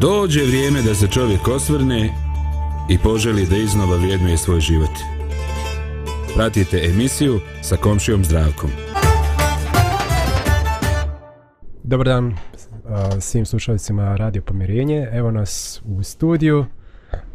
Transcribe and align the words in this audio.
Dođe 0.00 0.40
vrijeme 0.44 0.82
da 0.82 0.94
se 0.94 1.08
čovjek 1.08 1.48
osvrne 1.48 2.10
i 2.90 2.98
poželi 2.98 3.46
da 3.46 3.56
iznova 3.56 3.96
vrijednuje 3.96 4.36
svoj 4.36 4.60
život. 4.60 4.90
Pratite 6.34 6.80
emisiju 6.84 7.40
sa 7.62 7.76
komšijom 7.76 8.24
zdravkom. 8.24 8.70
Dobar 11.82 12.06
dan 12.06 12.26
uh, 12.26 12.34
svim 13.20 13.46
slušalcima 13.46 14.16
Radio 14.16 14.42
Pomirenje. 14.42 15.08
Evo 15.12 15.30
nas 15.30 15.82
u 15.84 16.02
studiju. 16.02 16.66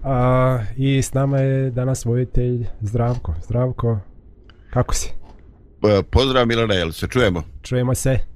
A, 0.03 0.59
I 0.75 1.01
s 1.01 1.13
nama 1.13 1.37
je 1.37 1.71
danas 1.71 2.05
vojitelj 2.05 2.65
Zdravko. 2.81 3.33
Zdravko, 3.43 3.99
kako 4.69 4.93
si? 4.93 5.09
Pozdrav 6.09 6.47
Milana, 6.47 6.73
jel 6.73 6.91
se 6.91 7.07
čujemo? 7.07 7.43
Čujemo 7.61 7.95
se. 7.95 8.34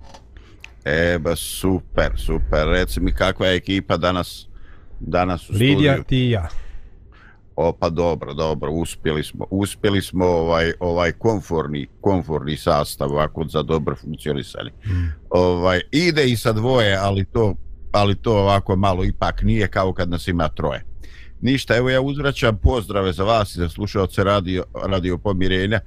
E, 0.85 1.17
ba 1.19 1.35
super, 1.35 2.11
super. 2.15 2.67
Reci 2.67 2.99
mi 2.99 3.11
kakva 3.11 3.47
je 3.47 3.55
ekipa 3.55 3.97
danas, 3.97 4.47
danas 4.99 5.49
u 5.49 5.53
Lidija, 5.53 5.93
studiju? 5.93 6.03
ti 6.03 6.17
i 6.17 6.29
ja. 6.29 6.47
O, 7.55 7.73
pa 7.73 7.89
dobro, 7.89 8.33
dobro, 8.33 8.71
uspjeli 8.71 9.23
smo, 9.23 9.45
uspjeli 9.49 10.01
smo 10.01 10.25
ovaj, 10.25 10.73
ovaj 10.79 11.11
konforni, 11.11 11.87
konforni 12.01 12.57
sastav 12.57 13.11
ovako 13.11 13.45
za 13.47 13.63
dobro 13.63 13.95
funkcionisanje. 13.95 14.69
Mm. 14.85 15.13
Ovaj, 15.29 15.81
ide 15.91 16.25
i 16.25 16.37
sa 16.37 16.51
dvoje, 16.51 16.97
ali 16.97 17.25
to, 17.25 17.55
ali 17.91 18.15
to 18.15 18.37
ovako 18.39 18.75
malo 18.75 19.05
ipak 19.05 19.41
nije 19.43 19.67
kao 19.67 19.93
kad 19.93 20.09
nas 20.09 20.27
ima 20.27 20.49
troje. 20.49 20.85
Ništa, 21.41 21.75
evo 21.75 21.89
ja 21.89 22.01
uzvraćam 22.01 22.57
pozdrave 22.57 23.13
za 23.13 23.23
vas 23.23 23.55
i 23.55 23.59
za 23.59 23.69
slušalce 23.69 24.23
radio, 24.23 24.63
radio 24.85 25.17
pomirenja 25.17 25.79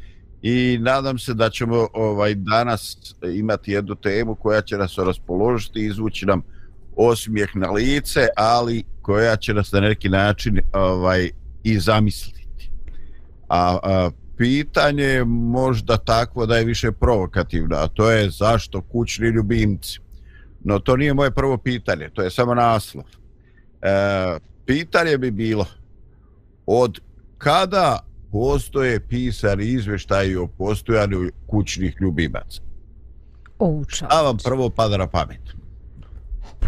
i 0.42 0.78
nadam 0.80 1.18
se 1.18 1.34
da 1.34 1.50
ćemo 1.50 1.88
ovaj 1.92 2.34
danas 2.34 3.14
imati 3.34 3.72
jednu 3.72 3.94
temu 3.94 4.34
koja 4.34 4.60
će 4.60 4.76
nas 4.76 4.98
raspoložiti 4.98 5.80
i 5.80 5.86
izvući 5.86 6.26
nam 6.26 6.42
osmijeh 6.96 7.56
na 7.56 7.70
lice, 7.70 8.28
ali 8.36 8.84
koja 9.02 9.36
će 9.36 9.54
nas 9.54 9.72
na 9.72 9.80
neki 9.80 10.08
način 10.08 10.58
ovaj 10.72 11.30
i 11.62 11.78
zamisliti. 11.78 12.70
A, 13.48 13.78
a 13.82 14.10
pitanje 14.36 15.04
je 15.04 15.24
možda 15.24 15.96
takvo 15.96 16.46
da 16.46 16.56
je 16.56 16.64
više 16.64 16.92
provokativno, 16.92 17.76
a 17.76 17.88
to 17.88 18.10
je 18.10 18.30
zašto 18.30 18.80
kućni 18.80 19.28
ljubimci. 19.28 20.00
No 20.64 20.78
to 20.78 20.96
nije 20.96 21.14
moje 21.14 21.30
prvo 21.30 21.58
pitanje, 21.58 22.10
to 22.14 22.22
je 22.22 22.30
samo 22.30 22.54
naslov. 22.54 23.04
E, 23.82 24.38
pitanje 24.66 25.18
bi 25.18 25.30
bilo 25.30 25.66
od 26.66 27.00
kada 27.38 28.11
postoje 28.32 29.00
pisani 29.08 29.64
izveštaji 29.64 30.36
o 30.36 30.46
postojanju 30.46 31.30
kućnih 31.46 31.96
ljubimaca? 32.00 32.62
O. 33.58 33.82
A 34.08 34.22
vam 34.22 34.36
prvo 34.44 34.70
pada 34.70 34.96
na 34.96 35.06
pamet? 35.06 35.61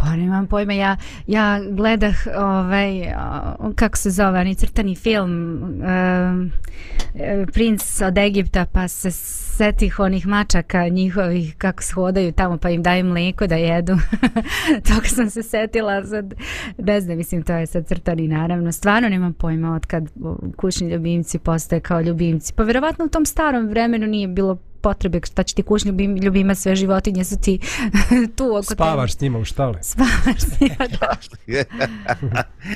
Pa 0.00 0.16
nemam 0.16 0.46
pojma, 0.46 0.72
ja, 0.72 0.96
ja 1.26 1.60
gledah 1.70 2.16
ovaj, 2.36 3.14
kako 3.74 3.96
se 3.96 4.10
zove, 4.10 4.44
ni 4.44 4.54
crtani 4.54 4.94
film 4.94 5.62
um, 5.62 6.50
Princ 7.52 8.00
od 8.00 8.18
Egipta, 8.18 8.66
pa 8.72 8.88
se 8.88 9.10
setih 9.56 10.00
onih 10.00 10.26
mačaka 10.26 10.88
njihovih 10.88 11.54
kako 11.58 11.82
shodaju 11.82 12.32
tamo 12.32 12.58
pa 12.58 12.70
im 12.70 12.82
daju 12.82 13.04
mlijeko 13.04 13.46
da 13.46 13.54
jedu. 13.54 13.96
Toga 14.88 15.08
sam 15.08 15.30
se 15.30 15.42
setila 15.42 16.06
sad, 16.06 16.34
ne 16.78 17.00
znam, 17.00 17.16
mislim 17.16 17.42
to 17.42 17.52
je 17.52 17.66
sad 17.66 17.86
crtani 17.86 18.28
naravno. 18.28 18.72
Stvarno 18.72 19.08
nemam 19.08 19.32
pojma 19.32 19.74
od 19.74 19.86
kad 19.86 20.08
kućni 20.56 20.90
ljubimci 20.90 21.38
postoje 21.38 21.80
kao 21.80 22.00
ljubimci. 22.00 22.52
Pa 22.56 22.62
vjerovatno 22.62 23.04
u 23.04 23.08
tom 23.08 23.26
starom 23.26 23.68
vremenu 23.68 24.06
nije 24.06 24.28
bilo 24.28 24.58
potrebe 24.84 25.20
šta 25.24 25.42
će 25.42 25.54
ti 25.54 25.62
kućni 25.62 25.88
ljubim, 25.88 26.16
ljubima 26.16 26.54
sve 26.54 26.77
životinje 26.77 27.24
su 27.24 27.36
ti 27.40 27.58
tu 28.36 28.56
oko 28.56 28.74
Spavaš 28.74 29.16
s 29.16 29.20
njima 29.20 29.38
u 29.38 29.44
štale. 29.44 29.82
Spavaš 29.82 30.40
s 30.40 30.60
njima, 30.60 30.86
da. 31.00 31.16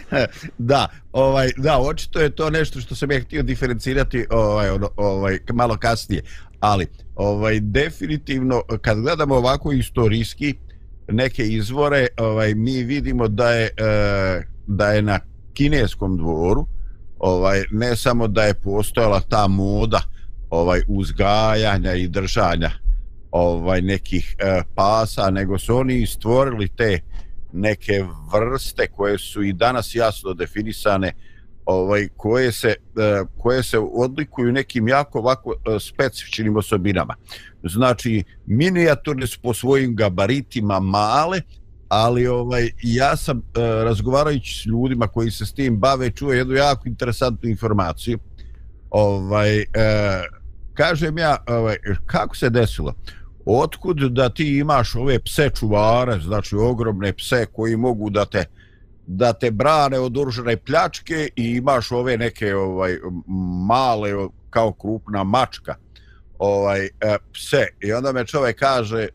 da, 0.73 0.89
ovaj, 1.13 1.51
da, 1.57 1.79
očito 1.79 2.21
je 2.21 2.31
to 2.31 2.51
nešto 2.51 2.81
što 2.81 2.95
sam 2.95 3.13
ja 3.13 3.21
htio 3.21 3.43
diferencirati 3.43 4.27
ovaj, 4.31 4.71
ono, 4.71 4.89
ovaj, 4.97 5.39
malo 5.53 5.77
kasnije. 5.77 6.23
Ali, 6.61 6.87
ovaj, 7.15 7.61
definitivno, 7.61 8.63
kad 8.81 9.01
gledamo 9.01 9.35
ovako 9.35 9.73
istorijski 9.73 10.55
neke 11.09 11.43
izvore, 11.43 12.07
ovaj, 12.17 12.55
mi 12.55 12.83
vidimo 12.85 13.29
da 13.29 13.51
je, 13.51 13.65
e, 13.67 14.43
da 14.67 14.93
je 14.93 15.03
na 15.03 15.21
kineskom 15.53 16.17
dvoru, 16.17 16.67
ovaj, 17.19 17.65
ne 17.71 17.97
samo 17.97 18.29
da 18.29 18.43
je 18.43 18.55
postojala 18.55 19.21
ta 19.21 19.49
moda, 19.49 20.03
ovaj 20.51 20.83
uzgajanja 20.89 21.95
i 21.95 22.09
držanja 22.09 22.71
ovaj 23.31 23.83
nekih 23.83 24.37
e, 24.39 24.63
pasa 24.75 25.31
nego 25.31 25.59
su 25.59 25.77
oni 25.77 26.07
stvorili 26.07 26.69
te 26.69 27.01
neke 27.53 28.05
vrste 28.33 28.87
koje 28.87 29.19
su 29.19 29.43
i 29.43 29.53
danas 29.53 29.95
jasno 29.95 30.35
definisane 30.35 31.13
ovaj 31.67 32.09
koje 32.17 32.53
se 32.53 32.69
e, 32.69 32.75
koje 33.39 33.63
se 33.63 33.79
odlikuju 33.79 34.53
nekim 34.53 34.89
jako 34.89 35.19
ovako 35.19 35.53
e, 35.53 35.79
specifičnim 35.81 36.57
osobinama. 36.57 37.15
Znači 37.63 38.25
minijaturne 38.47 39.27
su 39.27 39.41
po 39.43 39.55
svojim 39.55 39.97
gabaritima 39.97 40.81
male 40.81 41.41
ali 41.89 42.27
ovaj 42.27 42.71
ja 42.83 43.17
sam 43.17 43.39
e, 43.39 43.43
razgovarajući 43.61 44.63
s 44.63 44.67
ljudima 44.67 45.09
koji 45.09 45.31
se 45.31 45.47
s 45.47 45.53
tim 45.53 45.77
bave 45.77 46.11
čuo 46.11 46.33
jednu 46.33 46.55
jako 46.55 46.89
interesantnu 46.89 47.49
informaciju. 47.49 48.19
Ovaj 48.91 49.59
e, 49.59 49.67
kažem 50.79 51.19
ja, 51.19 51.37
ovaj, 51.47 51.77
kako 52.07 52.37
se 52.37 52.51
desilo? 52.51 52.95
Otkud 53.47 53.97
da 53.97 54.29
ti 54.29 54.59
imaš 54.59 54.95
ove 54.95 55.19
pse 55.19 55.51
čuvare, 55.51 56.19
znači 56.21 56.57
ogromne 56.57 57.13
pse 57.13 57.47
koji 57.53 57.77
mogu 57.77 58.11
da 58.11 58.25
te 58.25 58.45
da 59.11 59.33
te 59.33 59.51
brane 59.51 59.99
od 59.99 60.17
oružane 60.17 60.57
pljačke 60.57 61.29
i 61.37 61.45
imaš 61.45 61.93
ove 61.93 62.17
neke 62.17 62.55
ovaj 62.55 62.99
male 63.69 64.11
kao 64.51 64.73
krupna 64.73 65.25
mačka 65.25 65.75
ovaj 66.39 66.85
e, 66.85 66.91
pse 67.33 67.67
i 67.81 67.93
onda 67.93 68.13
me 68.13 68.27
čovjek 68.27 68.59
kaže 68.59 69.09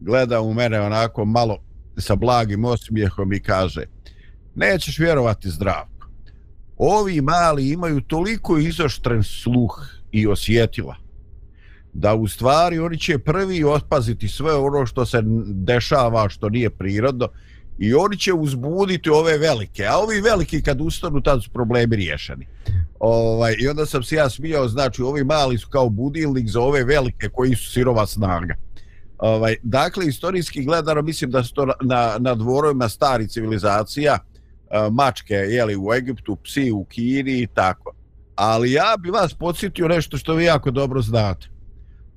gleda 0.00 0.40
u 0.40 0.54
mene 0.54 0.80
onako 0.80 1.24
malo 1.24 1.58
sa 1.96 2.16
blagim 2.16 2.64
osmijehom 2.64 3.32
i 3.32 3.40
kaže 3.40 3.84
nećeš 4.54 4.98
vjerovati 4.98 5.50
zdravko 5.50 6.08
ovi 6.76 7.20
mali 7.20 7.68
imaju 7.68 8.00
toliko 8.00 8.58
izoštren 8.58 9.22
sluh 9.22 9.86
i 10.12 10.26
osjetila 10.26 10.96
da 11.92 12.14
u 12.14 12.28
stvari 12.28 12.78
oni 12.78 12.98
će 12.98 13.18
prvi 13.18 13.64
otpaziti 13.64 14.28
sve 14.28 14.54
ono 14.54 14.86
što 14.86 15.06
se 15.06 15.22
dešava 15.46 16.28
što 16.28 16.48
nije 16.48 16.70
prirodno 16.70 17.28
i 17.78 17.94
oni 17.94 18.18
će 18.18 18.32
uzbuditi 18.32 19.10
ove 19.10 19.38
velike. 19.38 19.86
A 19.86 19.98
ovi 19.98 20.20
veliki 20.20 20.62
kad 20.62 20.80
ustanu 20.80 21.20
tad 21.20 21.44
su 21.44 21.50
problemi 21.50 21.96
riješeni. 21.96 22.46
Ovaj, 23.00 23.54
i 23.58 23.68
onda 23.68 23.86
sam 23.86 24.02
se 24.02 24.16
ja 24.16 24.30
smijao 24.30 24.68
znači 24.68 25.02
ovi 25.02 25.24
mali 25.24 25.58
su 25.58 25.68
kao 25.68 25.88
budilnik 25.88 26.48
za 26.48 26.60
ove 26.60 26.84
velike 26.84 27.28
koji 27.28 27.54
su 27.54 27.70
sirova 27.70 28.06
snaga. 28.06 28.54
Ovaj, 29.18 29.56
dakle 29.62 30.06
istorijski 30.06 30.64
gledano 30.64 31.02
mislim 31.02 31.30
da 31.30 31.42
su 31.42 31.54
to 31.54 31.66
na, 31.82 32.16
na 32.18 32.34
dvorovima 32.34 32.88
stari 32.88 33.28
civilizacija 33.28 34.18
eh, 34.18 34.90
mačke 34.90 35.34
jeli, 35.34 35.76
u 35.76 35.92
Egiptu, 35.94 36.36
psi 36.36 36.72
u 36.72 36.84
Kini 36.84 37.42
i 37.42 37.46
tako. 37.54 37.92
Ali 38.34 38.72
ja 38.72 38.94
bi 38.98 39.10
vas 39.10 39.34
podsjetio 39.34 39.88
nešto 39.88 40.16
što 40.18 40.34
vi 40.34 40.44
jako 40.44 40.70
dobro 40.70 41.02
znate 41.02 41.48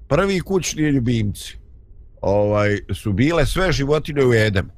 prvi 0.07 0.39
kućni 0.39 0.83
ljubimci 0.83 1.57
ovaj 2.21 2.77
su 2.93 3.13
bile 3.13 3.45
sve 3.45 3.71
životinje 3.71 4.25
u 4.25 4.33
Edemu. 4.33 4.69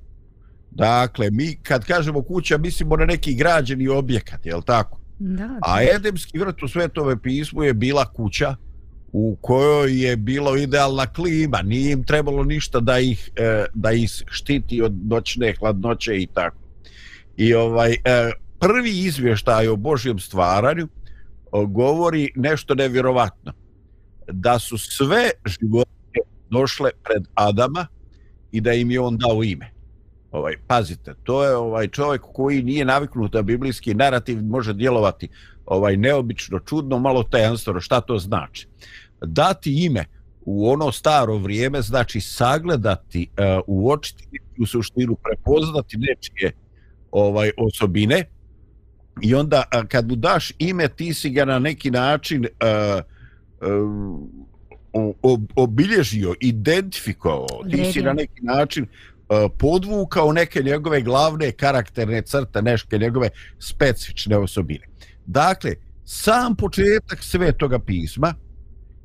Dakle, 0.72 1.30
mi 1.32 1.56
kad 1.64 1.86
kažemo 1.86 2.22
kuća, 2.22 2.58
mislimo 2.58 2.96
na 2.96 3.06
neki 3.06 3.36
građeni 3.36 3.88
objekat, 3.88 4.46
je 4.46 4.56
li 4.56 4.62
tako? 4.66 5.00
Da, 5.20 5.48
da. 5.48 5.60
A 5.62 5.84
Edemski 5.96 6.40
vrt 6.40 6.64
u 6.64 6.68
Svetove 6.68 7.22
pismu 7.22 7.64
je 7.64 7.74
bila 7.74 8.14
kuća 8.14 8.56
u 9.12 9.38
kojoj 9.42 10.04
je 10.06 10.18
bilo 10.18 10.58
idealna 10.58 11.06
klima, 11.06 11.62
nije 11.62 11.92
im 11.92 12.04
trebalo 12.04 12.44
ništa 12.44 12.80
da 12.80 13.00
ih, 13.00 13.32
e, 13.36 13.66
da 13.74 13.92
ih 13.92 14.10
štiti 14.28 14.82
od 14.82 14.94
noćne 15.06 15.54
hladnoće 15.60 16.22
i 16.22 16.28
tako. 16.34 16.58
I 17.38 17.54
ovaj 17.54 17.92
e, 17.94 17.98
prvi 18.60 19.00
izvještaj 19.00 19.68
o 19.68 19.76
Božjem 19.76 20.20
stvaranju 20.20 20.88
govori 21.68 22.32
nešto 22.36 22.76
nevjerovatno 22.76 23.54
da 24.28 24.60
su 24.60 24.78
sve 24.78 25.30
životinje 25.46 26.22
došle 26.50 26.92
pred 27.04 27.24
Adama 27.34 27.88
i 28.52 28.62
da 28.62 28.74
im 28.74 28.92
je 28.92 29.00
on 29.00 29.18
dao 29.18 29.44
ime. 29.44 29.72
Ovaj 30.32 30.54
pazite, 30.68 31.14
to 31.24 31.44
je 31.44 31.56
ovaj 31.56 31.88
čovjek 31.88 32.22
koji 32.34 32.64
nije 32.64 32.86
naviknut 32.86 33.32
da 33.32 33.42
biblijski 33.42 33.94
narativ 33.94 34.44
može 34.44 34.74
djelovati 34.74 35.30
ovaj 35.66 35.98
neobično 35.98 36.60
čudno, 36.60 37.00
malo 37.00 37.24
tajanstveno, 37.24 37.82
šta 37.82 38.02
to 38.02 38.18
znači? 38.18 38.68
Dati 39.22 39.86
ime 39.86 40.06
u 40.46 40.70
ono 40.70 40.92
staro 40.92 41.38
vrijeme 41.38 41.82
znači 41.82 42.22
sagledati, 42.22 43.28
uh, 43.30 43.64
uočiti 43.68 44.28
u 44.60 44.66
suštinu 44.66 45.16
prepoznati 45.24 45.98
nečije 45.98 46.52
ovaj 47.12 47.52
osobine 47.58 48.24
i 49.22 49.36
onda 49.36 49.64
kad 49.88 50.08
mu 50.08 50.16
daš 50.16 50.52
ime 50.60 50.88
ti 50.88 51.14
si 51.14 51.30
ga 51.30 51.46
na 51.46 51.60
neki 51.60 51.92
način 51.92 52.46
uh, 52.46 53.04
obilježio, 55.56 56.36
identifikovao, 56.40 57.64
ti 57.72 57.86
si 57.94 58.02
na 58.02 58.14
neki 58.14 58.42
način 58.42 58.86
e, 58.86 58.88
podvukao 59.58 60.34
neke 60.34 60.64
njegove 60.64 61.02
glavne 61.02 61.52
karakterne 61.52 62.22
crte, 62.22 62.62
neke 62.62 62.98
njegove 62.98 63.30
specifične 63.60 64.38
osobine. 64.38 64.88
Dakle, 65.26 65.76
sam 66.06 66.56
početak 66.56 67.24
svetoga 67.24 67.80
pisma 67.80 68.34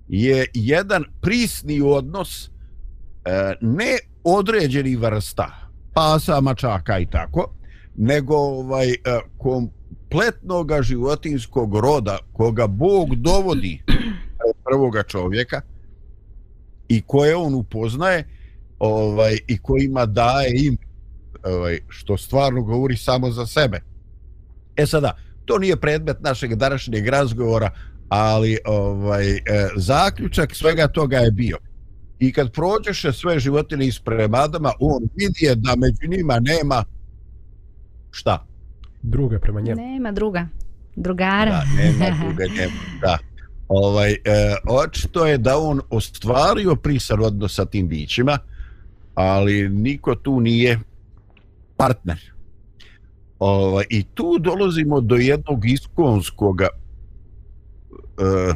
je 0.08 0.46
jedan 0.54 1.04
prisni 1.20 1.80
odnos 1.80 2.46
e, 2.46 2.50
ne 3.60 3.98
određeni 4.24 4.96
vrsta 4.96 5.70
pasa, 5.94 6.40
mačaka 6.40 6.98
i 6.98 7.06
tako, 7.06 7.54
nego 7.96 8.36
ovaj, 8.36 8.90
e, 8.90 8.96
kompletnog 9.38 10.82
životinskog 10.82 11.78
roda 11.78 12.18
koga 12.32 12.66
Bog 12.66 13.14
dovodi 13.14 13.82
prvoga 14.64 15.02
čovjeka 15.02 15.60
i 16.88 17.02
koje 17.02 17.36
on 17.36 17.54
upoznaje 17.54 18.28
ovaj, 18.78 19.38
i 19.46 19.58
kojima 19.58 20.06
daje 20.06 20.52
im 20.66 20.76
ovaj, 21.44 21.78
što 21.88 22.16
stvarno 22.16 22.62
govori 22.62 22.96
samo 22.96 23.30
za 23.30 23.46
sebe. 23.46 23.80
E 24.76 24.86
sada, 24.86 25.16
to 25.44 25.58
nije 25.58 25.76
predmet 25.76 26.20
našeg 26.20 26.54
današnjeg 26.54 27.08
razgovora, 27.08 27.70
ali 28.08 28.58
ovaj 28.64 29.30
e, 29.30 29.40
zaključak 29.76 30.54
svega 30.54 30.88
toga 30.88 31.16
je 31.16 31.30
bio. 31.30 31.56
I 32.18 32.32
kad 32.32 32.52
prođeš 32.52 33.04
sve 33.12 33.38
životine 33.38 33.86
ispred 33.86 34.34
Adama, 34.34 34.72
on 34.80 35.02
vidi 35.16 35.60
da 35.60 35.76
među 35.76 36.16
njima 36.16 36.40
nema 36.40 36.84
šta? 38.10 38.46
Druga 39.02 39.38
prema 39.38 39.60
njemu. 39.60 39.80
Nema 39.80 40.12
druga. 40.12 40.46
Drugara. 40.96 41.50
Da, 41.50 41.64
nema 41.76 42.16
druga, 42.20 42.44
nema, 42.56 42.72
da. 43.00 43.18
Ovaj, 43.70 44.12
e, 44.12 44.16
očito 44.68 45.26
je 45.26 45.38
da 45.38 45.58
on 45.58 45.80
ostvario 45.90 46.76
prisan 46.76 47.22
odnos 47.22 47.54
sa 47.54 47.64
tim 47.64 47.88
bićima, 47.88 48.38
ali 49.14 49.68
niko 49.68 50.14
tu 50.14 50.40
nije 50.40 50.80
partner. 51.76 52.18
Ovaj, 53.38 53.84
I 53.90 54.04
tu 54.14 54.38
dolazimo 54.38 55.00
do 55.00 55.14
jednog 55.14 55.66
iskonskog 55.66 56.60
uh, 56.60 56.66
e, 58.18 58.54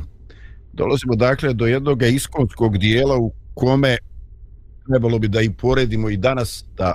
dolazimo 0.72 1.14
dakle 1.14 1.54
do 1.54 1.66
jednog 1.66 2.02
iskonskog 2.02 2.78
dijela 2.78 3.18
u 3.18 3.32
kome 3.54 3.96
trebalo 4.88 5.18
bi 5.18 5.28
da 5.28 5.40
i 5.40 5.52
poredimo 5.52 6.10
i 6.10 6.16
danas 6.16 6.64
da 6.76 6.94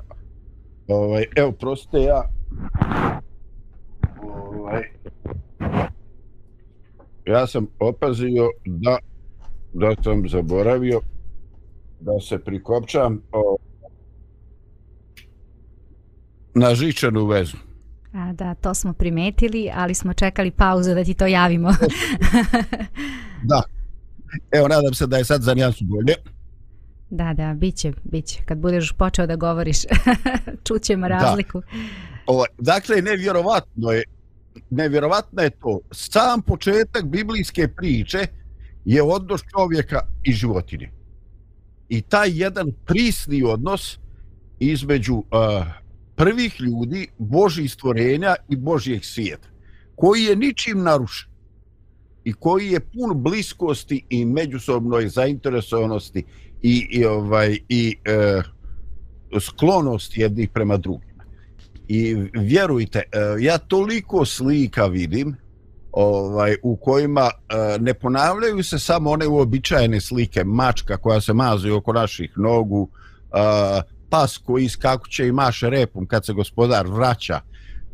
ovaj, 0.88 1.26
evo 1.36 1.52
proste 1.52 1.98
ja 1.98 2.30
ovaj, 4.22 4.84
ja 7.30 7.48
sam 7.48 7.68
opazio 7.80 8.50
da 8.66 8.98
da 9.74 9.96
sam 10.04 10.30
zaboravio 10.30 11.02
da 12.00 12.20
se 12.20 12.40
prikopčam 12.40 13.22
o, 13.32 13.58
na 16.54 16.76
žičanu 16.76 17.26
vezu. 17.26 17.58
A, 18.14 18.34
da, 18.34 18.54
to 18.54 18.74
smo 18.74 18.94
primetili, 18.94 19.72
ali 19.76 19.94
smo 19.94 20.14
čekali 20.14 20.52
pauzu 20.52 20.94
da 20.94 21.04
ti 21.04 21.14
to 21.14 21.28
javimo. 21.28 21.70
da. 23.50 23.62
Evo, 24.52 24.68
nadam 24.68 24.94
se 24.94 25.08
da 25.08 25.18
je 25.18 25.26
sad 25.26 25.42
za 25.42 25.54
nijansu 25.54 25.86
bolje. 25.86 26.14
Da, 27.10 27.34
da, 27.34 27.54
bit 27.54 27.76
će, 27.76 27.94
bit 28.04 28.26
će. 28.26 28.42
Kad 28.46 28.58
budeš 28.58 28.92
počeo 28.92 29.28
da 29.28 29.36
govoriš, 29.36 29.78
čućemo 30.68 31.08
razliku. 31.08 31.62
Da. 31.62 31.68
Ovo, 32.26 32.46
dakle, 32.58 33.02
nevjerovatno 33.02 33.92
je, 33.92 34.04
nevjerovatno 34.70 35.42
je 35.42 35.50
to. 35.50 35.80
Sam 35.92 36.42
početak 36.42 37.06
biblijske 37.06 37.68
priče 37.68 38.28
je 38.86 39.04
odnos 39.04 39.42
čovjeka 39.58 40.02
i 40.24 40.34
životinje. 40.34 40.92
I 41.90 42.02
taj 42.02 42.30
jedan 42.34 42.72
prisni 42.86 43.44
odnos 43.44 43.98
između 44.60 45.16
uh, 45.16 45.24
prvih 46.16 46.62
ljudi, 46.62 47.08
Božih 47.18 47.72
stvorenja 47.72 48.36
i 48.50 48.56
Božijeg 48.56 49.06
svijeta, 49.06 49.48
koji 49.96 50.24
je 50.24 50.36
ničim 50.36 50.84
narušen 50.84 51.30
i 52.24 52.34
koji 52.34 52.72
je 52.72 52.80
pun 52.80 53.24
bliskosti 53.24 54.06
i 54.10 54.26
međusobnoj 54.26 55.10
zainteresovanosti 55.10 56.24
i, 56.62 56.88
i 56.92 57.06
ovaj 57.06 57.58
i 57.70 57.96
e, 58.06 58.42
sklonosti 59.40 60.22
jednih 60.22 60.50
prema 60.50 60.78
drugim. 60.78 61.09
I 61.90 62.16
vjerujte, 62.34 63.00
e, 63.00 63.20
ja 63.40 63.58
toliko 63.58 64.26
slika 64.26 64.86
vidim 64.86 65.36
ovaj 65.92 66.56
u 66.64 66.76
kojima 66.76 67.22
e, 67.32 67.78
ne 67.80 67.94
ponavljaju 67.94 68.64
se 68.64 68.80
samo 68.80 69.12
one 69.12 69.28
uobičajene 69.28 70.02
slike 70.02 70.44
mačka 70.44 70.98
koja 70.98 71.22
se 71.22 71.34
mazuje 71.34 71.74
oko 71.74 71.94
naših 71.94 72.32
nogu, 72.38 72.90
e, 73.34 73.82
pas 74.10 74.38
koji 74.38 74.66
iskakuće 74.66 75.28
i 75.28 75.32
maše 75.32 75.70
repom 75.70 76.08
kad 76.08 76.26
se 76.26 76.34
gospodar 76.34 76.88
vraća, 76.88 77.42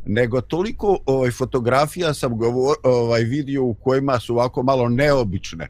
nego 0.06 0.42
toliko 0.42 0.98
ovaj, 1.06 1.32
fotografija 1.32 2.14
sam 2.14 2.38
govor, 2.38 2.76
ovaj, 2.84 3.24
vidio 3.24 3.64
u 3.64 3.74
kojima 3.74 4.20
su 4.20 4.34
ovako 4.34 4.64
malo 4.64 4.90
neobične, 4.90 5.68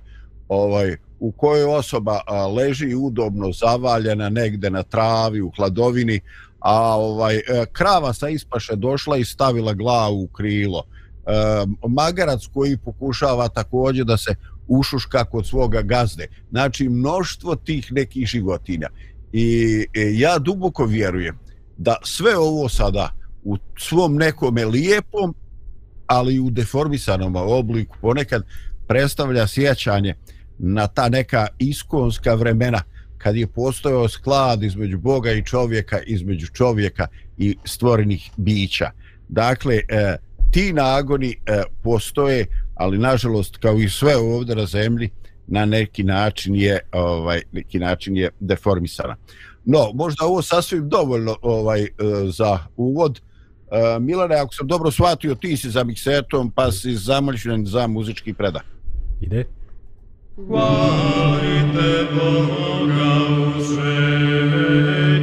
ovaj, 0.48 0.98
u 1.20 1.32
kojoj 1.32 1.64
osoba 1.64 2.20
a, 2.28 2.48
leži 2.48 2.96
udobno 2.96 3.52
zavaljena 3.52 4.30
negde 4.30 4.70
na 4.70 4.84
travi, 4.84 5.42
u 5.42 5.52
hladovini, 5.58 6.20
a 6.66 6.96
ovaj 6.98 7.36
e, 7.36 7.42
krava 7.72 8.14
sa 8.14 8.30
ispaše 8.30 8.76
došla 8.76 9.18
i 9.18 9.26
stavila 9.26 9.74
glavu 9.74 10.22
u 10.22 10.28
krilo. 10.28 10.84
E, 10.84 11.32
magarac 11.88 12.48
koji 12.54 12.78
pokušava 12.78 13.48
također 13.50 14.06
da 14.06 14.18
se 14.18 14.36
ušuška 14.68 15.26
kod 15.26 15.48
svoga 15.48 15.82
gazde. 15.82 16.28
Znači, 16.50 16.90
mnoštvo 16.90 17.56
tih 17.56 17.92
nekih 17.92 18.28
životinja. 18.28 18.90
I 19.34 19.80
e, 19.94 20.12
ja 20.14 20.40
duboko 20.40 20.86
vjerujem 20.86 21.40
da 21.78 21.96
sve 22.04 22.38
ovo 22.38 22.70
sada 22.70 23.10
u 23.44 23.58
svom 23.80 24.16
nekome 24.16 24.66
lijepom, 24.66 25.36
ali 26.08 26.36
i 26.36 26.40
u 26.40 26.50
deformisanom 26.50 27.36
obliku 27.36 27.98
ponekad 28.02 28.44
predstavlja 28.88 29.48
sjećanje 29.48 30.16
na 30.58 30.88
ta 30.88 31.10
neka 31.10 31.48
iskonska 31.60 32.34
vremena 32.34 32.82
kad 33.18 33.36
je 33.36 33.48
postojao 33.48 34.10
sklad 34.10 34.64
između 34.64 34.98
Boga 34.98 35.32
i 35.32 35.44
čovjeka, 35.44 36.00
između 36.06 36.48
čovjeka 36.48 37.08
i 37.38 37.58
stvorenih 37.66 38.32
bića. 38.38 38.92
Dakle, 39.30 39.76
e, 39.76 40.18
ti 40.52 40.74
nagoni 40.74 41.36
e, 41.46 41.64
postoje, 41.84 42.46
ali 42.76 42.98
nažalost, 42.98 43.58
kao 43.58 43.76
i 43.76 43.90
sve 43.90 44.18
ovdje 44.18 44.56
na 44.56 44.66
zemlji, 44.66 45.10
na 45.48 45.66
neki 45.66 46.04
način 46.04 46.56
je 46.56 46.80
ovaj 46.92 47.42
neki 47.52 47.80
način 47.80 48.18
je 48.18 48.30
deformisana. 48.40 49.16
No, 49.66 49.92
možda 49.94 50.26
ovo 50.26 50.42
sasvim 50.42 50.90
dovoljno 50.90 51.36
ovaj 51.42 51.84
e, 51.84 51.88
za 52.32 52.60
uvod. 52.78 53.22
E, 53.72 54.00
Milane, 54.00 54.36
ako 54.36 54.54
sam 54.54 54.68
dobro 54.68 54.92
shvatio, 54.92 55.36
ti 55.36 55.58
si 55.58 55.70
za 55.70 55.84
miksetom, 55.84 56.52
pa 56.52 56.72
si 56.72 56.96
zamoljšen 56.96 57.66
za 57.66 57.88
muzički 57.88 58.34
predah. 58.34 58.62
Ide. 59.22 59.46
quae 60.36 61.64
te 61.74 61.92
Boga 62.14 63.12
uscere. 63.58 65.15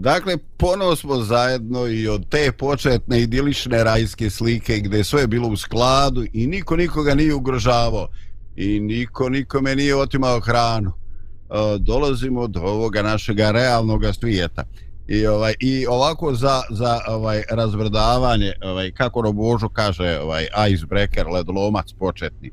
Dakle, 0.00 0.36
ponovo 0.56 0.96
smo 0.96 1.16
zajedno 1.16 1.86
i 1.86 2.08
od 2.08 2.28
te 2.28 2.52
početne 2.52 3.20
idilične 3.20 3.84
rajske 3.84 4.30
slike 4.30 4.78
gdje 4.78 4.96
je 4.96 5.04
sve 5.04 5.26
bilo 5.26 5.48
u 5.48 5.56
skladu 5.56 6.24
i 6.32 6.46
niko 6.46 6.76
nikoga 6.76 7.14
nije 7.14 7.34
ugrožavao 7.34 8.08
i 8.56 8.80
niko 8.80 9.28
nikome 9.28 9.76
nije 9.76 9.96
otimao 9.96 10.40
hranu. 10.40 10.90
E, 10.90 11.54
dolazimo 11.78 12.46
do 12.46 12.60
ovoga 12.60 13.02
našega 13.02 13.50
realnog 13.50 14.02
svijeta. 14.20 14.64
I 15.08 15.26
ovaj 15.26 15.54
i 15.60 15.86
ovako 15.86 16.34
za 16.34 16.62
za 16.70 17.00
ovaj 17.08 17.42
razvrdavanje, 17.50 18.52
ovaj 18.62 18.90
kako 18.90 19.18
ono 19.18 19.28
Robožo 19.28 19.68
kaže, 19.68 20.18
ovaj 20.18 20.46
icebreaker, 20.70 21.26
ledolomac 21.26 21.92
početni. 21.98 22.50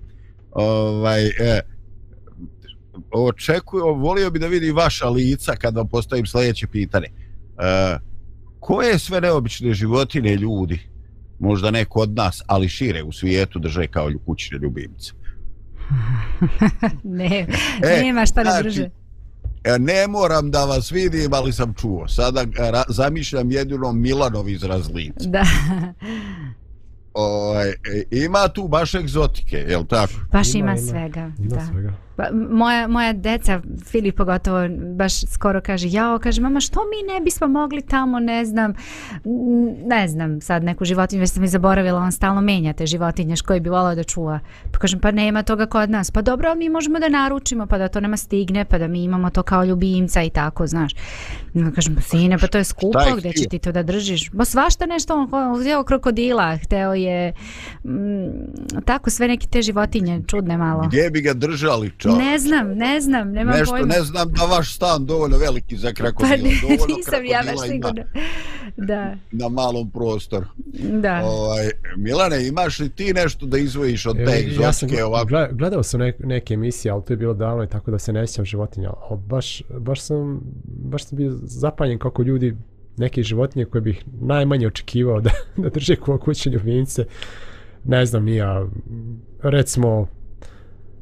Ovaj 0.51 1.27
e, 1.27 1.61
očekuju, 3.11 3.95
volio 3.95 4.31
bi 4.31 4.39
da 4.39 4.47
vidi 4.47 4.71
vaša 4.71 5.09
lica 5.09 5.55
kad 5.55 5.75
vam 5.75 5.87
postavim 5.87 6.25
sljedeće 6.25 6.67
pitanje. 6.67 7.26
E, 7.59 7.97
koje 8.59 8.99
sve 8.99 9.21
neobične 9.21 9.73
životine 9.73 10.35
ljudi, 10.35 10.79
možda 11.39 11.71
neko 11.71 11.99
od 11.99 12.15
nas, 12.15 12.41
ali 12.47 12.69
šire 12.69 13.03
u 13.03 13.11
svijetu, 13.11 13.59
drže 13.59 13.87
kao 13.87 14.11
kućne 14.25 14.57
ljubimce? 14.57 15.11
ne, 17.03 17.47
e, 17.83 18.01
nema 18.01 18.25
šta 18.25 18.43
ne 18.43 18.51
znači, 18.51 18.63
drže. 18.63 18.89
E, 19.63 19.79
ne 19.79 20.07
moram 20.07 20.51
da 20.51 20.65
vas 20.65 20.91
vidim, 20.91 21.33
ali 21.33 21.53
sam 21.53 21.73
čuo. 21.73 22.07
Sada 22.07 22.45
ra, 22.57 22.83
zamišljam 22.89 23.51
jedino 23.51 23.91
Milanov 23.91 24.49
iz 24.49 24.63
razlica. 24.63 25.29
Da. 25.29 25.43
O, 27.13 27.53
e, 27.61 28.03
ima 28.11 28.47
tu 28.47 28.67
baš 28.67 28.95
egzotike, 28.95 29.57
je 29.57 29.77
li 29.77 29.87
tako? 29.87 30.13
Baš 30.31 30.55
ima, 30.55 30.71
ima 30.71 30.77
svega. 30.77 31.31
Ima 31.39 31.55
da. 31.55 31.65
svega. 31.71 32.06
Pa, 32.17 32.23
moja, 32.49 32.87
moja 32.87 33.13
deca, 33.13 33.61
Filip 33.85 34.17
pogotovo, 34.17 34.59
baš 34.95 35.21
skoro 35.21 35.61
kaže, 35.61 35.87
jao, 35.91 36.19
kaže, 36.19 36.41
mama, 36.41 36.59
što 36.59 36.79
mi 36.79 37.13
ne 37.13 37.21
bismo 37.21 37.47
mogli 37.47 37.81
tamo, 37.81 38.19
ne 38.19 38.45
znam, 38.45 38.73
ne 39.85 40.07
znam, 40.07 40.41
sad 40.41 40.63
neku 40.63 40.85
životinju, 40.85 41.19
već 41.19 41.29
sam 41.29 41.43
i 41.43 41.47
zaboravila, 41.47 41.99
on 41.99 42.11
stalno 42.11 42.41
menja 42.41 42.73
te 42.73 42.85
životinje 42.85 43.35
koje 43.45 43.59
bi 43.59 43.69
volao 43.69 43.95
da 43.95 44.03
čuva. 44.03 44.39
Pa 44.71 44.79
kažem, 44.79 44.99
pa 44.99 45.11
nema 45.11 45.43
toga 45.43 45.65
kod 45.65 45.89
nas. 45.89 46.11
Pa 46.11 46.21
dobro, 46.21 46.49
ali 46.49 46.59
mi 46.59 46.69
možemo 46.69 46.99
da 46.99 47.09
naručimo, 47.09 47.65
pa 47.65 47.77
da 47.77 47.87
to 47.87 47.99
nema 47.99 48.17
stigne, 48.17 48.65
pa 48.65 48.77
da 48.77 48.87
mi 48.87 49.03
imamo 49.03 49.29
to 49.29 49.43
kao 49.43 49.65
ljubimca 49.65 50.23
i 50.23 50.29
tako, 50.29 50.67
znaš. 50.67 50.93
No, 51.57 51.71
kažem, 51.75 51.95
pa 51.95 52.01
sine, 52.01 52.37
pa 52.37 52.47
to 52.47 52.57
je 52.57 52.63
skupo, 52.63 52.99
je 52.99 53.15
gde 53.17 53.33
će 53.33 53.49
ti 53.49 53.59
to 53.59 53.71
da 53.71 53.83
držiš? 53.83 54.31
Ba 54.31 54.45
svašta 54.45 54.85
nešto, 54.85 55.27
on 55.31 55.61
htio 55.61 55.83
krokodila, 55.83 56.57
hteo 56.57 56.93
je, 56.93 57.33
m, 57.85 58.31
tako, 58.85 59.09
sve 59.09 59.27
neke 59.27 59.47
te 59.47 59.61
životinje, 59.61 60.21
čudne 60.27 60.57
malo. 60.57 60.83
Gdje 60.87 61.09
bi 61.09 61.21
ga 61.21 61.33
držali, 61.33 61.89
čo? 61.89 62.09
čovječ. 62.09 62.19
Ne 62.19 62.39
znam, 62.39 62.73
ne 62.73 63.01
znam, 63.01 63.31
nemam 63.31 63.59
Nešto, 63.59 63.71
pojma. 63.71 63.87
ne 63.87 64.01
znam 64.01 64.31
da 64.31 64.43
vaš 64.45 64.75
stan 64.75 65.05
dovoljno 65.05 65.37
veliki 65.37 65.77
za 65.77 65.93
krokodila. 65.93 66.37
Pa 66.37 66.43
ne, 66.43 66.53
dovoljno 66.61 66.95
nisam 66.97 67.25
ja 67.25 67.41
baš 67.45 67.69
sigurno. 67.69 68.03
Da. 68.77 69.15
Na 69.31 69.49
malom 69.49 69.91
prostoru. 69.91 70.45
Da. 71.01 71.21
Ovaj, 71.25 71.69
Milane, 71.97 72.47
imaš 72.47 72.79
li 72.79 72.89
ti 72.89 73.13
nešto 73.13 73.45
da 73.45 73.57
izvojiš 73.57 74.05
od 74.05 74.15
te 74.15 74.31
egzotike? 74.39 74.63
Ja 74.63 74.73
sam 74.73 74.89
ovako? 75.05 75.29
gledao 75.51 75.83
sam 75.83 75.99
neke, 75.99 76.23
neke 76.23 76.53
emisije, 76.53 76.91
ali 76.91 77.03
to 77.03 77.13
je 77.13 77.17
bilo 77.17 77.33
davno 77.33 77.63
i 77.63 77.67
tako 77.67 77.91
da 77.91 77.99
se 77.99 78.13
ne 78.13 78.27
sjećam 78.27 78.45
životinja. 78.45 78.89
Ali 79.09 79.19
baš, 79.19 79.61
baš, 79.79 80.01
sam, 80.01 80.41
baš 80.63 81.05
sam 81.05 81.17
bio 81.17 81.31
zapanjen 81.47 81.99
kako 81.99 82.23
ljudi 82.23 82.55
neke 82.97 83.23
životinje 83.23 83.65
koje 83.65 83.81
bih 83.81 84.03
najmanje 84.21 84.67
očekivao 84.67 85.21
da, 85.21 85.31
da 85.63 85.69
drže 85.69 85.95
kao 85.95 86.17
kućne 86.17 86.51
ljubimce. 86.51 87.05
Ne 87.83 88.05
znam, 88.05 88.25
nija, 88.25 88.67
recimo, 89.41 90.07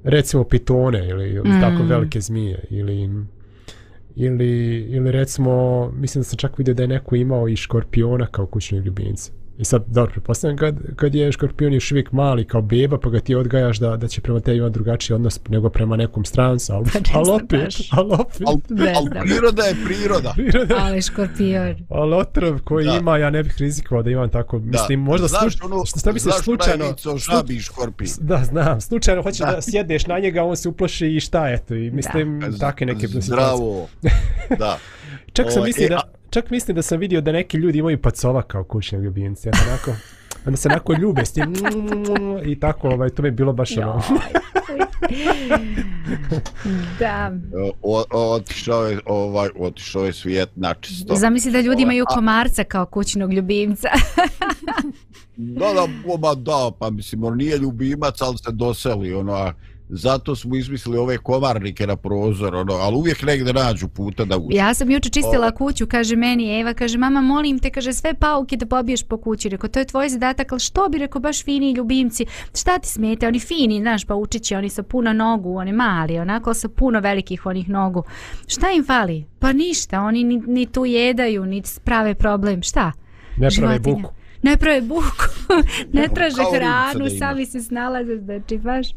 recimo 0.03 0.43
pitone 0.43 1.09
ili, 1.09 1.29
ili 1.29 1.49
mm. 1.49 1.61
tako 1.61 1.83
velike 1.83 2.21
zmije 2.21 2.65
ili 2.69 3.09
ili 4.15 4.79
ili 4.89 5.11
recimo 5.11 5.85
mislim 5.91 6.19
da 6.19 6.23
sam 6.23 6.37
čak 6.37 6.57
vidio 6.57 6.73
da 6.73 6.83
je 6.83 6.87
neko 6.87 7.15
imao 7.15 7.47
i 7.47 7.55
škorpiona 7.55 8.27
kao 8.27 8.45
kućnog 8.45 8.85
ljubimca 8.85 9.31
I 9.57 9.65
sad, 9.65 9.83
dobro, 9.87 10.11
pretpostavljam 10.11 10.57
kad, 10.57 10.75
kad 10.95 11.15
je 11.15 11.31
škorpion 11.31 11.73
još 11.73 11.91
uvijek 11.91 12.11
mali 12.11 12.45
kao 12.47 12.61
beba, 12.61 12.97
pa 12.97 13.09
ga 13.09 13.19
ti 13.19 13.35
odgajaš 13.35 13.77
da, 13.77 13.97
da 13.97 14.07
će 14.07 14.21
prema 14.21 14.39
tebi 14.39 14.57
imati 14.57 14.73
drugačiji 14.73 15.15
odnos 15.15 15.39
nego 15.49 15.69
prema 15.69 15.95
nekom 15.95 16.25
strancu, 16.25 16.73
ali, 16.73 16.85
pa 16.93 17.19
ali 17.19 17.29
opet, 17.31 17.73
ali 17.91 18.13
opet. 18.13 18.41
Al, 18.47 18.55
al 18.87 19.23
priroda 19.23 19.63
je 19.63 19.75
priroda. 19.85 20.33
priroda. 20.37 20.75
Ali 20.79 21.01
škorpion. 21.01 21.75
Ali 21.89 22.15
otrov 22.15 22.59
koji 22.63 22.85
da. 22.85 22.97
ima, 22.97 23.17
ja 23.17 23.29
ne 23.29 23.43
bih 23.43 23.55
rizikovao 23.57 24.03
da 24.03 24.09
imam 24.09 24.29
tako, 24.29 24.59
da. 24.59 24.65
mislim, 24.65 24.99
možda 24.99 25.27
znaš, 25.27 25.41
sluč, 25.41 25.71
ono, 25.71 25.85
što, 25.85 25.99
što 25.99 26.13
bi 26.13 26.19
se 26.19 26.29
slučajno... 26.43 26.95
Znaš 27.01 27.25
žabi 27.25 27.59
škorpion. 27.59 28.09
Da, 28.19 28.43
znam, 28.43 28.81
slučajno 28.81 29.21
hoćeš 29.21 29.39
da. 29.39 29.51
da 29.51 29.61
sjedneš 29.61 30.07
na 30.07 30.19
njega, 30.19 30.43
on 30.43 30.55
se 30.55 30.69
uploši 30.69 31.07
i 31.07 31.19
šta, 31.19 31.49
eto, 31.49 31.75
i 31.75 31.91
mislim, 31.91 32.39
da. 32.39 32.57
takve 32.57 32.85
neke... 32.85 33.07
Zdravo, 33.07 33.87
da. 34.59 34.77
Čak 35.33 35.51
sam 35.51 35.63
mislio 35.63 35.85
e, 35.85 35.89
da, 35.89 36.01
čak 36.35 36.49
mislim 36.49 36.75
da 36.75 36.81
sam 36.81 36.99
vidio 36.99 37.21
da 37.21 37.31
neki 37.31 37.57
ljudi 37.57 37.79
imaju 37.79 38.01
pacova 38.01 38.41
kao 38.41 38.63
kućne 38.63 38.99
ljubimce, 38.99 39.51
onako. 39.67 39.91
Onda 40.45 40.57
se 40.57 40.69
onako 40.69 40.93
ljube 40.93 41.25
s 41.25 41.33
tim 41.33 41.53
i 42.45 42.59
tako, 42.59 42.89
ovaj, 42.89 43.09
to 43.09 43.21
mi 43.21 43.27
je 43.27 43.31
bilo 43.31 43.53
baš 43.53 43.77
ono. 43.77 44.01
da. 46.99 47.31
Otišao 48.11 48.85
je, 48.85 48.99
ovaj, 49.05 49.49
otišao 49.59 50.05
je 50.05 50.13
svijet 50.13 50.49
načisto. 50.55 51.15
Zamisli 51.15 51.51
da 51.51 51.61
ljudi 51.61 51.83
imaju 51.83 52.05
komarca 52.13 52.63
kao 52.63 52.85
kućnog 52.85 53.33
ljubimca. 53.33 53.89
da, 55.35 55.73
da, 55.73 55.87
ba, 56.17 56.35
da, 56.35 56.71
pa 56.79 56.89
mislim, 56.89 57.23
on 57.23 57.37
nije 57.37 57.57
ljubimac, 57.57 58.21
ali 58.21 58.37
se 58.37 58.51
doseli, 58.51 59.13
ono, 59.13 59.53
zato 59.89 60.35
smo 60.35 60.55
izmislili 60.55 60.97
ove 60.97 61.17
komarnike 61.17 61.87
na 61.87 61.95
prozor, 61.95 62.55
ono, 62.55 62.73
ali 62.73 62.95
uvijek 62.95 63.21
negde 63.21 63.53
nađu 63.53 63.87
puta 63.87 64.25
da 64.25 64.37
uđe. 64.37 64.57
Ja 64.57 64.73
sam 64.73 64.91
juče 64.91 65.09
čistila 65.09 65.47
o... 65.47 65.57
kuću, 65.57 65.87
kaže 65.87 66.15
meni 66.15 66.59
Eva, 66.59 66.73
kaže, 66.73 66.97
mama, 66.97 67.21
molim 67.21 67.59
te, 67.59 67.69
kaže, 67.69 67.93
sve 67.93 68.13
pauke 68.13 68.57
da 68.57 68.65
pobiješ 68.65 69.03
po 69.03 69.17
kući. 69.17 69.49
Rekao, 69.49 69.69
to 69.69 69.79
je 69.79 69.85
tvoj 69.85 70.09
zadatak, 70.09 70.51
ali 70.51 70.59
što 70.59 70.89
bi, 70.89 70.97
rekao, 70.97 71.21
baš 71.21 71.43
fini 71.43 71.71
ljubimci, 71.71 72.25
šta 72.55 72.79
ti 72.79 72.87
smete, 72.87 73.27
oni 73.27 73.39
fini, 73.39 73.81
znaš, 73.81 74.05
pa 74.05 74.15
učići, 74.15 74.55
oni 74.55 74.69
sa 74.69 74.83
puno 74.83 75.13
nogu, 75.13 75.57
oni 75.57 75.73
mali, 75.73 76.19
onako 76.19 76.53
sa 76.53 76.69
puno 76.69 76.99
velikih 76.99 77.45
onih 77.45 77.69
nogu. 77.69 78.03
Šta 78.47 78.71
im 78.71 78.85
fali? 78.85 79.25
Pa 79.39 79.53
ništa, 79.53 80.01
oni 80.01 80.23
ni, 80.23 80.41
ni 80.47 80.65
tu 80.65 80.85
jedaju, 80.85 81.45
ni 81.45 81.63
prave 81.83 82.15
problem, 82.15 82.61
šta? 82.63 82.91
Ne 83.37 83.47
prave 83.59 83.79
buku. 83.79 84.13
Ne 84.43 84.57
prave 84.57 84.81
buku, 84.81 85.25
ne 85.93 86.07
traže 86.07 86.41
hranu, 86.55 87.09
sami 87.19 87.45
se 87.45 87.61
snalaze, 87.61 88.17
znači, 88.17 88.57
baš... 88.57 88.87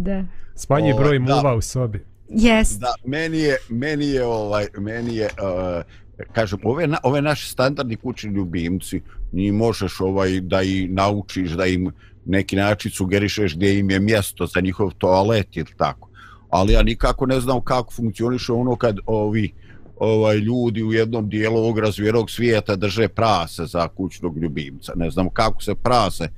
Da. 0.00 0.24
Smanji 0.54 0.94
broj 0.94 1.18
muva 1.18 1.42
da. 1.42 1.54
u 1.54 1.60
sobi. 1.60 2.04
Yes. 2.28 2.78
Da, 2.78 2.94
meni 3.04 3.38
je, 3.38 3.56
meni 3.68 4.06
je, 4.06 4.24
ovaj, 4.24 4.66
meni 4.78 5.16
je, 5.16 5.24
uh, 5.26 6.26
kažem, 6.32 6.58
ove, 6.64 6.86
na, 6.86 6.98
ove 7.02 7.22
naši 7.22 7.50
standardni 7.50 7.96
kućni 7.96 8.30
ljubimci, 8.32 9.02
ni 9.32 9.52
možeš 9.52 10.00
ovaj, 10.00 10.40
da 10.40 10.62
i 10.62 10.88
naučiš, 10.88 11.50
da 11.50 11.66
im 11.66 11.92
neki 12.24 12.56
način 12.56 12.90
sugerišeš 12.90 13.56
gdje 13.56 13.78
im 13.78 13.90
je 13.90 14.00
mjesto 14.00 14.46
za 14.46 14.60
njihov 14.60 14.90
toalet 14.98 15.56
ili 15.56 15.74
tako. 15.76 16.08
Ali 16.50 16.72
ja 16.72 16.82
nikako 16.82 17.26
ne 17.26 17.40
znam 17.40 17.60
kako 17.60 17.92
funkcioniše 17.92 18.52
ono 18.52 18.76
kad 18.76 18.96
ovi 19.06 19.52
ovaj 19.96 20.36
ljudi 20.36 20.82
u 20.82 20.92
jednom 20.92 21.28
dijelu 21.28 21.56
ovog 21.56 21.78
razvijenog 21.78 22.30
svijeta 22.30 22.76
drže 22.76 23.08
prase 23.08 23.66
za 23.66 23.88
kućnog 23.88 24.38
ljubimca. 24.38 24.92
Ne 24.96 25.10
znam 25.10 25.30
kako 25.30 25.62
se 25.62 25.74
prase 25.74 26.28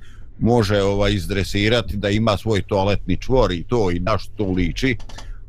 može 0.43 0.81
ovaj 0.81 1.13
izdresirati 1.13 1.97
da 1.97 2.09
ima 2.09 2.37
svoj 2.37 2.61
toaletni 2.61 3.17
čvor 3.17 3.51
i 3.51 3.63
to 3.63 3.91
i 3.91 3.99
na 3.99 4.17
što 4.17 4.51
liči 4.51 4.97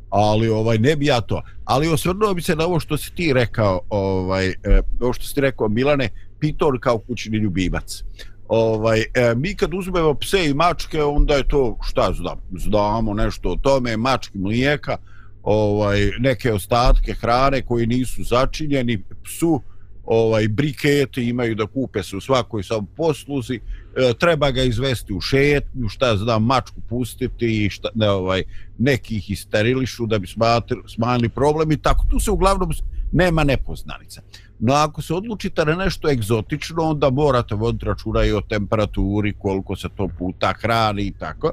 ali 0.09 0.49
ovaj 0.49 0.77
ne 0.77 0.95
bi 0.95 1.05
ja 1.05 1.21
to. 1.21 1.41
Ali 1.65 1.87
osvrnuo 1.87 2.33
bi 2.33 2.41
se 2.41 2.55
na 2.55 2.65
ovo 2.65 2.79
što 2.79 2.97
si 2.97 3.15
ti 3.15 3.33
rekao 3.33 3.81
ovaj 3.89 4.47
e, 4.47 4.81
ovo 5.01 5.13
što 5.13 5.25
si 5.25 5.41
rekao 5.41 5.69
Milane 5.69 6.09
pitor 6.39 6.79
kao 6.81 6.97
kućni 6.97 7.37
ljubimac. 7.37 8.03
Ovaj 8.47 8.99
e, 8.99 9.35
mi 9.35 9.55
kad 9.55 9.73
uzmemo 9.73 10.13
pse 10.13 10.49
i 10.49 10.53
mačke 10.53 11.03
onda 11.03 11.35
je 11.35 11.47
to 11.47 11.77
šta 11.81 12.13
znam 12.13 12.39
znamo 12.57 13.13
nešto 13.13 13.49
o 13.49 13.55
tome 13.55 13.97
mački 13.97 14.37
mlijeka 14.37 14.97
ovaj 15.43 16.11
neke 16.19 16.53
ostatke 16.53 17.13
hrane 17.13 17.61
koji 17.61 17.87
nisu 17.87 18.23
začinjeni 18.23 19.03
psu 19.23 19.61
ovaj 20.05 20.47
brikete 20.47 21.23
imaju 21.23 21.55
da 21.55 21.67
kupe 21.67 22.03
se 22.03 22.17
u 22.17 22.21
svakoj 22.21 22.63
sam 22.63 22.85
posluzi 22.85 23.55
e, 23.55 24.13
treba 24.19 24.51
ga 24.51 24.63
izvesti 24.63 25.13
u 25.13 25.21
šetnju 25.21 25.89
šta 25.89 26.17
znam 26.17 26.45
mačku 26.45 26.81
pustiti 26.89 27.65
i 27.65 27.69
šta 27.69 27.89
ne 27.95 28.09
ovaj 28.09 28.43
neki 28.77 29.17
ih 29.17 29.31
isterilišu 29.31 30.05
da 30.05 30.19
bi 30.19 30.27
smanjili 30.87 31.29
problem 31.29 31.71
i 31.71 31.77
tako. 31.77 32.05
Tu 32.09 32.19
se 32.19 32.31
uglavnom 32.31 32.71
nema 33.11 33.43
nepoznanica. 33.43 34.21
No 34.59 34.73
ako 34.73 35.01
se 35.01 35.13
odlučite 35.13 35.65
na 35.65 35.75
nešto 35.75 36.09
egzotično 36.09 36.83
onda 36.83 37.09
morate 37.09 37.55
voditi 37.55 37.85
računa 37.85 38.25
i 38.25 38.31
o 38.31 38.41
temperaturi 38.41 39.33
koliko 39.39 39.75
se 39.75 39.89
to 39.97 40.07
puta 40.19 40.53
hrani 40.61 41.03
i 41.03 41.11
tako. 41.11 41.51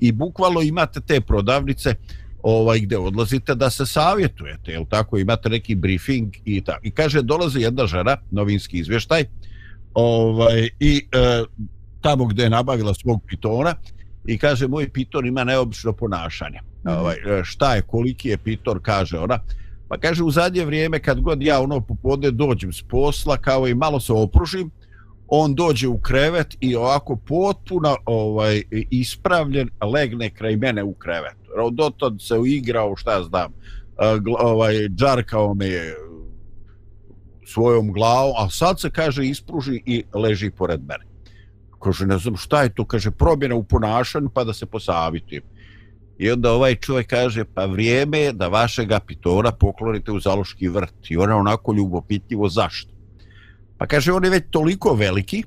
I 0.00 0.12
bukvalno 0.12 0.60
imate 0.60 1.00
te 1.00 1.20
prodavnice 1.20 1.94
ovaj 2.44 2.80
gdje 2.80 2.98
odlazite 2.98 3.54
da 3.54 3.70
se 3.70 3.86
savjetujete, 3.86 4.72
jel 4.72 4.84
tako, 4.90 5.18
imate 5.18 5.48
neki 5.48 5.74
briefing 5.74 6.34
i 6.44 6.60
tako. 6.64 6.80
I 6.82 6.90
kaže, 6.90 7.22
dolazi 7.22 7.60
jedna 7.60 7.86
žena, 7.86 8.16
novinski 8.30 8.78
izvještaj, 8.78 9.24
ovaj, 9.94 10.68
i 10.80 11.06
e, 11.12 11.42
tamo 12.00 12.24
gdje 12.24 12.42
je 12.42 12.50
nabavila 12.50 12.94
svog 12.94 13.22
pitona, 13.26 13.74
i 14.26 14.38
kaže, 14.38 14.68
moj 14.68 14.88
piton 14.88 15.26
ima 15.26 15.44
neobično 15.44 15.92
ponašanje. 15.92 16.58
Mm 16.60 16.88
-hmm. 16.88 16.98
ovaj, 16.98 17.16
e, 17.16 17.44
šta 17.44 17.74
je, 17.74 17.82
koliki 17.82 18.28
je 18.28 18.38
piton, 18.38 18.80
kaže 18.82 19.18
ona, 19.18 19.38
Pa 19.88 19.98
kaže, 19.98 20.24
u 20.24 20.30
zadnje 20.30 20.64
vrijeme 20.64 20.98
kad 20.98 21.20
god 21.20 21.42
ja 21.42 21.60
ono 21.60 21.80
popodne 21.80 22.30
dođem 22.30 22.72
s 22.72 22.82
posla, 22.82 23.36
kao 23.36 23.68
i 23.68 23.74
malo 23.74 24.00
se 24.00 24.12
opružim, 24.12 24.70
on 25.28 25.54
dođe 25.54 25.88
u 25.88 25.98
krevet 25.98 26.56
i 26.60 26.76
ovako 26.76 27.16
potpuno 27.16 27.96
ovaj, 28.04 28.62
ispravljen 28.90 29.70
legne 29.92 30.30
kraj 30.30 30.56
mene 30.56 30.82
u 30.82 30.94
krevet. 30.94 31.36
Dotad 31.72 32.12
se 32.20 32.38
uigrao, 32.38 32.96
šta 32.96 33.22
znam, 33.22 33.52
e, 33.52 34.20
ovaj, 34.38 34.74
džarkao 34.88 35.54
me 35.54 35.66
je 35.66 35.96
svojom 37.46 37.92
glavom, 37.92 38.34
a 38.38 38.50
sad 38.50 38.80
se 38.80 38.90
kaže 38.90 39.26
ispruži 39.26 39.82
i 39.86 40.04
leži 40.14 40.50
pored 40.50 40.80
mene. 40.80 41.04
Kaže, 41.82 42.06
ne 42.06 42.18
znam 42.18 42.36
šta 42.36 42.62
je 42.62 42.74
to, 42.74 42.84
kaže, 42.84 43.10
promjena 43.10 43.54
u 43.54 43.64
ponašanju 43.64 44.30
pa 44.34 44.44
da 44.44 44.52
se 44.52 44.66
posavitujem. 44.66 45.42
I 46.18 46.30
onda 46.30 46.52
ovaj 46.52 46.74
čovjek 46.74 47.06
kaže, 47.06 47.44
pa 47.44 47.66
vrijeme 47.66 48.18
je 48.18 48.32
da 48.32 48.48
vašega 48.48 49.00
pitora 49.00 49.52
poklonite 49.52 50.12
u 50.12 50.20
zaloški 50.20 50.68
vrt. 50.68 51.10
I 51.10 51.16
ona 51.16 51.36
onako 51.36 51.72
ljubopitljivo, 51.72 52.48
zašto? 52.48 52.93
Pa 53.78 53.86
kaže, 53.86 54.12
on 54.12 54.24
je 54.24 54.30
već 54.30 54.44
toliko 54.50 54.94
veliki, 54.94 55.42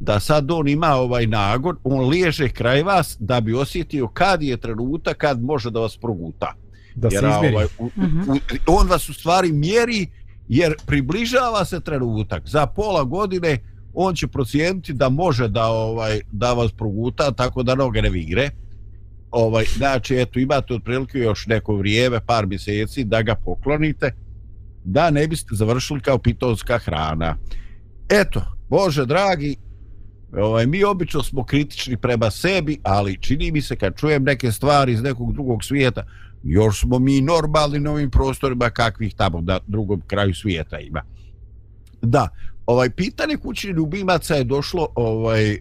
da 0.00 0.20
sad 0.20 0.50
on 0.50 0.68
ima 0.68 0.94
ovaj 0.94 1.26
nagon, 1.26 1.76
on 1.84 2.08
liježe 2.08 2.48
kraj 2.48 2.82
vas 2.82 3.16
da 3.20 3.40
bi 3.40 3.54
osjetio 3.54 4.08
kad 4.08 4.42
je 4.42 4.56
trenutak 4.56 5.16
kad 5.16 5.42
može 5.42 5.70
da 5.70 5.80
vas 5.80 5.96
proguta. 5.96 6.54
Da 6.94 7.08
jer, 7.12 7.20
se 7.20 7.28
izmjeri. 7.28 7.54
Ovaj, 7.54 7.66
u, 7.78 7.84
u, 7.86 8.38
on 8.66 8.88
vas 8.88 9.08
u 9.08 9.14
stvari 9.14 9.52
mjeri 9.52 10.06
jer 10.48 10.74
približava 10.86 11.64
se 11.64 11.80
trenutak. 11.80 12.48
Za 12.48 12.66
pola 12.66 13.04
godine 13.04 13.58
on 13.94 14.14
će 14.14 14.26
procijeniti 14.26 14.92
da 14.92 15.08
može 15.08 15.48
da 15.48 15.66
ovaj 15.66 16.20
da 16.32 16.52
vas 16.52 16.72
proguta 16.72 17.32
tako 17.32 17.62
da 17.62 17.74
noge 17.74 18.02
ne 18.02 18.10
vigre 18.10 18.50
ovaj, 19.30 19.64
znači, 19.76 20.16
eto, 20.16 20.38
imate 20.38 20.74
otprilike 20.74 21.18
još 21.18 21.46
neko 21.46 21.76
vrijeme, 21.76 22.20
par 22.26 22.46
mjeseci, 22.46 23.04
da 23.04 23.22
ga 23.22 23.34
poklonite, 23.34 24.12
da 24.84 25.10
ne 25.10 25.28
biste 25.28 25.54
završili 25.54 26.00
kao 26.00 26.18
pitonska 26.18 26.78
hrana. 26.78 27.36
Eto, 28.08 28.42
Bože 28.68 29.06
dragi, 29.06 29.56
ovaj, 30.32 30.66
mi 30.66 30.84
obično 30.84 31.22
smo 31.22 31.44
kritični 31.44 31.96
prema 31.96 32.30
sebi, 32.30 32.78
ali 32.82 33.18
čini 33.20 33.52
mi 33.52 33.62
se 33.62 33.76
kad 33.76 33.96
čujem 33.96 34.22
neke 34.24 34.52
stvari 34.52 34.92
iz 34.92 35.02
nekog 35.02 35.32
drugog 35.32 35.64
svijeta, 35.64 36.06
još 36.42 36.80
smo 36.80 36.98
mi 36.98 37.20
normalni 37.20 37.80
na 37.80 37.90
ovim 37.90 38.10
prostorima 38.10 38.70
kakvih 38.70 39.14
tamo 39.14 39.40
na 39.40 39.60
drugom 39.66 40.02
kraju 40.06 40.34
svijeta 40.34 40.78
ima. 40.78 41.02
Da, 42.02 42.28
ovaj 42.66 42.90
pitanje 42.90 43.36
kućnih 43.36 43.74
ljubimaca 43.74 44.34
je 44.34 44.44
došlo 44.44 44.88
ovaj 44.94 45.52
e, 45.52 45.58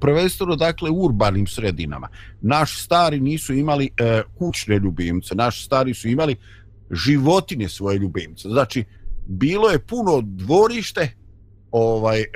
prvenstveno 0.00 0.56
dakle 0.56 0.90
u 0.90 1.04
urbanim 1.04 1.46
sredinama. 1.46 2.08
Naši 2.40 2.82
stari 2.82 3.20
nisu 3.20 3.54
imali 3.54 3.90
e, 3.96 4.22
kućne 4.38 4.78
ljubimce, 4.78 5.34
naši 5.34 5.64
stari 5.64 5.94
su 5.94 6.08
imali 6.08 6.36
životinje 6.90 7.68
svoje 7.68 7.98
ljubimce. 7.98 8.48
Znači, 8.48 8.84
bilo 9.28 9.70
je 9.70 9.78
puno 9.78 10.20
dvorište 10.24 11.10
ovaj 11.70 12.20
e, 12.20 12.26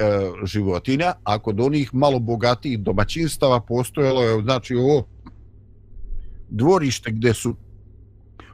životinja, 0.45 1.15
a 1.25 1.39
kod 1.39 1.61
onih 1.61 1.95
malo 1.95 2.19
bogatijih 2.19 2.79
domaćinstava 2.79 3.61
postojalo 3.61 4.23
je, 4.23 4.43
znači, 4.43 4.75
ovo 4.75 5.07
dvorište 6.49 7.11
gdje 7.11 7.35
su 7.35 7.57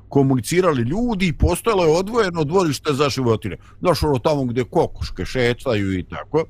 komunicirali 0.09 0.83
ljudi 0.83 1.27
i 1.27 1.39
postojalo 1.39 1.85
je 1.85 1.99
odvojeno 1.99 2.45
dvorište 2.45 2.93
za 2.93 3.09
životine. 3.09 3.57
Znaš, 3.81 4.03
ono 4.03 4.19
tamo 4.19 4.45
gdje 4.45 4.65
kokoške 4.65 5.25
šetaju 5.25 5.99
i 5.99 6.03
tako 6.03 6.45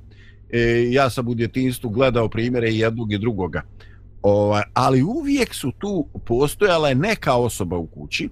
e, 0.51 0.87
ja 0.91 1.11
sam 1.11 1.29
u 1.29 1.35
djetinstvu 1.35 1.91
gledao 1.91 2.29
primjere 2.29 2.71
jednog 2.71 3.13
i 3.13 3.19
drugoga. 3.19 3.63
Ovaj, 4.23 4.63
ali 4.75 5.03
uvijek 5.03 5.55
su 5.55 5.73
tu 5.79 6.07
postojala 6.27 6.95
neka 6.95 7.35
osoba 7.35 7.77
u 7.77 7.87
kući 7.87 8.29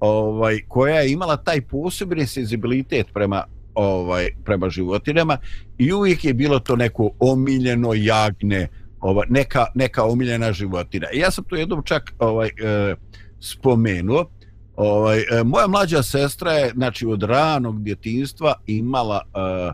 ovaj, 0.00 0.60
koja 0.68 1.00
je 1.00 1.12
imala 1.12 1.36
taj 1.36 1.60
posebni 1.60 2.26
senzibilitet 2.26 3.06
prema 3.14 3.44
ovaj 3.74 4.28
prema 4.44 4.70
životinama 4.70 5.38
i 5.78 5.92
uvijek 5.92 6.24
je 6.24 6.34
bilo 6.34 6.58
to 6.58 6.76
neko 6.76 7.10
omiljeno 7.18 7.94
jagne 7.94 8.68
ova 9.00 9.24
neka 9.28 9.66
neka 9.74 10.04
omiljena 10.04 10.52
životinja. 10.52 11.08
Ja 11.14 11.30
sam 11.30 11.44
to 11.44 11.56
jednom 11.56 11.82
čak 11.82 12.14
ovaj 12.18 12.48
e, 12.48 12.94
spomenuo. 13.40 14.30
Ovaj 14.76 15.18
e, 15.18 15.44
moja 15.44 15.66
mlađa 15.66 16.02
sestra 16.02 16.52
je 16.52 16.72
znači 16.74 17.06
od 17.06 17.22
ranog 17.22 17.82
djetinjstva 17.82 18.54
imala 18.66 19.20
e, 19.24 19.72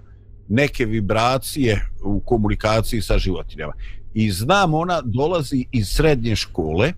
neke 0.48 0.84
vibracije 0.84 1.86
u 2.04 2.20
komunikaciji 2.20 3.00
sa 3.00 3.18
životinjama. 3.18 3.72
I 4.14 4.30
znam, 4.30 4.74
ona 4.74 5.00
dolazi 5.04 5.66
iz 5.72 5.88
srednje 5.88 6.36
škole, 6.36 6.92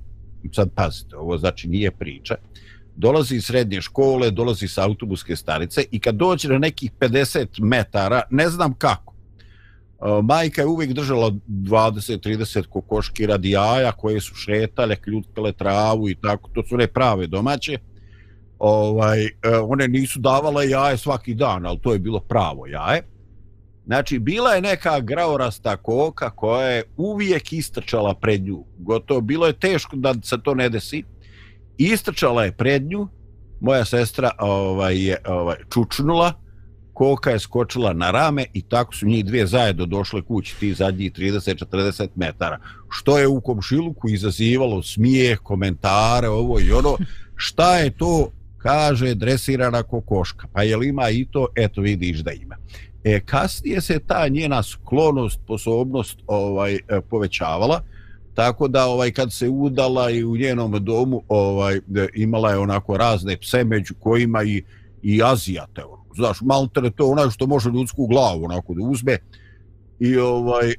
sad 0.52 0.70
pazite, 0.74 1.16
ovo 1.16 1.38
znači 1.38 1.68
nije 1.68 1.90
priča, 1.90 2.34
dolazi 2.96 3.36
iz 3.36 3.44
srednje 3.44 3.80
škole, 3.80 4.30
dolazi 4.30 4.68
sa 4.68 4.84
autobuske 4.84 5.36
starice 5.36 5.84
i 5.90 6.00
kad 6.00 6.14
dođe 6.14 6.48
na 6.48 6.58
nekih 6.58 6.92
50 7.00 7.60
metara, 7.60 8.22
ne 8.30 8.48
znam 8.48 8.74
kako, 8.74 9.14
e, 9.14 10.22
majka 10.22 10.62
je 10.62 10.66
uvijek 10.66 10.92
držala 10.92 11.32
20-30 11.48 12.66
kokoški 12.66 13.26
radijaja 13.26 13.92
koje 13.92 14.20
su 14.20 14.34
šetale, 14.34 14.96
kljutkale 14.96 15.52
travu 15.52 16.08
i 16.08 16.14
tako, 16.14 16.50
to 16.54 16.62
su 16.68 16.76
ne 16.76 16.86
prave 16.86 17.26
domaće, 17.26 17.78
ovaj, 18.58 19.24
e, 19.24 19.30
one 19.68 19.88
nisu 19.88 20.18
davale 20.18 20.68
jaje 20.68 20.96
svaki 20.96 21.34
dan, 21.34 21.66
ali 21.66 21.78
to 21.82 21.92
je 21.92 21.98
bilo 21.98 22.20
pravo 22.20 22.66
jaje. 22.66 23.02
Znači, 23.86 24.18
bila 24.18 24.52
je 24.52 24.62
neka 24.62 25.00
graorasta 25.00 25.76
koka 25.76 26.30
koja 26.30 26.68
je 26.68 26.82
uvijek 26.96 27.52
istrčala 27.52 28.14
pred 28.14 28.42
nju. 28.42 28.64
Gotovo, 28.78 29.20
bilo 29.20 29.46
je 29.46 29.52
teško 29.52 29.96
da 29.96 30.14
se 30.22 30.36
to 30.42 30.54
ne 30.54 30.68
desi. 30.68 31.04
Istrčala 31.78 32.44
je 32.44 32.52
prednju, 32.52 33.08
moja 33.60 33.84
sestra 33.84 34.30
ovaj, 34.38 35.06
je 35.06 35.16
ovaj, 35.26 35.56
čučnula, 35.72 36.32
koka 36.92 37.30
je 37.30 37.38
skočila 37.38 37.92
na 37.92 38.10
rame 38.10 38.44
i 38.52 38.62
tako 38.62 38.94
su 38.94 39.06
njih 39.06 39.24
dvije 39.24 39.46
zajedno 39.46 39.86
došle 39.86 40.22
kući 40.22 40.56
ti 40.60 40.74
zadnji 40.74 41.10
30-40 41.10 42.08
metara. 42.14 42.58
Što 42.88 43.18
je 43.18 43.28
u 43.28 43.40
komšiluku 43.40 44.08
izazivalo 44.08 44.82
smijeh, 44.82 45.38
komentare, 45.38 46.28
ovo 46.28 46.60
i 46.60 46.72
ono. 46.72 46.96
Šta 47.34 47.76
je 47.76 47.90
to, 47.90 48.30
kaže, 48.58 49.14
dresirana 49.14 49.82
kokoška? 49.82 50.48
Pa 50.52 50.62
je 50.62 50.76
li 50.76 50.88
ima 50.88 51.10
i 51.10 51.26
to? 51.30 51.46
Eto 51.56 51.80
vidiš 51.80 52.18
da 52.18 52.32
ima. 52.32 52.56
E, 53.04 53.20
kasnije 53.20 53.80
se 53.80 53.98
ta 53.98 54.28
njena 54.28 54.62
sklonost, 54.62 55.40
sposobnost 55.44 56.18
ovaj 56.26 56.78
povećavala, 57.10 57.82
tako 58.36 58.68
da 58.68 58.86
ovaj 58.86 59.10
kad 59.10 59.32
se 59.32 59.48
udala 59.48 60.10
i 60.10 60.24
u 60.24 60.36
njenom 60.36 60.84
domu 60.84 61.22
ovaj 61.28 61.76
e, 61.76 61.80
imala 62.14 62.50
je 62.50 62.58
onako 62.58 62.96
razne 62.96 63.36
pse 63.36 63.64
među 63.64 63.94
kojima 64.00 64.42
i 64.42 64.62
i 65.02 65.22
azijate. 65.22 65.84
Ono. 65.84 66.04
Znaš, 66.14 66.40
malter 66.40 66.90
to 66.96 67.06
onaj 67.06 67.30
što 67.30 67.46
može 67.46 67.70
ljudsku 67.70 68.06
glavu 68.06 68.44
onako 68.44 68.74
da 68.74 68.84
uzme. 68.84 69.18
I 70.00 70.16
ovaj 70.16 70.70
e, 70.70 70.74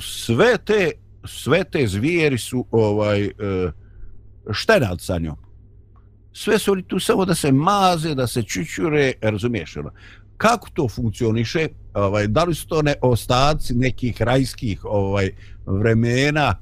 sve 0.00 0.58
te 0.64 0.90
sve 1.24 1.64
te 1.64 1.86
zvijeri 1.86 2.38
su 2.38 2.66
ovaj 2.70 3.24
e, 3.24 3.30
štenad 4.52 5.00
sa 5.00 5.18
njom. 5.18 5.36
Sve 6.32 6.58
su 6.58 6.72
oni 6.72 6.82
tu 6.82 7.00
samo 7.00 7.24
da 7.24 7.34
se 7.34 7.52
maze, 7.52 8.14
da 8.14 8.26
se 8.26 8.42
čučure, 8.42 9.12
razumiješ 9.20 9.76
ono 9.76 9.90
kako 10.38 10.68
to 10.74 10.88
funkcioniše, 10.88 11.68
ovaj, 11.94 12.26
da 12.26 12.44
li 12.44 12.54
su 12.54 12.68
to 12.68 12.82
ne 12.82 12.94
ostaci 13.02 13.74
nekih 13.74 14.22
rajskih 14.22 14.84
ovaj, 14.84 15.30
vremena 15.66 16.54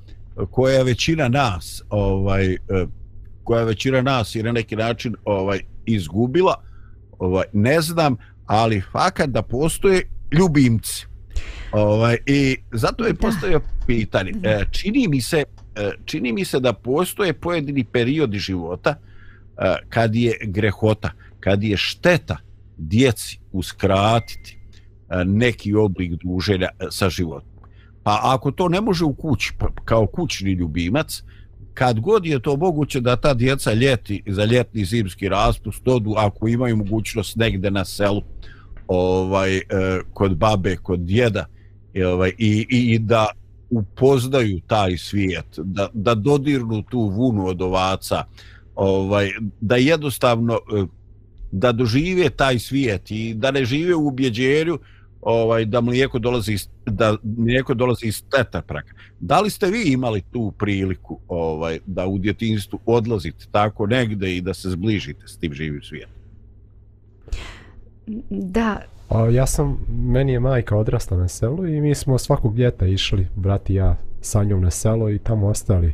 koja 0.50 0.82
većina 0.82 1.28
nas 1.28 1.82
ovaj, 1.90 2.52
eh, 2.52 2.58
koja 3.44 3.64
većina 3.64 4.02
nas 4.02 4.34
je 4.34 4.42
na 4.42 4.52
neki 4.52 4.76
način 4.76 5.14
ovaj 5.24 5.60
izgubila, 5.86 6.54
ovaj, 7.18 7.44
ne 7.52 7.80
znam, 7.80 8.16
ali 8.46 8.82
fakat 8.92 9.30
da 9.30 9.42
postoje 9.42 10.08
ljubimci. 10.32 11.06
Ovaj, 11.72 12.16
I 12.26 12.56
zato 12.72 13.04
je 13.06 13.14
postavio 13.14 13.60
pitanje. 13.86 14.32
E, 14.42 14.64
čini, 14.70 15.08
mi 15.08 15.20
se, 15.20 15.44
e, 15.76 15.90
čini 16.04 16.32
mi 16.32 16.44
se 16.44 16.60
da 16.60 16.72
postoje 16.72 17.32
pojedini 17.32 17.84
periodi 17.84 18.38
života 18.38 18.94
kad 19.88 20.14
je 20.14 20.38
grehota, 20.42 21.10
kad 21.40 21.62
je 21.62 21.76
šteta 21.76 22.36
djeci 22.76 23.38
uskratiti 23.58 24.58
e, 25.08 25.24
neki 25.24 25.74
oblik 25.74 26.12
druženja 26.12 26.68
e, 26.78 26.86
sa 26.90 27.08
životom. 27.08 27.50
Pa 28.02 28.20
ako 28.22 28.50
to 28.50 28.68
ne 28.68 28.80
može 28.80 29.04
u 29.04 29.14
kući, 29.14 29.52
pa, 29.58 29.66
kao 29.84 30.06
kućni 30.06 30.52
ljubimac, 30.52 31.22
kad 31.74 32.00
god 32.00 32.26
je 32.26 32.40
to 32.42 32.56
moguće 32.56 33.00
da 33.00 33.16
ta 33.16 33.34
djeca 33.34 33.72
ljeti 33.72 34.22
za 34.26 34.44
ljetni 34.44 34.84
zimski 34.84 35.28
raspust 35.28 35.88
odu, 35.88 36.14
ako 36.16 36.48
imaju 36.48 36.76
mogućnost 36.76 37.36
negde 37.36 37.70
na 37.70 37.84
selu, 37.84 38.22
ovaj, 38.88 39.56
e, 39.56 39.62
kod 40.12 40.36
babe, 40.36 40.76
kod 40.76 41.00
djeda, 41.00 41.46
i, 41.94 42.02
ovaj, 42.02 42.32
i, 42.38 42.66
i 42.70 42.98
da 42.98 43.26
upoznaju 43.70 44.60
taj 44.66 44.98
svijet, 44.98 45.46
da, 45.56 45.88
da 45.92 46.14
dodirnu 46.14 46.82
tu 46.82 47.00
vunu 47.00 47.46
od 47.46 47.62
ovaca, 47.62 48.24
ovaj, 48.74 49.30
da 49.60 49.76
jednostavno 49.76 50.58
da 51.52 51.72
dožive 51.72 52.30
taj 52.30 52.58
svijet 52.58 53.10
i 53.10 53.34
da 53.34 53.50
ne 53.50 53.64
žive 53.64 53.94
u 53.94 54.06
ubjeđenju 54.06 54.78
ovaj 55.20 55.64
da 55.64 55.80
mlijeko 55.80 56.18
dolazi 56.18 56.52
iz, 56.52 56.68
da 56.86 57.16
mlijeko 57.22 57.74
dolazi 57.74 58.06
iz 58.06 58.22
teta 58.30 58.62
praka. 58.62 58.94
Da 59.20 59.40
li 59.40 59.50
ste 59.50 59.66
vi 59.66 59.82
imali 59.92 60.22
tu 60.32 60.52
priliku 60.58 61.18
ovaj 61.28 61.78
da 61.86 62.06
u 62.06 62.18
djetinjstvu 62.18 62.78
odlazite 62.86 63.46
tako 63.50 63.86
negde 63.86 64.36
i 64.36 64.40
da 64.40 64.54
se 64.54 64.70
zbližite 64.70 65.28
s 65.28 65.38
tim 65.38 65.54
živim 65.54 65.82
svijetom? 65.82 66.14
Da, 68.30 68.80
A 69.08 69.28
ja 69.28 69.46
sam, 69.46 69.78
meni 69.88 70.32
je 70.32 70.40
majka 70.40 70.76
odrasla 70.76 71.16
na 71.16 71.28
selu 71.28 71.66
i 71.66 71.80
mi 71.80 71.94
smo 71.94 72.18
svakog 72.18 72.58
ljeta 72.58 72.86
išli, 72.86 73.26
brat 73.36 73.70
i 73.70 73.74
ja, 73.74 73.96
sa 74.20 74.44
njom 74.44 74.62
na 74.62 74.70
selo 74.70 75.10
i 75.10 75.18
tamo 75.18 75.46
ostali, 75.46 75.92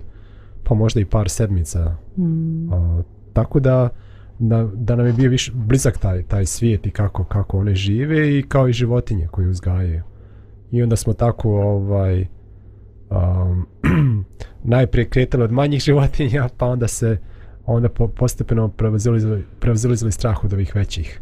pa 0.65 0.75
možda 0.75 1.01
i 1.01 1.05
par 1.05 1.29
sedmica. 1.29 1.97
mm, 2.17 2.73
A, 2.73 3.03
tako 3.33 3.61
da, 3.61 3.89
da, 4.39 4.69
da 4.75 4.97
nam 4.97 5.07
je 5.07 5.13
bio 5.13 5.31
više 5.31 5.53
blizak 5.55 5.99
taj, 5.99 6.23
taj 6.23 6.47
svijet 6.47 6.87
i 6.87 6.91
kako, 6.91 7.25
kako 7.25 7.59
one 7.59 7.75
žive 7.75 8.39
i 8.39 8.43
kao 8.43 8.69
i 8.69 8.73
životinje 8.73 9.29
koje 9.31 9.49
uzgajaju. 9.49 10.03
I 10.71 10.83
onda 10.83 10.97
smo 10.97 11.13
tako 11.13 11.51
ovaj 11.51 12.27
um, 13.11 13.67
najprije 14.65 15.09
kretali 15.09 15.45
od 15.45 15.53
manjih 15.53 15.81
životinja, 15.87 16.49
pa 16.59 16.67
onda 16.67 16.89
se 16.89 17.19
onda 17.67 17.89
po, 17.89 18.09
postepeno 18.09 18.69
prevazilizali, 19.59 20.13
strah 20.13 20.45
od 20.45 20.53
ovih 20.53 20.75
većih. 20.77 21.21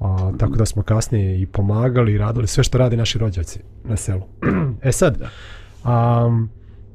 A, 0.00 0.32
tako 0.38 0.56
da 0.56 0.66
smo 0.66 0.82
kasnije 0.82 1.40
i 1.40 1.46
pomagali 1.46 2.12
i 2.12 2.18
radili 2.18 2.46
sve 2.46 2.64
što 2.64 2.78
rade 2.78 2.96
naši 2.96 3.18
rođaci 3.18 3.60
na 3.84 3.96
selu. 3.96 4.22
e 4.82 4.92
sad, 4.92 5.20
um, 5.84 6.50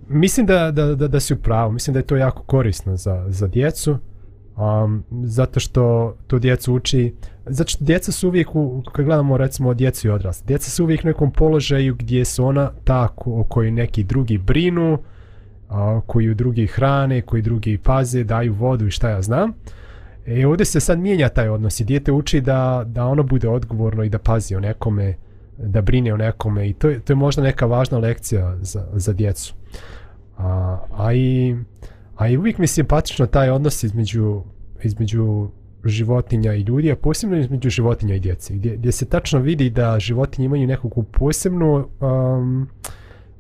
mislim 0.09 0.45
da, 0.45 0.71
da, 0.71 0.95
da, 0.95 1.07
da 1.07 1.19
si 1.19 1.33
u 1.33 1.37
pravu, 1.37 1.71
mislim 1.71 1.93
da 1.93 1.99
je 1.99 2.05
to 2.05 2.15
jako 2.15 2.43
korisno 2.43 2.97
za, 2.97 3.25
za 3.27 3.47
djecu, 3.47 3.97
um, 4.57 5.03
zato 5.23 5.59
što 5.59 6.15
to 6.27 6.39
djecu 6.39 6.73
uči, 6.73 7.13
zato 7.45 7.69
što 7.69 7.85
djeca 7.85 8.11
su 8.11 8.27
uvijek, 8.27 8.55
u, 8.55 8.83
kad 8.91 9.05
gledamo 9.05 9.37
recimo 9.37 9.73
djecu 9.73 10.07
i 10.07 10.11
odrasli, 10.11 10.47
djeca 10.47 10.69
su 10.69 10.83
uvijek 10.83 11.03
u 11.03 11.07
nekom 11.07 11.31
položaju 11.31 11.95
gdje 11.95 12.25
su 12.25 12.45
ona 12.45 12.71
ta 12.83 13.07
ko- 13.07 13.39
o 13.39 13.43
kojoj 13.43 13.71
neki 13.71 14.03
drugi 14.03 14.37
brinu, 14.37 14.99
a, 15.69 16.01
koju 16.07 16.35
drugi 16.35 16.67
hrane, 16.67 17.21
koji 17.21 17.41
drugi 17.41 17.77
paze, 17.77 18.23
daju 18.23 18.53
vodu 18.53 18.87
i 18.87 18.91
šta 18.91 19.09
ja 19.09 19.21
znam. 19.21 19.53
E 20.25 20.47
ovdje 20.47 20.65
se 20.65 20.79
sad 20.79 20.99
mijenja 20.99 21.29
taj 21.29 21.49
odnos 21.49 21.79
i 21.79 21.83
dijete 21.83 22.11
uči 22.11 22.41
da, 22.41 22.83
da 22.87 23.05
ono 23.05 23.23
bude 23.23 23.49
odgovorno 23.49 24.03
i 24.03 24.09
da 24.09 24.19
pazi 24.19 24.55
o 24.55 24.59
nekome, 24.59 25.13
da 25.57 25.81
brine 25.81 26.13
o 26.13 26.17
nekome 26.17 26.69
i 26.69 26.73
to 26.73 26.89
je, 26.89 26.99
to 26.99 27.13
je 27.13 27.17
možda 27.17 27.41
neka 27.41 27.65
važna 27.65 27.97
lekcija 27.97 28.57
za, 28.61 28.87
za 28.93 29.13
djecu. 29.13 29.53
A, 30.37 30.79
a, 30.97 31.13
i, 31.13 31.55
a 32.15 32.27
i 32.27 32.37
uvijek 32.37 32.57
mi 32.57 32.63
je 32.63 32.67
simpatično 32.67 33.25
taj 33.25 33.49
odnos 33.49 33.83
između, 33.83 34.41
između 34.83 35.49
životinja 35.85 36.53
i 36.53 36.61
ljudi, 36.61 36.91
a 36.91 36.95
posebno 36.95 37.37
između 37.37 37.69
životinja 37.69 38.15
i 38.15 38.19
djece, 38.19 38.53
gdje, 38.53 38.77
gdje 38.77 38.91
se 38.91 39.05
tačno 39.05 39.39
vidi 39.39 39.69
da 39.69 39.99
životinje 39.99 40.45
imaju 40.45 40.67
nekakvu 40.67 41.03
posebnu 41.03 41.87
um, 41.99 42.69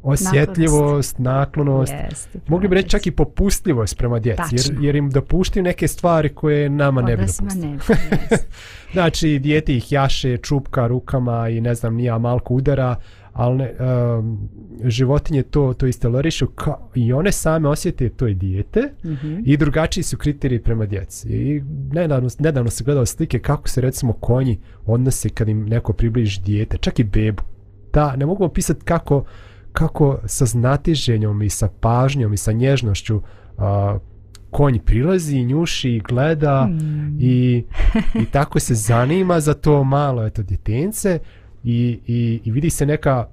osjetljivost, 0.05 1.19
naklonost, 1.19 1.93
jeste. 2.09 2.39
mogli 2.47 2.67
bi 2.67 2.75
reći 2.75 2.89
čak 2.89 3.07
i 3.07 3.11
popustljivost 3.11 3.97
prema 3.97 4.19
djeci, 4.19 4.41
jer, 4.51 4.61
Tačno. 4.61 4.81
jer 4.81 4.95
im 4.95 5.09
dopuštaju 5.09 5.63
neke 5.63 5.87
stvari 5.87 6.29
koje 6.29 6.69
nama 6.69 7.01
ne 7.01 7.17
bi 7.17 7.23
dopustili. 7.25 7.67
ne 7.67 7.77
bi, 7.77 7.83
jeste. 8.31 8.47
Znači, 8.93 9.39
dijete 9.39 9.75
ih 9.75 9.91
jaše, 9.91 10.37
čupka 10.37 10.87
rukama 10.87 11.49
i 11.49 11.61
ne 11.61 11.75
znam, 11.75 11.95
nija 11.95 12.17
malko 12.17 12.53
udara, 12.53 12.95
ali 13.35 13.57
ne, 13.57 13.73
um, 14.17 14.49
životinje 14.83 15.43
to, 15.43 15.73
to 15.73 15.87
istelorišu 15.87 16.47
ka, 16.47 16.77
i 16.95 17.13
one 17.13 17.31
same 17.31 17.69
osjete 17.69 18.09
to 18.09 18.27
je 18.27 18.33
dijete 18.33 18.81
Mhm. 19.05 19.37
i 19.45 19.57
drugačiji 19.57 20.03
su 20.03 20.17
kriteriji 20.17 20.59
prema 20.59 20.85
djeci. 20.85 21.27
I 21.29 21.63
nedavno, 21.91 22.29
nedavno 22.39 22.69
se 22.69 22.83
gledao 22.83 23.05
slike 23.05 23.39
kako 23.39 23.67
se 23.67 23.81
recimo 23.81 24.13
konji 24.13 24.57
odnose 24.85 25.29
kad 25.29 25.49
im 25.49 25.65
neko 25.65 25.93
približi 25.93 26.41
dijete, 26.41 26.77
čak 26.77 26.99
i 26.99 27.03
bebu. 27.03 27.43
Da, 27.93 28.15
ne 28.15 28.25
mogu 28.25 28.43
opisati 28.43 28.85
kako, 28.85 29.23
kako 29.71 30.19
sa 30.25 30.45
znatiženjom 30.45 31.41
i 31.41 31.49
sa 31.49 31.69
pažnjom 31.79 32.33
i 32.33 32.37
sa 32.37 32.51
nježnošću 32.51 33.21
a, 33.57 33.97
konj 34.51 34.79
prilazi, 34.79 35.43
njuši 35.43 36.01
gleda 36.07 36.65
Mm. 36.65 37.17
i, 37.19 37.63
i 38.21 38.25
tako 38.31 38.59
se 38.59 38.75
zanima 38.75 39.39
za 39.39 39.53
to 39.53 39.83
malo 39.83 40.25
eto 40.25 40.43
djetence 40.43 41.19
i, 41.65 41.99
i, 42.07 42.41
i 42.43 42.51
vidi 42.51 42.69
se 42.69 42.85
neka 42.85 43.27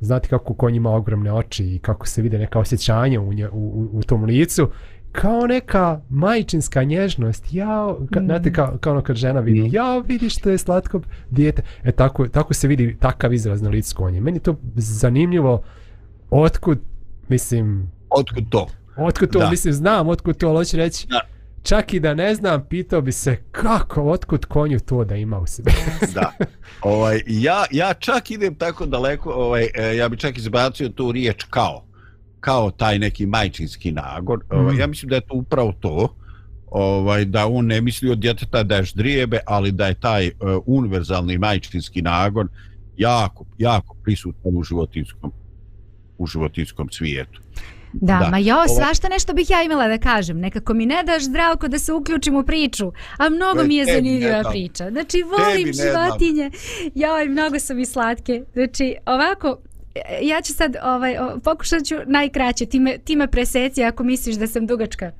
znate 0.00 0.28
kako 0.28 0.54
konj 0.54 0.74
ima 0.76 0.90
ogromne 0.90 1.32
oči 1.32 1.64
i 1.64 1.78
kako 1.78 2.06
se 2.06 2.22
vide 2.22 2.38
neka 2.38 2.58
osjećanja 2.58 3.20
u, 3.20 3.32
nje, 3.32 3.48
u, 3.48 3.52
u, 3.52 3.98
u 3.98 4.02
tom 4.02 4.24
licu 4.24 4.68
kao 5.12 5.46
neka 5.46 6.00
majčinska 6.10 6.84
nježnost 6.84 7.44
ja 7.52 7.94
ka, 8.12 8.20
Mm. 8.20 8.24
znate 8.24 8.52
kao, 8.52 8.78
kao 8.80 8.92
ono 8.92 9.02
kad 9.02 9.16
žena 9.16 9.40
vidi 9.40 9.68
ja 9.72 9.98
vidi 9.98 10.28
što 10.28 10.50
je 10.50 10.58
slatko 10.58 11.00
dijete 11.30 11.62
e 11.84 11.92
tako, 11.92 12.28
tako 12.28 12.54
se 12.54 12.68
vidi 12.68 12.96
takav 13.00 13.32
izraz 13.32 13.62
na 13.62 13.70
licu 13.70 13.96
konje 13.96 14.20
meni 14.20 14.36
je 14.36 14.42
to 14.42 14.56
zanimljivo 14.76 15.62
otkud 16.30 16.78
mislim 17.28 17.90
Otkud 18.10 18.44
to? 18.48 18.66
Otkud 18.96 19.30
to, 19.30 19.38
Da. 19.38 19.50
mislim, 19.50 19.74
znam 19.74 20.08
otkud 20.08 20.36
to, 20.36 20.48
ali 20.48 20.56
hoću 20.56 20.76
reći, 20.76 21.06
Da. 21.08 21.20
Čak 21.66 21.94
i 21.94 22.00
da 22.00 22.14
ne 22.14 22.34
znam, 22.34 22.66
pitao 22.68 23.00
bi 23.00 23.12
se 23.12 23.36
kako, 23.52 24.02
otkud 24.02 24.44
konju 24.44 24.80
to 24.80 25.04
da 25.04 25.16
ima 25.16 25.38
u 25.38 25.46
sebi. 25.46 25.70
Da. 26.14 26.32
Ovaj, 26.82 27.20
ja, 27.26 27.64
ja 27.70 27.94
čak 27.94 28.30
idem 28.30 28.54
tako 28.54 28.86
daleko, 28.86 29.30
ovaj, 29.30 29.68
e, 29.74 29.96
ja 29.96 30.08
bi 30.08 30.16
čak 30.16 30.38
izbacio 30.38 30.88
tu 30.88 31.12
riječ 31.12 31.44
kao. 31.50 31.82
Kao 32.40 32.70
taj 32.70 32.98
neki 32.98 33.26
majčinski 33.26 33.92
nagon. 33.92 34.40
Ovaj, 34.50 34.72
Mhm. 34.72 34.80
ja 34.80 34.86
mislim 34.86 35.08
da 35.08 35.14
je 35.16 35.20
to 35.20 35.34
upravo 35.34 35.72
to. 35.80 36.16
Ovaj, 36.66 37.24
da 37.24 37.46
on 37.46 37.66
ne 37.66 37.80
misli 37.80 38.10
od 38.10 38.18
djeteta 38.18 38.62
da 38.62 38.76
je 38.76 38.82
ždrijebe, 38.84 39.38
ali 39.46 39.72
da 39.72 39.86
je 39.86 39.94
taj 39.94 40.26
uh, 40.28 40.32
univerzalni 40.66 41.38
majčinski 41.38 42.02
nagon 42.02 42.48
jako, 42.96 43.44
jako 43.58 43.96
prisutan 44.04 44.56
u 44.56 44.62
životinskom 44.62 45.32
u 46.18 46.26
životinskom 46.26 46.88
svijetu. 46.90 47.40
Da, 48.00 48.18
Da. 48.18 48.28
ma 48.30 48.38
jo, 48.38 48.56
Ovo- 48.56 48.68
svašta 48.68 49.08
nešto 49.08 49.32
bih 49.32 49.50
ja 49.50 49.62
imala 49.62 49.88
da 49.88 49.98
kažem. 49.98 50.38
Nekako 50.38 50.74
mi 50.74 50.86
ne 50.86 51.02
daš 51.02 51.22
zdravko 51.22 51.68
da 51.68 51.78
se 51.78 51.92
uključim 51.92 52.36
u 52.36 52.42
priču. 52.42 52.92
A 53.16 53.28
mnogo 53.28 53.60
E, 53.60 53.64
mi 53.64 53.76
je 53.76 53.84
zanimljiva 53.86 54.42
priča. 54.50 54.90
Znači, 54.90 55.22
volim 55.22 55.72
životinje. 55.74 56.50
Joj, 56.94 57.26
mnogo 57.26 57.58
su 57.58 57.74
mi 57.74 57.86
slatke. 57.86 58.42
Znači, 58.52 58.96
ovako, 59.06 59.56
ja 60.22 60.40
ću 60.40 60.52
sad, 60.52 60.76
ovaj, 60.84 61.16
pokušat 61.44 61.84
ću 61.84 61.94
najkraće. 62.06 62.66
Ti 62.66 62.80
me, 62.80 62.98
ti 62.98 63.16
me 63.16 63.26
preseci 63.26 63.84
ako 63.84 64.04
misliš 64.04 64.36
da 64.36 64.46
sam 64.46 64.66
dugačka. 64.66 65.12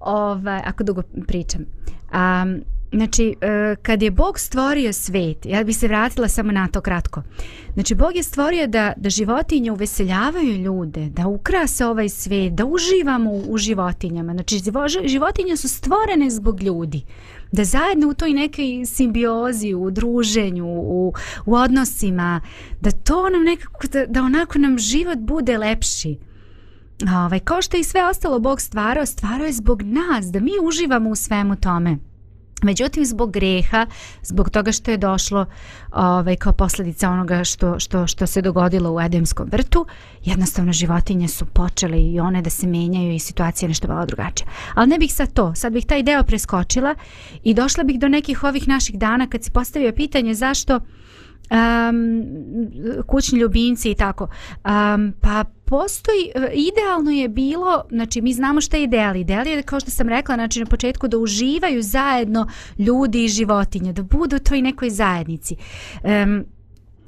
Ovaj, 0.00 0.60
ako 0.64 0.84
dugo 0.84 1.02
pričam. 1.26 1.60
Um, 2.12 2.60
znači, 2.92 3.34
e, 3.40 3.76
kad 3.82 4.02
je 4.02 4.10
Bog 4.10 4.38
stvorio 4.38 4.92
svet, 4.92 5.46
ja 5.46 5.64
bih 5.64 5.76
se 5.76 5.88
vratila 5.88 6.28
samo 6.28 6.52
na 6.52 6.68
to 6.68 6.80
kratko. 6.80 7.22
Znači, 7.74 7.94
Bog 7.94 8.16
je 8.16 8.22
stvorio 8.22 8.66
da, 8.66 8.92
da 8.96 9.10
životinje 9.10 9.72
uveseljavaju 9.72 10.56
ljude, 10.56 11.08
da 11.08 11.26
ukrase 11.26 11.86
ovaj 11.86 12.08
svet, 12.08 12.52
da 12.54 12.64
uživamo 12.64 13.30
u, 13.30 13.44
u 13.48 13.58
životinjama. 13.58 14.32
Znači, 14.32 14.60
životinje 15.04 15.56
su 15.56 15.68
stvorene 15.68 16.30
zbog 16.30 16.62
ljudi. 16.62 17.04
Da 17.52 17.64
zajedno 17.64 18.08
u 18.08 18.14
toj 18.14 18.32
nekoj 18.32 18.86
simbiozi, 18.86 19.74
u 19.74 19.90
druženju, 19.90 20.66
u, 20.66 21.12
u 21.46 21.54
odnosima, 21.54 22.40
da 22.80 22.90
to 22.90 23.30
nam 23.30 23.42
nekako, 23.42 23.86
da, 23.86 24.06
da 24.06 24.22
onako 24.22 24.58
nam 24.58 24.78
život 24.78 25.18
bude 25.18 25.58
lepši. 25.58 26.18
Ovaj, 27.24 27.40
kao 27.40 27.62
što 27.62 27.76
je 27.76 27.80
i 27.80 27.84
sve 27.84 28.04
ostalo 28.04 28.38
Bog 28.38 28.60
stvarao, 28.60 29.06
stvarao 29.06 29.46
je 29.46 29.52
zbog 29.52 29.82
nas, 29.82 30.26
da 30.26 30.40
mi 30.40 30.50
uživamo 30.62 31.10
u 31.10 31.14
svemu 31.14 31.56
tome. 31.56 32.11
Međutim, 32.62 33.04
zbog 33.04 33.32
greha, 33.32 33.86
zbog 34.22 34.50
toga 34.50 34.72
što 34.72 34.90
je 34.90 34.96
došlo 34.96 35.46
ovaj, 35.92 36.36
kao 36.36 36.52
posljedica 36.52 37.10
onoga 37.10 37.44
što, 37.44 37.78
što, 37.78 38.06
što 38.06 38.26
se 38.26 38.42
dogodilo 38.42 38.92
u 38.92 39.00
Edemskom 39.00 39.48
vrtu, 39.52 39.86
jednostavno 40.24 40.72
životinje 40.72 41.28
su 41.28 41.46
počele 41.46 41.98
i 41.98 42.20
one 42.20 42.42
da 42.42 42.50
se 42.50 42.66
menjaju 42.66 43.12
i 43.12 43.18
situacija 43.18 43.66
je 43.66 43.68
nešto 43.68 43.88
malo 43.88 44.06
drugačija. 44.06 44.48
Ali 44.74 44.88
ne 44.88 44.98
bih 44.98 45.14
sad 45.14 45.32
to, 45.32 45.54
sad 45.54 45.72
bih 45.72 45.86
taj 45.86 46.02
deo 46.02 46.22
preskočila 46.22 46.94
i 47.42 47.54
došla 47.54 47.84
bih 47.84 47.98
do 47.98 48.08
nekih 48.08 48.44
ovih 48.44 48.68
naših 48.68 48.98
dana 48.98 49.26
kad 49.26 49.44
si 49.44 49.50
postavio 49.50 49.92
pitanje 49.92 50.34
zašto 50.34 50.80
um, 51.52 52.24
kućni 53.06 53.38
ljubimci 53.38 53.90
i 53.90 53.94
tako. 53.94 54.28
Um, 54.64 55.12
pa 55.20 55.44
postoji, 55.64 56.30
e, 56.34 56.52
idealno 56.54 57.10
je 57.10 57.28
bilo, 57.28 57.84
znači 57.90 58.20
mi 58.20 58.32
znamo 58.32 58.60
šta 58.60 58.76
je 58.76 58.82
ideal. 58.82 59.16
Ideal 59.16 59.46
je, 59.46 59.62
kao 59.62 59.80
što 59.80 59.90
sam 59.90 60.08
rekla, 60.08 60.34
znači 60.34 60.60
na 60.60 60.66
početku 60.66 61.08
da 61.08 61.18
uživaju 61.18 61.82
zajedno 61.82 62.46
ljudi 62.78 63.24
i 63.24 63.28
životinje, 63.28 63.92
da 63.92 64.02
budu 64.02 64.36
u 64.36 64.38
toj 64.38 64.62
nekoj 64.62 64.90
zajednici. 64.90 65.56
Um, 66.02 66.44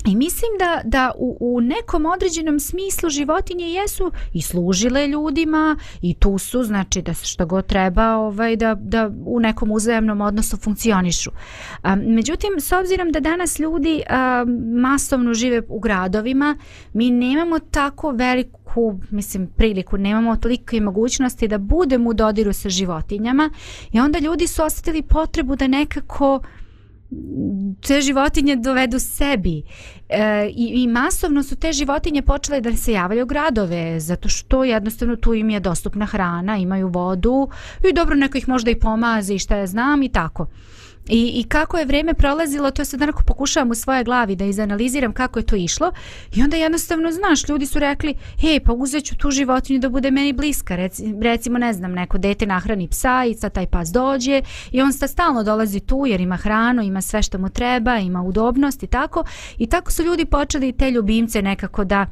I 0.07 0.17
mislim 0.17 0.51
da, 0.59 0.81
da 0.85 1.13
u, 1.19 1.37
u 1.41 1.61
nekom 1.61 2.07
određenom 2.07 2.61
smislu 2.61 3.11
životinje 3.11 3.65
jesu 3.65 4.13
i 4.33 4.43
služile 4.43 5.07
ljudima 5.07 5.77
i 6.03 6.15
tu 6.15 6.39
su, 6.39 6.63
znači 6.63 7.03
da 7.03 7.15
se 7.15 7.27
što 7.27 7.47
god 7.47 7.67
treba 7.67 8.17
ovaj, 8.17 8.57
da, 8.57 8.75
da 8.75 9.11
u 9.27 9.41
nekom 9.41 9.71
uzajemnom 9.71 10.21
odnosu 10.21 10.57
funkcionišu. 10.57 11.31
A, 11.83 11.97
međutim, 11.97 12.51
s 12.59 12.73
obzirom 12.73 13.13
da 13.13 13.21
danas 13.21 13.59
ljudi 13.59 14.03
a, 14.09 14.45
masovno 14.77 15.35
žive 15.35 15.63
u 15.69 15.81
gradovima, 15.81 16.57
mi 16.93 17.11
nemamo 17.11 17.59
tako 17.59 18.11
veliku 18.11 18.65
mislim, 19.11 19.47
priliku, 19.57 19.99
nemamo 19.99 20.37
tolike 20.37 20.81
mogućnosti 20.81 21.49
da 21.49 21.59
budemo 21.59 22.11
u 22.11 22.15
dodiru 22.15 22.53
sa 22.53 22.69
životinjama 22.69 23.51
i 23.93 24.01
onda 24.01 24.19
ljudi 24.19 24.47
su 24.47 24.63
osjetili 24.63 25.03
potrebu 25.03 25.57
da 25.57 25.67
nekako 25.67 26.41
te 27.87 28.01
životinje 28.01 28.57
dovedu 28.57 28.99
sebi. 28.99 29.63
E, 30.09 30.49
i, 30.49 30.83
i 30.83 30.87
masovno 30.87 31.43
su 31.43 31.57
te 31.57 31.73
životinje 31.73 32.23
počele 32.23 32.61
da 32.61 32.77
se 32.77 32.93
javljaju 32.93 33.27
gradove 33.27 34.01
zato 34.01 34.29
što 34.29 34.65
jednostavno 34.65 35.17
tu 35.17 35.35
im 35.35 35.51
je 35.51 35.61
dostupna 35.61 36.07
hrana 36.07 36.57
imaju 36.57 36.89
vodu 36.89 37.49
i 37.91 37.93
dobro 37.93 38.15
neko 38.15 38.39
ih 38.39 38.49
možda 38.49 38.71
i 38.71 38.79
pomazi 38.79 39.39
šta 39.39 39.57
ja 39.57 39.67
znam 39.67 40.03
i 40.03 40.09
tako. 40.09 40.47
I, 41.09 41.33
I 41.41 41.45
kako 41.49 41.79
je 41.79 41.85
vrijeme 41.85 42.15
prolazilo, 42.15 42.71
to 42.71 42.85
sad 42.85 43.03
onako 43.03 43.23
pokušavam 43.27 43.71
u 43.71 43.75
svojoj 43.75 44.05
glavi 44.05 44.37
da 44.37 44.45
izanaliziram 44.45 45.13
kako 45.13 45.39
je 45.39 45.47
to 45.47 45.57
išlo. 45.57 45.93
I 46.35 46.43
onda 46.43 46.57
jednostavno, 46.57 47.13
znaš, 47.13 47.49
ljudi 47.49 47.67
su 47.67 47.79
rekli, 47.79 48.15
hej, 48.41 48.61
pa 48.61 48.73
uzet 48.73 49.05
ću 49.05 49.17
tu 49.17 49.31
životinju 49.31 49.79
da 49.79 49.89
bude 49.89 50.11
meni 50.11 50.33
bliska. 50.33 50.77
Rec, 50.77 51.01
recimo, 51.23 51.59
ne 51.59 51.73
znam, 51.73 51.93
neko 51.93 52.19
dete 52.19 52.47
nahrani 52.47 52.89
psa 52.89 53.25
i 53.25 53.35
sad 53.35 53.53
taj 53.53 53.67
pas 53.67 53.89
dođe 53.89 54.43
i 54.71 54.83
on 54.83 54.93
sta 54.93 55.09
stalno 55.09 55.43
dolazi 55.43 55.81
tu 55.81 56.05
jer 56.07 56.21
ima 56.21 56.37
hranu, 56.37 56.83
ima 56.83 57.01
sve 57.01 57.23
što 57.23 57.39
mu 57.39 57.49
treba, 57.49 57.99
ima 57.99 58.23
udobnost 58.23 58.83
i 58.83 58.87
tako. 58.87 59.25
I 59.59 59.67
tako 59.67 59.93
su 59.93 60.03
ljudi 60.03 60.25
počeli 60.25 60.73
te 60.73 60.91
ljubimce 60.91 61.43
nekako 61.43 61.85
da 61.85 62.07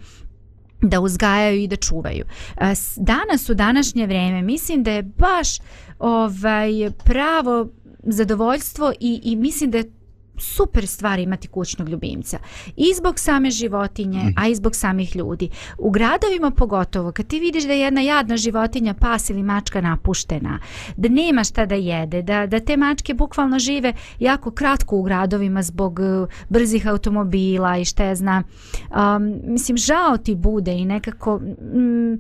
da 0.83 1.00
uzgajaju 1.00 1.61
i 1.61 1.66
da 1.66 1.76
čuvaju. 1.76 2.24
E, 2.57 2.74
danas 2.96 3.48
u 3.48 3.55
današnje 3.55 4.07
vrijeme 4.07 4.42
mislim 4.42 4.83
da 4.83 4.90
je 4.90 5.02
baš 5.02 5.59
ovaj 5.98 6.90
pravo 7.05 7.68
zadovoljstvo 8.02 8.92
i, 9.00 9.20
i 9.24 9.36
mislim 9.36 9.70
da 9.70 9.78
je 9.78 9.92
super 10.38 10.86
stvar 10.86 11.18
imati 11.18 11.48
kućnog 11.48 11.88
ljubimca. 11.88 12.38
I 12.76 12.94
zbog 12.96 13.18
same 13.18 13.50
životinje, 13.50 14.18
mm. 14.18 14.34
a 14.36 14.48
i 14.48 14.54
zbog 14.54 14.76
samih 14.76 15.16
ljudi. 15.16 15.50
U 15.78 15.90
gradovima 15.90 16.50
pogotovo, 16.50 17.12
kad 17.12 17.26
ti 17.26 17.40
vidiš 17.40 17.64
da 17.64 17.72
je 17.72 17.80
jedna 17.80 18.00
jadna 18.00 18.36
životinja, 18.36 18.94
pas 18.94 19.30
ili 19.30 19.42
mačka 19.42 19.80
napuštena, 19.80 20.58
da 20.96 21.08
nema 21.08 21.44
šta 21.44 21.66
da 21.66 21.74
jede, 21.74 22.22
da, 22.22 22.46
da 22.46 22.60
te 22.60 22.76
mačke 22.76 23.14
bukvalno 23.14 23.58
žive 23.58 23.92
jako 24.18 24.50
kratko 24.50 24.96
u 24.96 25.02
gradovima 25.02 25.62
zbog 25.62 25.98
uh, 25.98 26.28
brzih 26.48 26.86
automobila 26.86 27.78
i 27.78 27.84
šta 27.84 28.04
ja 28.04 28.14
znam. 28.14 28.42
Um, 28.90 29.40
mislim, 29.44 29.76
žao 29.76 30.16
ti 30.16 30.34
bude 30.34 30.72
i 30.72 30.84
nekako... 30.84 31.38
Mm, 31.38 32.18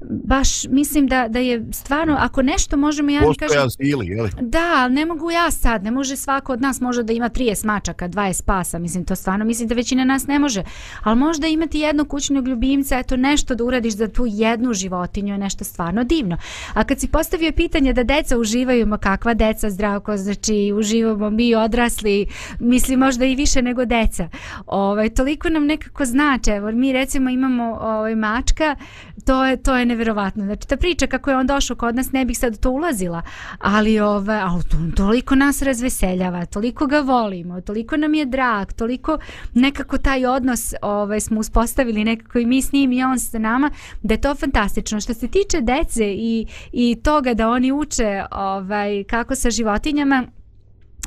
baš 0.00 0.64
mislim 0.64 1.06
da, 1.06 1.28
da 1.28 1.38
je 1.38 1.64
stvarno, 1.72 2.16
ako 2.18 2.42
nešto 2.42 2.76
možemo 2.76 3.10
ja 3.10 3.20
Postoje 3.20 3.48
kažem... 3.48 3.66
azili, 3.66 4.06
jel? 4.06 4.28
Da, 4.40 4.88
ne 4.88 5.06
mogu 5.06 5.30
ja 5.30 5.50
sad, 5.50 5.84
ne 5.84 5.90
može 5.90 6.16
svako 6.16 6.52
od 6.52 6.60
nas 6.60 6.80
može 6.80 7.02
da 7.02 7.12
ima 7.12 7.30
30 7.30 7.66
mačaka, 7.66 8.08
20 8.08 8.44
pasa, 8.44 8.78
mislim 8.78 9.04
to 9.04 9.16
stvarno, 9.16 9.44
mislim 9.44 9.68
da 9.68 9.74
većina 9.74 10.04
nas 10.04 10.26
ne 10.26 10.38
može, 10.38 10.62
ali 11.02 11.16
možda 11.16 11.46
imati 11.46 11.78
jednog 11.78 12.08
kućnog 12.08 12.48
ljubimca, 12.48 12.98
eto 12.98 13.16
nešto 13.16 13.54
da 13.54 13.64
uradiš 13.64 13.94
za 13.94 14.08
tu 14.08 14.24
jednu 14.26 14.72
životinju 14.72 15.34
je 15.34 15.38
nešto 15.38 15.64
stvarno 15.64 16.04
divno. 16.04 16.36
A 16.74 16.84
kad 16.84 17.00
si 17.00 17.08
postavio 17.08 17.52
pitanje 17.52 17.92
da 17.92 18.02
deca 18.02 18.38
uživaju, 18.38 18.86
ma 18.86 18.98
kakva 18.98 19.34
deca 19.34 19.70
zdravko, 19.70 20.16
znači 20.16 20.72
uživamo 20.74 21.30
mi 21.30 21.54
odrasli, 21.54 22.26
mislim 22.60 22.98
možda 22.98 23.24
i 23.24 23.34
više 23.34 23.62
nego 23.62 23.84
deca. 23.84 24.28
Ovaj, 24.66 25.08
toliko 25.08 25.48
nam 25.48 25.66
nekako 25.66 26.04
znači, 26.04 26.50
evo 26.50 26.72
mi 26.72 26.92
recimo 26.92 27.30
imamo 27.30 27.78
ovaj, 27.80 28.14
mačka, 28.14 28.76
to 29.24 29.44
je, 29.44 29.56
to 29.56 29.76
je 29.76 29.87
neverovatno. 29.88 30.44
Znači, 30.44 30.68
ta 30.68 30.76
priča 30.76 31.06
kako 31.06 31.30
je 31.30 31.36
on 31.36 31.46
došao 31.46 31.76
kod 31.76 31.96
nas, 31.96 32.12
ne 32.12 32.24
bih 32.24 32.38
sad 32.38 32.58
to 32.60 32.70
ulazila, 32.70 33.22
ali 33.58 34.00
ove, 34.00 34.34
a, 34.34 34.60
to, 34.70 34.76
toliko 34.96 35.34
nas 35.34 35.62
razveseljava, 35.62 36.46
toliko 36.46 36.86
ga 36.86 37.00
volimo, 37.00 37.60
toliko 37.60 37.96
nam 37.96 38.14
je 38.14 38.26
drag, 38.26 38.72
toliko 38.72 39.18
nekako 39.54 39.98
taj 39.98 40.26
odnos 40.26 40.74
ove, 40.82 41.20
smo 41.20 41.40
uspostavili 41.40 42.04
nekako 42.04 42.38
i 42.38 42.46
mi 42.46 42.62
s 42.62 42.72
njim 42.72 42.92
i 42.92 43.02
on 43.02 43.18
sa 43.18 43.38
nama, 43.38 43.70
da 44.02 44.14
je 44.14 44.20
to 44.20 44.34
fantastično. 44.34 45.00
Što 45.00 45.14
se 45.14 45.28
tiče 45.28 45.60
dece 45.60 46.12
i, 46.12 46.46
i 46.72 46.96
toga 47.02 47.34
da 47.34 47.50
oni 47.50 47.72
uče 47.72 48.24
ovaj, 48.30 49.04
kako 49.04 49.34
sa 49.34 49.50
životinjama, 49.50 50.24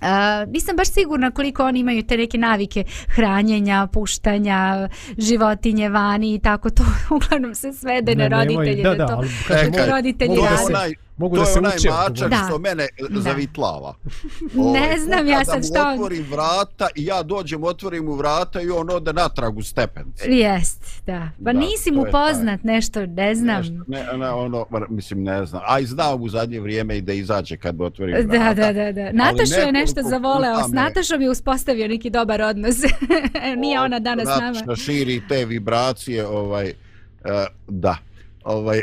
Uh, 0.02 0.08
nisam 0.52 0.76
baš 0.76 0.88
sigurna 0.88 1.32
koliko 1.32 1.64
oni 1.64 1.80
imaju 1.80 2.04
te 2.04 2.18
neke 2.18 2.38
navike 2.38 2.84
hranjenja, 3.08 3.88
puštanja, 3.88 4.90
životinje 5.18 5.90
vani 5.90 6.34
i 6.34 6.40
tako 6.40 6.70
to 6.70 6.84
uglavnom 7.16 7.56
se 7.56 7.74
svede 7.74 8.16
ne, 8.16 8.30
na 8.30 8.40
roditelje. 8.40 8.84
Da, 8.84 8.96
da, 8.96 9.08
to, 9.08 9.14
ali 9.14 9.30
kad 9.48 9.76
to 9.76 9.86
roditelji 9.96 10.36
to 10.36 10.44
je 10.44 10.50
rade. 10.50 10.64
onaj, 10.66 10.94
Mogu 11.22 11.36
to 11.36 11.42
da 11.42 11.48
je 11.48 11.54
se 11.54 11.60
onaj 11.60 11.76
uče. 11.78 11.90
mačak 11.90 12.30
Da. 12.30 12.36
što 12.40 12.58
mene 12.60 12.88
Da. 13.10 13.22
zavitlava. 13.22 13.94
Ovaj, 14.58 14.82
Ne 14.82 15.00
znam 15.00 15.28
ja 15.28 15.46
sad 15.46 15.66
šta 15.66 15.74
Kada 15.74 15.82
on- 15.82 15.88
mu 15.90 15.94
otvorim 15.96 16.26
vrata 16.26 16.88
i 16.96 17.06
ja 17.06 17.24
dođem, 17.24 17.64
otvorim 17.64 18.06
mu 18.06 18.14
vrata 18.14 18.62
i 18.62 18.70
on 18.70 18.90
ode 18.90 19.14
natrag 19.14 19.58
u 19.58 19.64
stepence. 19.64 20.26
Jest, 20.28 21.02
da. 21.06 21.30
Pa 21.38 21.54
Da, 21.54 21.60
nisi 21.60 21.90
to 21.90 21.96
mu 21.96 22.02
je 22.02 22.12
taj. 22.12 22.22
poznat 22.24 22.64
nešto, 22.64 23.06
ne 23.08 23.36
znam. 23.36 23.58
Nešto, 23.58 23.74
ne, 23.88 24.08
ne, 24.16 24.30
ono, 24.30 24.66
mislim, 24.90 25.24
ne 25.24 25.46
znam. 25.46 25.62
A 25.66 25.80
i 25.80 25.86
znam 25.86 26.22
u 26.22 26.30
zadnje 26.30 26.60
vrijeme 26.60 26.98
i 26.98 27.02
da 27.02 27.14
izađe 27.14 27.58
kad 27.58 27.78
mu 27.78 27.84
otvorim 27.84 28.16
vrata. 28.18 28.54
Da, 28.54 28.64
da, 28.64 28.74
da, 28.76 28.92
da. 28.94 29.12
Natašu 29.14 29.54
je 29.56 29.72
nešto 29.72 30.02
zavoleo, 30.04 30.54
puta 30.56 30.68
s 30.68 30.72
me- 30.72 30.76
Natašom 30.76 31.22
je 31.22 31.30
uspostavio 31.30 31.88
neki 31.88 32.10
dobar 32.10 32.42
odnos. 32.42 32.76
Nije 33.58 33.82
ona 33.82 34.00
danas 34.00 34.26
nama. 34.28 34.52
Nataša 34.52 34.76
širi 34.76 35.22
te 35.30 35.46
vibracije, 35.46 36.28
ovaj, 36.28 36.74
uh, 37.20 37.32
da. 37.68 37.98
Ovaj, 38.44 38.82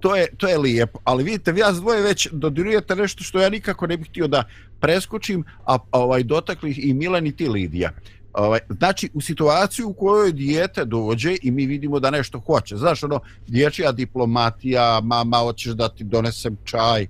to 0.00 0.16
je, 0.16 0.26
to 0.36 0.48
je 0.48 0.58
lijepo, 0.58 0.98
ali 1.04 1.24
vidite, 1.24 1.52
vi 1.52 1.60
vas 1.60 1.76
dvoje 1.76 2.02
već 2.02 2.28
dodirujete 2.32 2.96
nešto 2.96 3.24
što 3.24 3.40
ja 3.40 3.48
nikako 3.48 3.86
ne 3.86 3.96
bih 3.96 4.08
htio 4.08 4.26
da 4.28 4.44
preskočim, 4.80 5.44
a 5.64 5.74
a, 5.74 5.78
ovaj, 5.92 6.22
dotakli 6.22 6.72
i 6.72 6.94
Milan 6.94 7.26
i 7.26 7.36
ti 7.36 7.48
Lidija. 7.48 7.90
Ovaj, 8.32 8.60
znači, 8.78 9.10
u 9.14 9.20
situaciju 9.20 9.88
u 9.88 9.92
kojoj 9.92 10.32
dijete 10.32 10.84
dođe 10.84 11.36
i 11.42 11.50
mi 11.50 11.66
vidimo 11.66 12.00
da 12.00 12.10
nešto 12.10 12.40
hoće. 12.40 12.76
Znaš, 12.76 13.02
ono, 13.02 13.20
dječja 13.46 13.92
diplomatija, 13.92 15.00
mama, 15.00 15.36
hoćeš 15.36 15.72
da 15.72 15.88
ti 15.88 16.04
donesem 16.04 16.56
čaj, 16.64 17.06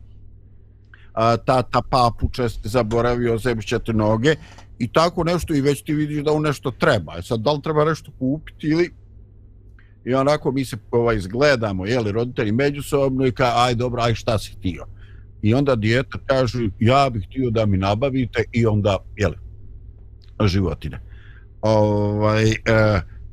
a, 1.12 1.36
tata 1.36 1.82
papuče, 1.90 2.48
ste 2.48 2.68
zaboravio, 2.68 3.38
zemšćete 3.38 3.92
noge 3.92 4.34
i 4.78 4.88
tako 4.92 5.24
nešto 5.24 5.54
i 5.54 5.60
već 5.60 5.82
ti 5.82 5.94
vidiš 5.94 6.24
da 6.24 6.32
u 6.32 6.40
nešto 6.40 6.70
treba. 6.70 7.14
E 7.18 7.22
sad, 7.22 7.40
da 7.40 7.52
li 7.52 7.62
treba 7.62 7.84
nešto 7.84 8.12
kupiti 8.18 8.66
ili 8.66 8.90
i 10.08 10.14
onako 10.14 10.52
mi 10.52 10.64
se 10.64 10.76
ovaj 10.90 11.16
izgledamo, 11.16 11.86
jeli, 11.86 12.12
roditelji 12.12 12.52
međusobno 12.52 13.26
i 13.26 13.32
ka, 13.32 13.52
aj 13.56 13.74
dobro, 13.74 14.02
aj 14.02 14.14
šta 14.14 14.38
si 14.38 14.52
htio. 14.52 14.86
I 15.42 15.54
onda 15.54 15.76
dijete 15.76 16.18
kaže, 16.26 16.68
ja 16.80 17.10
bih 17.10 17.26
htio 17.26 17.50
da 17.50 17.66
mi 17.66 17.76
nabavite 17.76 18.44
i 18.52 18.66
onda, 18.66 18.96
jeli, 19.16 19.36
životine. 20.46 21.00
Ovaj, 21.60 22.50
e, 22.50 22.56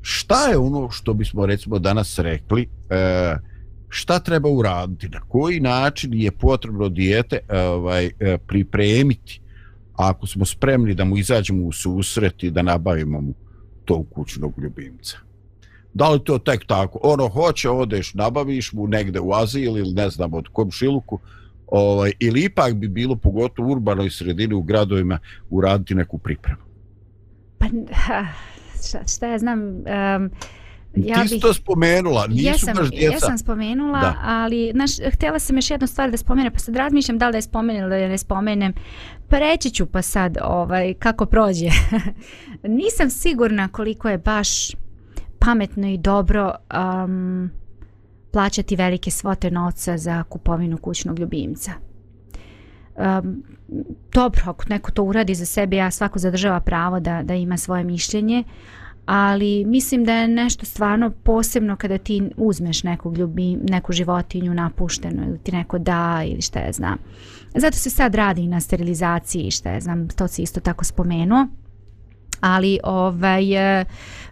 šta 0.02 0.48
je 0.48 0.58
ono 0.58 0.92
što 0.92 1.14
bismo 1.14 1.46
recimo 1.46 1.80
danas 1.80 2.20
rekli, 2.20 2.70
e, 2.90 3.36
šta 3.90 4.20
treba 4.20 4.50
uraditi, 4.50 5.10
na 5.10 5.20
koji 5.20 5.60
način 5.60 6.14
je 6.14 6.32
potrebno 6.32 6.90
dijete 6.90 7.40
ovaj, 7.50 8.06
e, 8.06 8.38
pripremiti 8.38 9.42
ako 9.94 10.28
smo 10.28 10.46
spremni 10.46 10.94
da 10.94 11.06
mu 11.06 11.18
izađemo 11.18 11.66
u 11.66 11.72
susret 11.72 12.44
i 12.44 12.52
da 12.52 12.62
nabavimo 12.62 13.22
mu 13.22 13.34
tog 13.86 14.10
kućnog 14.10 14.54
ljubimca. 14.58 15.18
Da 15.96 16.10
li 16.10 16.20
to 16.24 16.38
tek 16.38 16.66
tako? 16.68 17.00
Ono, 17.04 17.28
hoće, 17.28 17.70
odeš, 17.70 18.14
nabaviš 18.14 18.74
mu 18.74 18.88
negde 18.88 19.20
u 19.20 19.34
Aziji 19.34 19.64
ili 19.64 19.94
ne 19.94 20.10
znam 20.10 20.34
od 20.34 20.48
komšiluku, 20.52 21.20
ovaj, 21.68 22.12
ili 22.20 22.44
ipak 22.44 22.74
bi 22.74 22.88
bilo 22.88 23.16
pogotovo 23.16 23.70
u 23.70 23.72
urbanoj 23.72 24.10
sredini 24.10 24.54
u 24.54 24.62
gradovima 24.62 25.20
uraditi 25.50 25.96
neku 25.96 26.18
pripremu. 26.18 26.62
Pa, 27.58 27.66
šta, 28.88 29.08
šta 29.08 29.28
ja 29.28 29.40
znam... 29.40 29.60
Um, 29.60 30.32
Ja 30.96 31.22
Ti 31.22 31.28
si 31.28 31.40
to 31.40 31.54
spomenula, 31.54 32.28
nisu 32.28 32.46
jesam, 32.46 32.74
baš 32.76 32.90
djeca. 32.90 33.14
Jesam 33.14 33.38
spomenula, 33.38 34.00
Da. 34.00 34.16
ali 34.24 34.72
naš, 34.74 34.92
htjela 35.14 35.40
sam 35.40 35.56
još 35.56 35.72
jednu 35.72 35.88
stvar 35.88 36.12
da 36.12 36.18
spomenem, 36.18 36.54
pa 36.54 36.60
sad 36.60 36.76
razmišljam 36.76 37.18
da 37.18 37.28
li 37.28 37.32
da 37.32 37.38
je 37.38 37.42
spomenem 37.42 37.82
ili 37.84 38.02
da 38.02 38.08
ne 38.08 38.18
spomenem. 38.18 38.74
Pa 39.30 39.40
reći 39.40 39.70
ću 39.70 39.86
pa 39.86 40.02
sad 40.02 40.38
ovaj, 40.44 40.94
kako 40.94 41.26
prođe. 41.26 41.70
Nisam 42.80 43.10
sigurna 43.10 43.68
koliko 43.68 44.10
je 44.10 44.18
baš 44.18 44.72
pametno 45.46 45.88
i 45.88 45.98
dobro 45.98 46.52
um, 47.06 47.52
plaćati 48.32 48.76
velike 48.76 49.12
svote 49.12 49.52
novca 49.52 49.98
za 49.98 50.24
kupovinu 50.24 50.78
kućnog 50.78 51.20
ljubimca. 51.20 51.72
Um, 52.96 53.44
dobro, 54.14 54.42
ako 54.46 54.64
neko 54.70 54.92
to 54.92 55.04
uradi 55.04 55.36
za 55.36 55.46
sebe, 55.46 55.76
ja 55.76 55.92
svako 55.92 56.20
zadržava 56.20 56.60
pravo 56.60 57.00
da, 57.00 57.24
da 57.24 57.34
ima 57.34 57.58
svoje 57.58 57.84
mišljenje, 57.84 58.44
ali 59.06 59.66
mislim 59.66 60.06
da 60.06 60.14
je 60.14 60.28
nešto 60.28 60.66
stvarno 60.66 61.12
posebno 61.12 61.76
kada 61.76 61.98
ti 61.98 62.30
uzmeš 62.38 62.84
nekog 62.84 63.18
ljubi, 63.18 63.56
neku 63.56 63.94
životinju 63.94 64.54
napuštenu 64.54 65.24
ili 65.28 65.40
ti 65.40 65.52
neko 65.52 65.78
da 65.80 66.24
ili 66.26 66.42
šta 66.42 66.60
ja 66.60 66.72
znam. 66.72 66.98
Zato 67.56 67.78
se 67.78 67.90
sad 67.90 68.16
radi 68.16 68.48
na 68.48 68.62
sterilizaciji 68.62 69.52
šta 69.52 69.72
ja 69.72 69.80
znam, 69.80 70.08
to 70.10 70.28
si 70.28 70.42
isto 70.42 70.60
tako 70.60 70.84
spomenuo. 70.86 71.48
Ali 72.42 72.80
ovaj 72.84 73.80
e, 73.80 73.86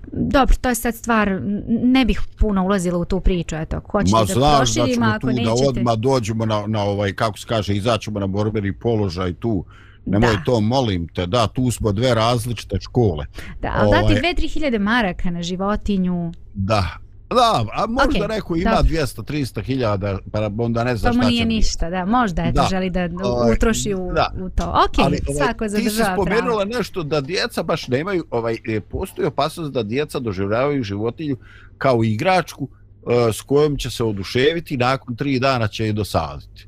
dobro, 0.07 0.55
to 0.61 0.69
je 0.69 0.75
sad 0.75 0.95
stvar 0.95 1.39
ne 1.67 2.05
bih 2.05 2.21
puno 2.39 2.63
ulazila 2.63 2.97
u 2.97 3.05
tu 3.05 3.19
priču, 3.19 3.55
eto, 3.55 3.77
ako 3.77 3.91
hoćete 3.91 4.11
Ma 4.11 4.19
da 4.19 4.33
znaš 4.33 4.73
da 4.73 4.81
proširimo, 4.81 5.05
ako 5.05 5.19
tu 5.19 5.27
da 5.27 5.33
nećete. 5.33 5.69
odmah 5.69 5.95
dođemo 5.95 6.45
na, 6.45 6.63
na 6.67 6.83
ovaj, 6.83 7.13
kako 7.13 7.37
se 7.37 7.47
kaže, 7.47 7.75
izaćemo 7.75 8.19
na 8.19 8.27
borbeni 8.27 8.73
položaj 8.73 9.33
tu. 9.33 9.65
Nemoj 10.05 10.35
Da. 10.37 10.43
to, 10.45 10.59
molim 10.59 11.07
te, 11.07 11.25
da, 11.25 11.47
tu 11.47 11.71
smo 11.71 11.91
dve 11.91 12.13
različite 12.15 12.77
škole. 12.81 13.25
Da, 13.61 13.71
ali 13.75 13.91
dati 13.91 14.03
Ovaj- 14.03 14.21
2-3 14.35 14.49
hiljade 14.49 14.79
maraka 14.79 15.29
na 15.29 15.41
životinju, 15.41 16.31
Da, 16.53 16.87
Da, 17.29 17.65
a 17.73 17.86
možda 17.88 18.25
Okej, 18.25 18.36
neko 18.36 18.55
ima 18.55 18.71
dobro. 18.75 18.91
200-300 18.91 19.63
hiljada, 19.63 20.17
pa 20.31 20.49
onda 20.57 20.83
ne 20.83 20.95
zna 20.95 21.09
To 21.09 21.15
mu 21.15 21.21
šta 21.21 21.29
nije 21.29 21.41
će 21.41 21.47
ništa, 21.47 21.89
da, 21.89 22.05
možda 22.05 22.41
eto 22.41 22.62
Da. 22.62 22.67
želi 22.69 22.89
da 22.89 23.09
Ovaj, 23.23 23.51
utroši 23.53 23.93
u, 23.93 24.12
da. 24.13 24.33
u 24.45 24.49
to. 24.49 24.63
Ok, 24.63 24.97
Ali, 24.97 25.19
ovaj, 25.27 25.38
svako 25.38 25.63
ti 25.65 25.69
si 25.69 25.75
zadržava 25.89 26.05
pravo. 26.15 26.25
spomenula 26.25 26.65
nešto 26.65 27.03
da 27.03 27.21
djeca 27.21 27.63
baš 27.63 27.88
nemaju, 27.88 28.25
ovaj, 28.31 28.57
e, 28.67 28.81
postoji 28.81 29.27
opasnost 29.27 29.71
da 29.71 29.83
djeca 29.83 30.19
doživljavaju 30.19 30.83
životinju 30.83 31.38
kao 31.77 32.03
igračku 32.03 32.67
e, 32.67 33.33
s 33.33 33.41
kojom 33.41 33.77
će 33.77 33.89
se 33.89 34.03
oduševiti, 34.03 34.77
nakon 34.77 35.15
tri 35.15 35.39
dana 35.39 35.67
će 35.67 35.86
je 35.86 35.93
dosaditi. 35.93 36.67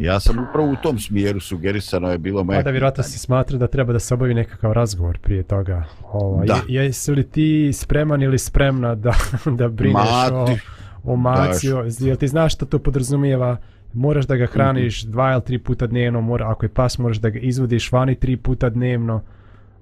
Ja 0.00 0.20
sam 0.20 0.38
upravo 0.40 0.68
u 0.68 0.76
tom 0.76 0.98
smjeru 0.98 1.40
sugerisano 1.40 2.10
je 2.10 2.18
bilo 2.18 2.44
moje... 2.44 2.58
Pa 2.58 2.62
da 2.62 2.70
vjerojatno 2.70 3.02
si 3.04 3.18
smatra 3.18 3.58
da 3.58 3.66
treba 3.66 3.92
da 3.92 3.98
se 3.98 4.14
obavi 4.14 4.34
nekakav 4.34 4.72
razgovor 4.72 5.18
prije 5.18 5.42
toga. 5.42 5.84
Ovaj, 6.04 6.46
Da. 6.46 6.54
je- 6.54 6.62
Jesi 6.76 7.12
li 7.12 7.22
ti 7.24 7.70
spreman 7.72 8.22
ili 8.22 8.38
spremna 8.38 8.94
da, 8.94 9.12
da 9.58 9.68
brineš 9.68 9.94
Mati. 9.94 10.60
o, 11.04 11.12
o 11.12 11.16
maci? 11.16 11.66
Jel 12.00 12.16
ti 12.16 12.28
znaš 12.28 12.54
što 12.54 12.66
to 12.66 12.78
podrazumijeva? 12.78 13.56
Moraš 13.92 14.26
da 14.26 14.36
ga 14.36 14.46
hraniš 14.46 15.02
dva 15.02 15.32
ili 15.32 15.42
tri 15.42 15.58
puta 15.58 15.86
dnevno, 15.86 16.20
mora, 16.20 16.50
ako 16.50 16.64
je 16.64 16.70
pas 16.70 16.98
moraš 16.98 17.16
da 17.16 17.30
ga 17.30 17.38
izvodiš 17.38 17.92
vani 17.92 18.14
tri 18.14 18.36
puta 18.36 18.70
dnevno. 18.70 19.20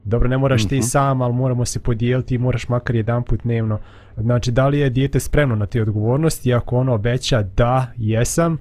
Dobro, 0.05 0.29
ne 0.29 0.39
moraš 0.39 0.65
ti 0.65 0.75
Mhm. 0.75 0.83
sam, 0.83 1.23
ali 1.23 1.35
moramo 1.35 1.65
se 1.65 1.79
podijeliti 1.81 2.35
i 2.35 2.39
moraš 2.39 2.69
makar 2.69 2.97
jedan 2.97 3.23
put 3.23 3.41
dnevno. 3.43 3.79
Znači, 4.17 4.51
da 4.51 4.69
li 4.69 4.79
je 4.79 4.91
dijete 4.91 5.21
spremno 5.21 5.57
na 5.57 5.67
te 5.67 5.83
odgovornosti? 5.83 6.49
I 6.49 6.55
ako 6.55 6.77
ono 6.77 6.95
obeća 6.95 7.43
da, 7.43 7.87
jesam, 7.97 8.59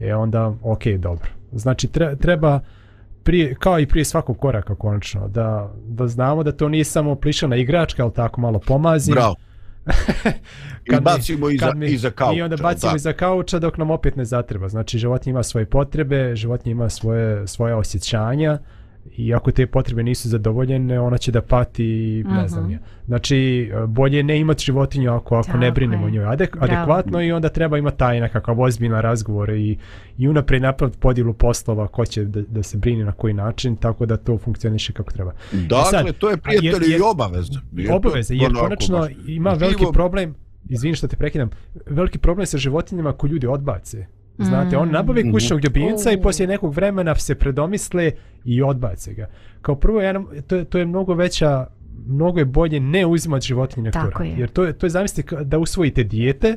e 0.00 0.14
onda, 0.14 0.54
ok, 0.62 0.86
dobro. 0.98 1.28
Znači, 1.52 1.88
tre, 1.88 2.16
treba, 2.16 2.60
prije, 3.22 3.54
kao 3.54 3.80
i 3.80 3.86
prije 3.86 4.04
svakog 4.04 4.38
koraka 4.38 4.74
konačno, 4.74 5.28
da, 5.28 5.72
da 5.88 6.06
znamo 6.08 6.42
da 6.42 6.52
to 6.52 6.68
nije 6.68 6.84
samo 6.84 7.14
plišana 7.14 7.56
igračka, 7.56 8.02
ali 8.02 8.12
tako 8.12 8.40
malo 8.40 8.58
pomazim. 8.58 9.14
Bravo. 9.14 9.34
I 10.84 10.90
Kad 10.90 11.00
mi- 11.00 11.04
bacimo 11.04 11.50
iza, 11.50 11.66
kad 11.66 11.76
mi- 11.76 11.86
iza 11.86 12.10
kauča. 12.10 12.38
I 12.38 12.42
onda 12.42 12.56
bacimo 12.56 12.92
da. 12.92 12.96
iza 12.96 13.12
kauča 13.12 13.58
dok 13.58 13.78
nam 13.78 13.90
opet 13.90 14.16
ne 14.16 14.24
zatreba. 14.24 14.68
Znači, 14.68 14.98
životinja 14.98 15.30
ima 15.30 15.42
svoje 15.42 15.66
potrebe, 15.66 16.36
životinja 16.36 16.72
ima 16.72 16.88
svoje, 16.88 17.46
svoje 17.46 17.74
osjećanja 17.74 18.58
i 19.12 19.34
ako 19.34 19.50
te 19.50 19.66
potrebe 19.66 20.02
nisu 20.02 20.28
zadovoljene, 20.28 21.00
ona 21.00 21.18
će 21.18 21.32
da 21.32 21.42
pati 21.42 21.84
ne 22.26 22.48
znam 22.48 22.64
Mhm. 22.64 22.72
ja. 22.72 22.78
Znači, 23.06 23.36
bolje 23.86 24.22
ne 24.22 24.40
imati 24.40 24.64
životinju 24.64 25.12
ako, 25.12 25.36
ako 25.36 25.56
ne 25.56 25.70
brinemo 25.70 26.04
o 26.04 26.08
je. 26.08 26.12
njoj 26.12 26.24
adek, 26.24 26.52
Bravo. 26.52 26.64
adekvatno 26.66 27.22
i 27.22 27.32
onda 27.32 27.48
treba 27.48 27.78
imati 27.78 27.98
taj 27.98 28.20
nekakav 28.20 28.60
ozbiljna 28.60 29.00
razgovor 29.00 29.50
i, 29.50 29.78
i 30.18 30.28
unaprijed 30.28 30.62
napraviti 30.62 30.98
podjelu 30.98 31.32
poslova 31.32 31.88
ko 31.88 32.06
će 32.06 32.24
da, 32.24 32.42
da 32.42 32.62
se 32.62 32.78
brini 32.78 33.04
na 33.04 33.12
koji 33.12 33.34
način, 33.34 33.76
tako 33.76 34.06
da 34.06 34.16
to 34.16 34.38
funkcioniše 34.38 34.92
kako 34.92 35.12
treba. 35.12 35.32
Dakle, 35.52 35.90
sad, 35.90 36.12
to 36.12 36.30
je 36.30 36.36
jer- 36.62 36.82
i 36.90 37.00
obaveza. 37.02 37.60
Jer 37.72 37.92
obaveze, 37.92 38.34
jer 38.34 38.52
konačno 38.54 38.98
baš 38.98 39.10
ima 39.26 39.50
veliki 39.50 39.84
problem, 39.92 40.34
izvini 40.68 40.94
što 40.94 41.08
te 41.08 41.16
prekidam, 41.16 41.50
veliki 41.86 42.18
problem 42.18 42.46
sa 42.46 42.58
životinjama 42.58 43.12
ko 43.12 43.26
ljudi 43.26 43.46
odbace. 43.46 44.06
Znate, 44.38 44.76
on 44.76 44.90
nabave 44.90 45.20
Mhm. 45.20 45.32
kućnog 45.32 45.64
ljubimca 45.64 46.12
i 46.12 46.22
poslije 46.22 46.46
nekog 46.46 46.74
vremena 46.74 47.14
se 47.14 47.34
predomisle 47.34 48.10
i 48.44 48.62
odbace 48.62 49.14
ga. 49.14 49.26
Kao 49.62 49.74
prvo, 49.74 50.00
ja, 50.00 50.12
nam- 50.12 50.26
to, 50.46 50.56
je, 50.56 50.64
to 50.64 50.78
je 50.78 50.86
mnogo 50.86 51.14
veća, 51.14 51.66
mnogo 52.06 52.38
je 52.38 52.44
bolje 52.44 52.80
ne 52.80 53.06
uzimati 53.06 53.46
životinje 53.46 53.84
na 53.84 53.90
Tako 53.90 54.22
je. 54.22 54.34
Jer 54.38 54.48
to 54.48 54.64
je, 54.64 54.72
to 54.72 54.86
je 54.86 54.90
zamislite 54.90 55.36
da 55.36 55.58
usvojite 55.58 56.04
dijete 56.04 56.56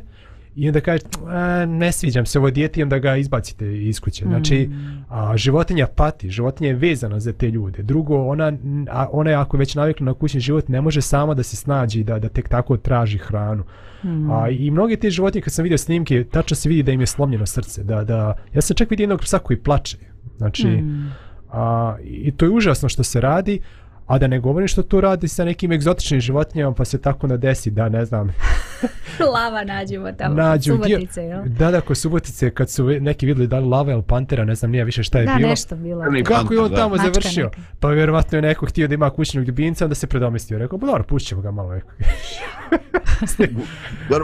i 0.55 0.67
onda 0.67 0.79
kažete, 0.79 1.09
"A, 1.27 1.65
ne 1.65 1.91
sviđam 1.91 2.25
se 2.25 2.39
ovo 2.39 2.51
dijete 2.51 2.79
i 2.79 2.83
onda 2.83 2.99
ga 2.99 3.15
izbacite 3.15 3.77
iz 3.79 3.99
kuće. 3.99 4.25
Znači, 4.25 4.67
Mm. 4.67 5.05
a, 5.09 5.37
životinja 5.37 5.87
pati, 5.87 6.29
životinja 6.29 6.69
je 6.69 6.75
vezana 6.75 7.19
za 7.19 7.33
te 7.33 7.49
ljude. 7.49 7.83
Drugo, 7.83 8.17
ona, 8.17 8.53
a, 8.89 9.07
ona 9.11 9.29
je 9.29 9.35
ako 9.35 9.57
već 9.57 9.75
navikla 9.75 10.05
na 10.05 10.13
kućni 10.13 10.39
život, 10.39 10.67
ne 10.67 10.81
može 10.81 11.01
sama 11.01 11.33
da 11.33 11.43
se 11.43 11.55
snađi, 11.55 12.03
da, 12.03 12.19
da 12.19 12.29
tek 12.29 12.49
tako 12.49 12.77
traži 12.77 13.17
hranu. 13.17 13.63
Mm. 14.03 14.31
A, 14.31 14.49
I 14.49 14.71
mnoge 14.71 14.95
te 14.95 15.09
životinje, 15.09 15.41
kad 15.41 15.53
sam 15.53 15.63
vidio 15.63 15.77
snimke, 15.77 16.23
tačno 16.23 16.55
se 16.55 16.69
vidi 16.69 16.83
da 16.83 16.91
im 16.91 16.99
je 16.99 17.07
slomljeno 17.07 17.45
srce. 17.45 17.83
Da, 17.83 18.03
da, 18.03 18.33
ja 18.53 18.61
sam 18.61 18.75
čak 18.75 18.89
vidio 18.89 19.03
jednog 19.03 19.21
psa 19.21 19.39
koji 19.39 19.57
plače. 19.57 19.97
Znači, 20.37 20.67
Mm. 20.67 21.11
a, 21.51 21.95
i 22.03 22.31
to 22.31 22.45
je 22.45 22.51
užasno 22.51 22.89
što 22.89 23.03
se 23.03 23.21
radi, 23.21 23.59
a 24.09 24.17
da 24.17 24.27
ne 24.27 24.39
govorim 24.39 24.67
što 24.67 24.83
to 24.83 25.01
radi 25.01 25.27
sa 25.27 25.45
nekim 25.45 25.71
egzotičnim 25.71 26.19
životinjama, 26.21 26.73
pa 26.73 26.85
se 26.85 26.97
tako 26.99 27.27
nadesi 27.27 27.71
da, 27.71 27.89
ne 27.89 28.05
znam, 28.05 28.33
Lava 29.33 29.63
nađemo 29.63 30.11
tamo. 30.11 30.35
nađu 30.35 30.73
dio- 30.73 30.83
Subotice, 30.85 31.21
jel? 31.21 31.41
Da, 31.45 31.71
da, 31.71 31.81
kod 31.81 31.97
Subotice, 31.97 32.49
kad 32.51 32.69
su 32.69 32.85
neki 32.85 33.25
vidjeli 33.25 33.47
da 33.47 33.59
li 33.59 33.67
lava 33.67 33.91
ili 33.93 34.03
pantera, 34.03 34.45
ne 34.45 34.55
znam, 34.55 34.71
nije 34.71 34.83
više 34.83 35.03
šta 35.03 35.19
je 35.19 35.25
Da, 35.25 35.33
bilo. 35.33 35.49
nešto 35.49 35.75
bilo. 35.75 36.03
Kako 36.25 36.53
je 36.53 36.59
on 36.59 36.69
da. 36.69 36.75
tamo 36.75 36.89
Mačka 36.89 37.03
završio? 37.05 37.43
neka. 37.45 37.61
Pa 37.79 37.89
vjerovatno 37.89 38.37
je 38.37 38.41
neko 38.41 38.65
htio 38.65 38.87
da 38.87 38.93
ima 38.93 39.09
kućnog 39.09 39.45
ljubimca, 39.45 39.85
onda 39.85 39.95
se 39.95 40.07
predomislio. 40.07 40.59
Rekao, 40.59 40.79
pa 40.79 40.85
dobro, 40.85 41.03
pušćemo 41.03 41.41
ga 41.41 41.51
malo. 41.51 41.79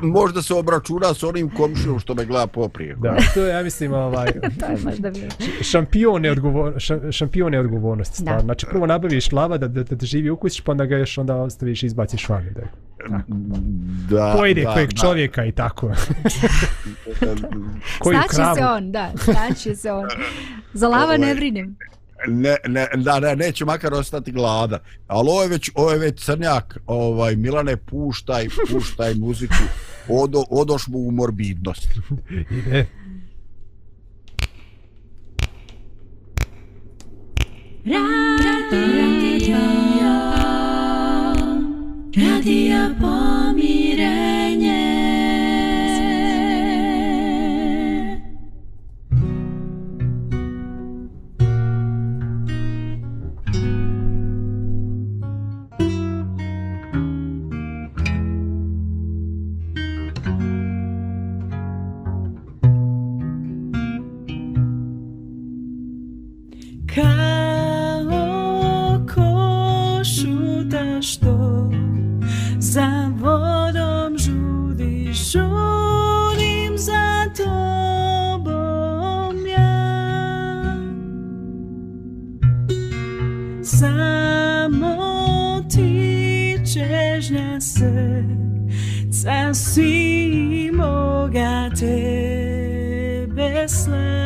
Možda 0.04 0.42
se 0.42 0.54
obračuna 0.54 1.14
s 1.14 1.24
onim 1.24 1.50
komšijom 1.50 2.00
što 2.00 2.14
me 2.14 2.26
gleda 2.26 2.48
poprije. 2.48 2.96
Da, 2.96 3.16
to 3.34 3.42
je, 3.42 3.50
ja 3.50 3.64
mislim, 3.64 3.94
ovaj, 3.94 4.32
To 4.60 4.66
je 4.66 4.78
možda 4.84 5.10
bilo. 5.12 5.28
šampion 5.62 6.22
neodgovor, 6.22 6.74
šam- 6.74 7.12
šampion 7.12 7.52
neodgovornosti. 7.52 8.14
Da. 8.14 8.18
stvarno. 8.22 8.42
Znači, 8.42 8.66
prvo 8.66 8.86
nabaviš 8.86 9.32
lava 9.32 9.58
da, 9.58 9.68
da, 9.76 9.84
da, 9.84 9.96
da 9.96 10.06
živi 10.06 10.30
u 10.30 10.38
kući, 10.38 10.62
pa 10.64 10.72
onda 10.72 10.86
ga 10.86 10.98
još 10.98 11.18
onda 11.18 11.36
ostaviš 11.36 11.84
i 11.84 11.86
izbaciš 11.86 12.30
van. 12.30 12.50
Da, 12.56 12.62
Da, 14.10 14.34
pojede 14.38 14.64
da, 14.64 14.74
kojeg 14.74 14.90
da. 14.90 15.02
čovjeka 15.02 15.46
i 15.46 15.52
tako. 15.52 15.88
Koju 18.00 18.18
Snaći 18.18 18.36
kravu. 18.36 18.56
se 18.56 18.66
on, 18.66 18.92
da, 18.92 19.12
snaći 19.18 19.76
se 19.76 19.92
on. 19.92 20.08
Za 20.74 20.88
lava 20.88 21.18
ne 21.18 21.26
Ovaj, 21.26 21.36
brinem. 21.36 21.76
Ne, 22.28 22.56
ne, 22.68 22.88
da, 22.96 23.20
ne, 23.20 23.36
neće 23.36 23.66
makar 23.66 23.94
ostati 23.94 24.32
gladan. 24.32 24.80
Ali 25.08 25.30
ovo 25.30 25.42
je 25.42 25.48
već, 25.48 25.72
ovo 25.76 25.92
je 25.92 25.98
već 25.98 26.26
crnjak. 26.26 26.78
Ovaj, 26.86 27.36
Milane, 27.36 27.78
puštaj, 27.78 28.48
puštaj 28.72 29.14
muziku. 29.14 29.64
Odo, 30.10 30.44
odoš 30.50 30.88
mu 30.88 31.00
u 31.00 31.12
morbidnost. 31.12 31.88
Ide. 32.58 32.86
Radio, 37.88 38.02
radio 42.16 42.96
pomire 43.00 44.25
čežnja 87.16 87.62
se, 87.62 88.24
sasvim 89.12 90.76
moga 90.76 91.70
tebe 91.80 93.68
slavim 93.68 94.25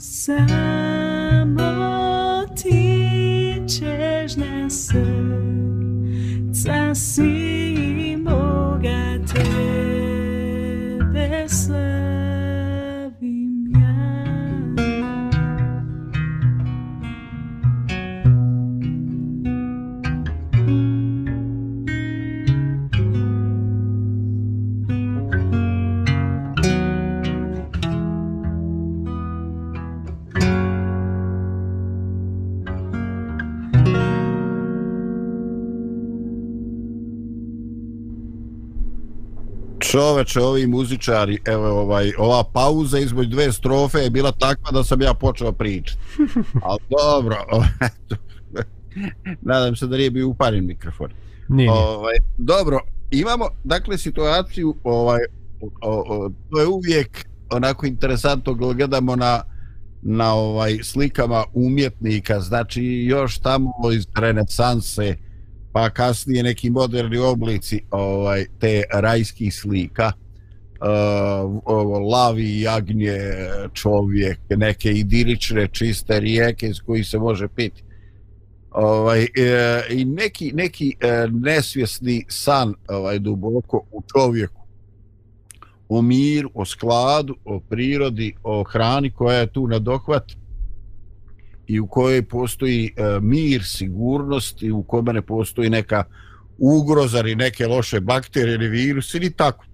Samo 0.00 1.62
ti 2.62 3.62
ćeš 3.68 4.36
na 4.36 4.70
srca 4.70 4.94
si 6.94 7.47
Čoveče, 39.98 40.40
ovi 40.40 40.66
muzičari, 40.66 41.38
evo 41.44 41.68
ovaj, 41.80 42.12
ova 42.18 42.44
pauza 42.52 42.98
između 42.98 43.30
dve 43.30 43.52
strofe 43.52 43.98
je 43.98 44.10
bila 44.10 44.32
takva 44.32 44.70
da 44.70 44.84
sam 44.84 45.02
ja 45.02 45.14
počeo 45.14 45.52
pričati. 45.52 45.98
Ali 46.62 46.78
dobro, 46.90 47.36
eto. 47.88 48.16
nadam 49.42 49.76
se 49.76 49.86
da 49.86 49.96
nije 49.96 50.10
bio 50.10 50.28
uparen 50.28 50.66
mikrofon. 50.66 51.10
Nije. 51.48 51.70
Ovaj, 51.70 52.14
dobro, 52.36 52.80
imamo 53.10 53.48
dakle 53.64 53.98
situaciju, 53.98 54.74
ovaj, 54.84 55.20
o, 55.60 56.04
o, 56.08 56.30
to 56.50 56.60
je 56.60 56.66
uvijek 56.66 57.26
onako 57.50 57.86
interesantno 57.86 58.54
gledamo 58.54 59.16
na 59.16 59.42
na 60.02 60.34
ovaj 60.34 60.78
slikama 60.82 61.44
umjetnika, 61.54 62.40
znači 62.40 62.82
još 62.84 63.38
tamo 63.38 63.72
iz 63.94 64.06
renesanse, 64.14 65.16
pa 65.78 65.90
kasnije 65.90 66.42
neki 66.42 66.70
moderni 66.70 67.18
oblici 67.18 67.80
ovaj 67.90 68.44
te 68.60 68.82
rajskih 68.92 69.54
slika. 69.54 70.12
Uh, 70.80 72.10
lavi, 72.12 72.60
jagnje, 72.60 73.18
čovjek, 73.72 74.38
neke 74.50 74.90
idilične 74.92 75.68
čiste 75.68 76.20
rijeke 76.20 76.66
iz 76.68 76.80
koji 76.80 77.04
se 77.04 77.18
može 77.18 77.48
piti. 77.48 77.82
Ovaj, 78.70 79.22
e, 79.22 79.82
I 79.90 80.04
neki, 80.04 80.52
neki 80.54 80.96
e, 81.00 81.26
nesvjesni 81.32 82.24
san 82.28 82.74
ovaj, 82.88 83.18
duboko 83.18 83.82
u 83.92 84.02
čovjeku 84.12 84.62
o 85.88 86.02
miru, 86.02 86.50
o 86.54 86.64
skladu, 86.64 87.36
o 87.44 87.60
prirodi, 87.60 88.34
o 88.42 88.62
hrani 88.62 89.10
koja 89.10 89.38
je 89.38 89.52
tu 89.52 89.66
na 89.66 89.78
dohvat 89.78 90.24
i 91.68 91.80
u 91.80 91.86
kojoj 91.86 92.22
postoji 92.22 92.94
e, 92.96 93.20
mir, 93.20 93.64
sigurnost 93.64 94.62
i 94.62 94.70
u 94.70 94.82
kome 94.82 95.12
ne 95.12 95.22
postoji 95.22 95.70
neka 95.70 96.04
ugroza 96.58 97.20
ili 97.20 97.36
neke 97.36 97.66
loše 97.66 98.00
bakterije 98.00 98.54
ili 98.54 98.68
virusi 98.68 99.16
ili 99.16 99.30
tako. 99.30 99.64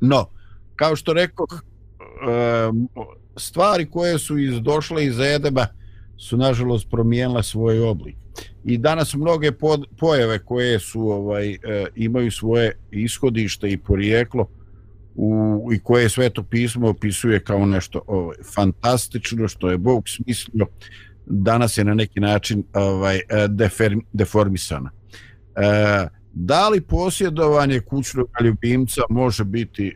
No, 0.00 0.30
kao 0.76 0.96
što 0.96 1.12
rekao, 1.12 1.46
e, 1.50 1.58
stvari 3.36 3.90
koje 3.90 4.18
su 4.18 4.38
iz, 4.38 4.60
došle 4.60 5.06
iz 5.06 5.20
Edema 5.20 5.66
su 6.16 6.36
nažalost 6.36 6.90
promijenile 6.90 7.42
svoj 7.42 7.80
oblik. 7.80 8.16
I 8.64 8.78
danas 8.78 9.14
mnoge 9.14 9.52
pod, 9.52 9.84
pojave 9.98 10.38
koje 10.38 10.78
su 10.78 11.00
ovaj 11.00 11.50
e, 11.50 11.58
imaju 11.96 12.30
svoje 12.30 12.78
ishodište 12.90 13.68
i 13.68 13.78
porijeklo 13.78 14.48
u, 15.14 15.68
i 15.72 15.78
koje 15.78 16.08
sveto 16.08 16.42
pismo 16.42 16.88
opisuje 16.88 17.40
kao 17.40 17.66
nešto 17.66 18.02
ovaj, 18.06 18.36
fantastično 18.54 19.48
što 19.48 19.70
je 19.70 19.78
Bog 19.78 20.08
smislio 20.08 20.66
danas 21.26 21.78
je 21.78 21.84
na 21.84 21.94
neki 21.94 22.20
način 22.20 22.64
ovaj 22.72 23.16
e, 23.16 23.22
defer, 23.48 23.96
deformisana. 24.12 24.90
E, 25.56 26.08
da 26.32 26.68
li 26.68 26.80
posjedovanje 26.80 27.80
kućnog 27.80 28.28
ljubimca 28.44 29.00
može 29.10 29.44
biti 29.44 29.86
e, 29.86 29.92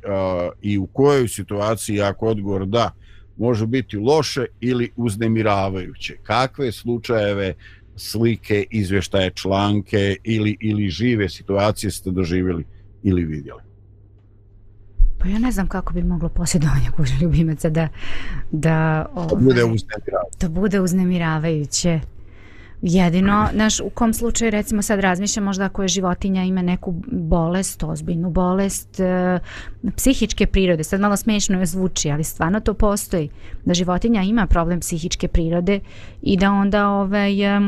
i 0.62 0.78
u 0.78 0.86
kojoj 0.86 1.28
situaciji 1.28 2.00
ako 2.02 2.26
odgovor 2.26 2.66
da 2.66 2.90
može 3.36 3.66
biti 3.66 3.96
loše 3.96 4.46
ili 4.60 4.90
uznemiravajuće 4.96 6.16
kakve 6.22 6.72
slučajeve 6.72 7.54
slike 7.96 8.64
izvještaje 8.70 9.30
članke 9.30 10.16
ili 10.24 10.56
ili 10.60 10.88
žive 10.88 11.28
situacije 11.28 11.90
ste 11.90 12.10
doživjeli 12.10 12.64
ili 13.02 13.24
vidjeli 13.24 13.65
Pa 15.26 15.30
ja 15.30 15.38
ne 15.38 15.52
znam 15.52 15.66
kako 15.66 15.92
bi 15.92 16.02
moglo 16.02 16.28
posjedovanje 16.28 16.90
kućnog 16.96 17.22
ljubimaca 17.22 17.70
da 17.70 17.88
da 18.50 19.06
ovaj, 19.14 19.42
bude 19.42 19.62
da 20.40 20.48
bude 20.48 20.80
uznemiravajuće. 20.80 22.00
Jedino, 22.82 23.48
naš, 23.52 23.80
u 23.80 23.90
kom 23.90 24.14
slučaju 24.14 24.50
recimo 24.50 24.82
sad 24.82 25.00
razmišljam 25.00 25.44
možda 25.44 25.64
ako 25.64 25.82
je 25.82 25.88
životinja 25.88 26.44
ima 26.44 26.62
neku 26.62 26.94
bolest, 27.06 27.82
ozbiljnu 27.82 28.30
bolest 28.30 29.00
e, 29.00 29.38
psihičke 29.96 30.46
prirode, 30.46 30.84
sad 30.84 31.00
malo 31.00 31.16
smiješno 31.16 31.60
je 31.60 31.66
zvuči, 31.66 32.10
ali 32.10 32.24
stvarno 32.24 32.60
to 32.60 32.74
postoji, 32.74 33.28
da 33.64 33.74
životinja 33.74 34.22
ima 34.22 34.46
problem 34.46 34.80
psihičke 34.80 35.28
prirode 35.28 35.80
i 36.22 36.36
da 36.36 36.52
onda 36.52 36.88
ovaj, 36.88 37.56
e, 37.56 37.60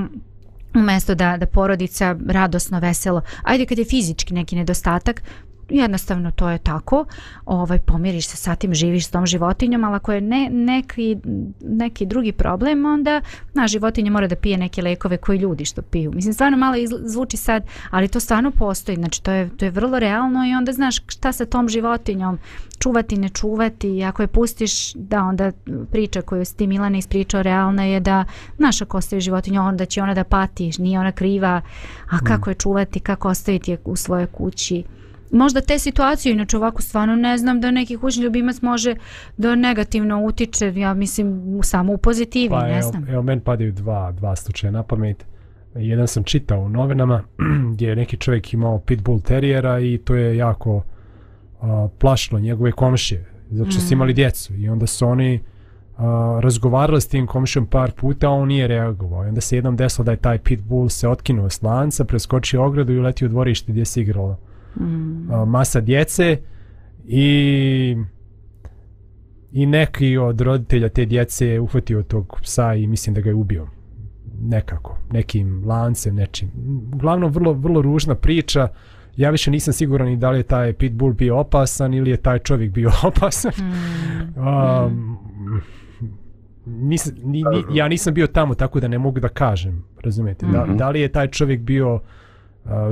umjesto 0.75 1.15
da, 1.15 1.37
da 1.37 1.47
porodica 1.47 2.17
radosno, 2.27 2.81
veselo, 2.81 3.23
ajde 3.43 3.67
kad 3.67 3.79
je 3.79 3.85
fizički 3.85 4.35
neki 4.35 4.57
nedostatak, 4.57 5.23
jednostavno 5.69 6.31
to 6.31 6.49
je 6.49 6.59
tako. 6.59 7.05
Ovaj 7.47 7.79
pomiriš 7.79 8.27
se 8.29 8.37
sa 8.37 8.55
tim 8.55 8.75
živiš 8.75 9.07
s 9.07 9.11
tom 9.11 9.27
životinjom 9.27 9.85
ali 9.85 9.97
ako 9.97 10.13
je 10.13 10.21
ne, 10.21 10.49
neki, 10.51 11.17
neki 11.61 12.07
drugi 12.07 12.33
problem 12.33 12.85
onda 12.87 13.21
na 13.55 13.67
životinja 13.67 14.11
mora 14.11 14.27
da 14.27 14.37
pije 14.37 14.57
neke 14.57 14.83
lekove 14.83 15.17
koji 15.17 15.39
ljudi 15.39 15.65
što 15.65 15.83
piju. 15.83 16.13
Mislim 16.15 16.35
stvarno 16.35 16.59
malo 16.59 16.75
zvuči 17.05 17.37
sad 17.37 17.67
ali 17.91 18.09
to 18.09 18.21
stvarno 18.21 18.51
postoji. 18.51 18.97
Znači 18.97 19.23
to 19.23 19.33
je, 19.33 19.57
to 19.57 19.65
je 19.65 19.71
vrlo 19.71 19.99
realno 19.99 20.47
i 20.47 20.55
onda 20.55 20.73
znaš 20.73 20.97
šta 21.07 21.33
sa 21.33 21.47
tom 21.47 21.69
životinjom 21.69 22.39
čuvati 22.79 23.17
ne 23.17 23.29
čuvati. 23.29 23.89
I 23.89 24.05
ako 24.05 24.23
je 24.23 24.27
pustiš 24.27 24.95
da 24.95 25.23
onda 25.23 25.53
priča 25.91 26.23
koju 26.23 26.45
si 26.45 26.57
ti 26.57 26.67
Milana 26.67 26.99
ispričao 26.99 27.43
realna 27.43 27.85
je 27.85 28.01
da 28.01 28.25
naša 28.59 28.85
ako 28.85 28.97
ostavi 28.97 29.21
životinju 29.21 29.63
onda 29.63 29.85
će 29.85 30.03
ona 30.03 30.15
da 30.15 30.25
pati 30.25 30.71
nije 30.79 31.01
ona 31.01 31.13
kriva. 31.13 31.63
A 32.11 32.19
kako 32.25 32.51
je 32.51 32.55
čuvati 32.55 33.01
kako 33.01 33.29
ostaviti 33.29 33.71
je 33.71 33.79
u 33.85 33.97
svojoj 33.97 34.27
kući 34.27 34.85
možda 35.33 35.61
te 35.61 35.79
situacije, 35.79 36.33
inače 36.33 36.57
ovako 36.57 36.83
stvarno 36.83 37.17
ne 37.17 37.39
znam 37.39 37.61
da 37.61 37.71
neki 37.71 37.97
kućni 37.97 38.23
ljubimac 38.23 38.61
može 38.63 38.95
da 39.37 39.55
negativno 39.55 40.25
utiče, 40.25 40.73
ja 40.77 40.95
mislim 40.95 41.59
samo 41.63 41.93
u 41.93 41.99
pozitivi, 41.99 42.51
pa, 42.51 42.67
ne 42.67 42.79
evo, 42.79 42.91
znam. 42.91 43.09
Evo, 43.09 43.23
meni 43.23 43.41
padaju 43.41 43.73
dva, 43.73 44.13
dva 44.13 44.37
slučaja 44.37 44.71
na 44.71 44.83
pamet. 44.83 45.27
Jedan 45.75 46.07
sam 46.07 46.25
čitao 46.25 46.61
u 46.61 46.69
novinama 46.69 47.23
gdje 47.73 47.89
je 47.89 47.97
neki 47.97 48.17
čovjek 48.17 48.55
imao 48.55 48.79
pitbull 48.79 49.21
terijera 49.21 49.81
i 49.81 49.99
to 50.05 50.15
je 50.15 50.37
jako 50.37 50.77
uh, 50.77 51.69
plašilo 51.99 52.41
njegove 52.41 52.73
komšije, 52.73 53.25
zato 53.51 53.71
što 53.71 53.81
mm. 53.81 53.87
su 53.87 53.93
imali 53.93 54.15
djecu 54.15 54.55
i 54.55 54.69
onda 54.69 54.87
su 54.87 55.07
oni 55.07 55.35
uh, 55.35 56.05
razgovarali 56.41 57.01
s 57.01 57.09
tim 57.09 57.27
komšijom 57.27 57.67
par 57.67 57.93
puta, 57.93 58.29
a 58.29 58.31
on 58.31 58.49
nije 58.49 58.67
reagovao. 58.67 59.25
I 59.25 59.29
onda 59.29 59.41
se 59.41 59.57
jednom 59.57 59.77
desilo 59.77 60.05
da 60.05 60.11
je 60.11 60.17
taj 60.17 60.39
pitbull 60.39 60.89
se 60.89 61.09
otkinuo 61.09 61.51
s 61.51 61.63
lanca, 61.63 62.05
preskočio 62.05 62.65
ogradu 62.65 62.93
i 62.93 62.99
uletio 62.99 63.27
u 63.27 63.29
dvorište 63.29 63.73
gdje 63.73 63.85
se 63.85 64.01
igralo 64.01 64.39
mm. 64.81 65.29
masa 65.47 65.81
djece 65.81 66.37
I 67.11 67.97
i 69.53 69.67
neki 69.67 70.17
od 70.17 70.41
roditelja 70.41 70.89
te 70.89 71.05
djece 71.05 71.47
je 71.47 71.61
uhvatio 71.61 72.03
tog 72.03 72.39
psa 72.43 72.75
i 72.75 72.87
mislim 72.87 73.15
da 73.15 73.21
ga 73.21 73.31
je 73.31 73.35
ubio 73.35 73.67
nekako, 74.43 74.99
nekim 75.13 75.63
lancem, 75.67 76.15
nečim. 76.15 76.51
Uglavnom, 76.95 77.33
vrlo, 77.33 77.53
vrlo 77.53 77.83
ružna 77.83 78.15
priča. 78.15 78.69
Ja 79.17 79.31
više 79.31 79.51
nisam 79.51 79.73
siguran 79.73 80.09
ni 80.09 80.17
da 80.17 80.31
li 80.31 80.39
je 80.39 80.43
taj 80.43 80.73
pitbull 80.73 81.13
bio 81.13 81.39
opasan 81.39 81.95
ili 81.95 82.11
je 82.11 82.17
taj 82.17 82.39
čovjek 82.39 82.73
bio 82.73 82.91
opasan. 83.09 83.53
Mm. 83.59 84.41
Um, 84.47 85.19
nis, 86.67 87.13
ni, 87.17 87.43
ni, 87.43 87.65
ja 87.77 87.89
nisam 87.89 88.15
bio 88.15 88.27
tamo, 88.27 88.55
tako 88.55 88.81
da 88.81 88.89
ne 88.89 88.99
mogu 88.99 89.21
da 89.21 89.29
kažem, 89.29 89.85
razumijete. 90.05 90.47
Da, 90.47 90.65
Mhm. 90.65 90.77
da 90.77 90.91
li 90.91 91.01
je 91.01 91.09
taj 91.09 91.29
čovjek 91.29 91.61
bio 91.61 91.95
uh, 91.95 92.01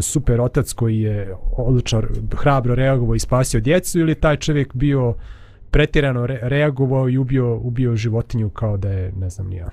super 0.01 0.41
otac 0.41 0.73
koji 0.73 1.01
je 1.01 1.35
odlično, 1.53 2.03
hrabro 2.33 2.75
reagovao 2.75 3.15
i 3.15 3.19
spasio 3.19 3.61
djecu 3.61 3.99
ili 4.01 4.15
taj 4.15 4.37
čovjek 4.37 4.75
bio 4.75 5.15
pretjerano 5.71 6.27
re, 6.27 6.39
reagovao 6.43 7.09
i 7.09 7.19
ubio, 7.19 7.57
ubio 7.57 7.97
životinju 7.97 8.51
kao 8.51 8.77
da 8.77 8.91
je, 8.91 9.13
ne 9.13 9.31
znam 9.31 9.49
nija, 9.49 9.69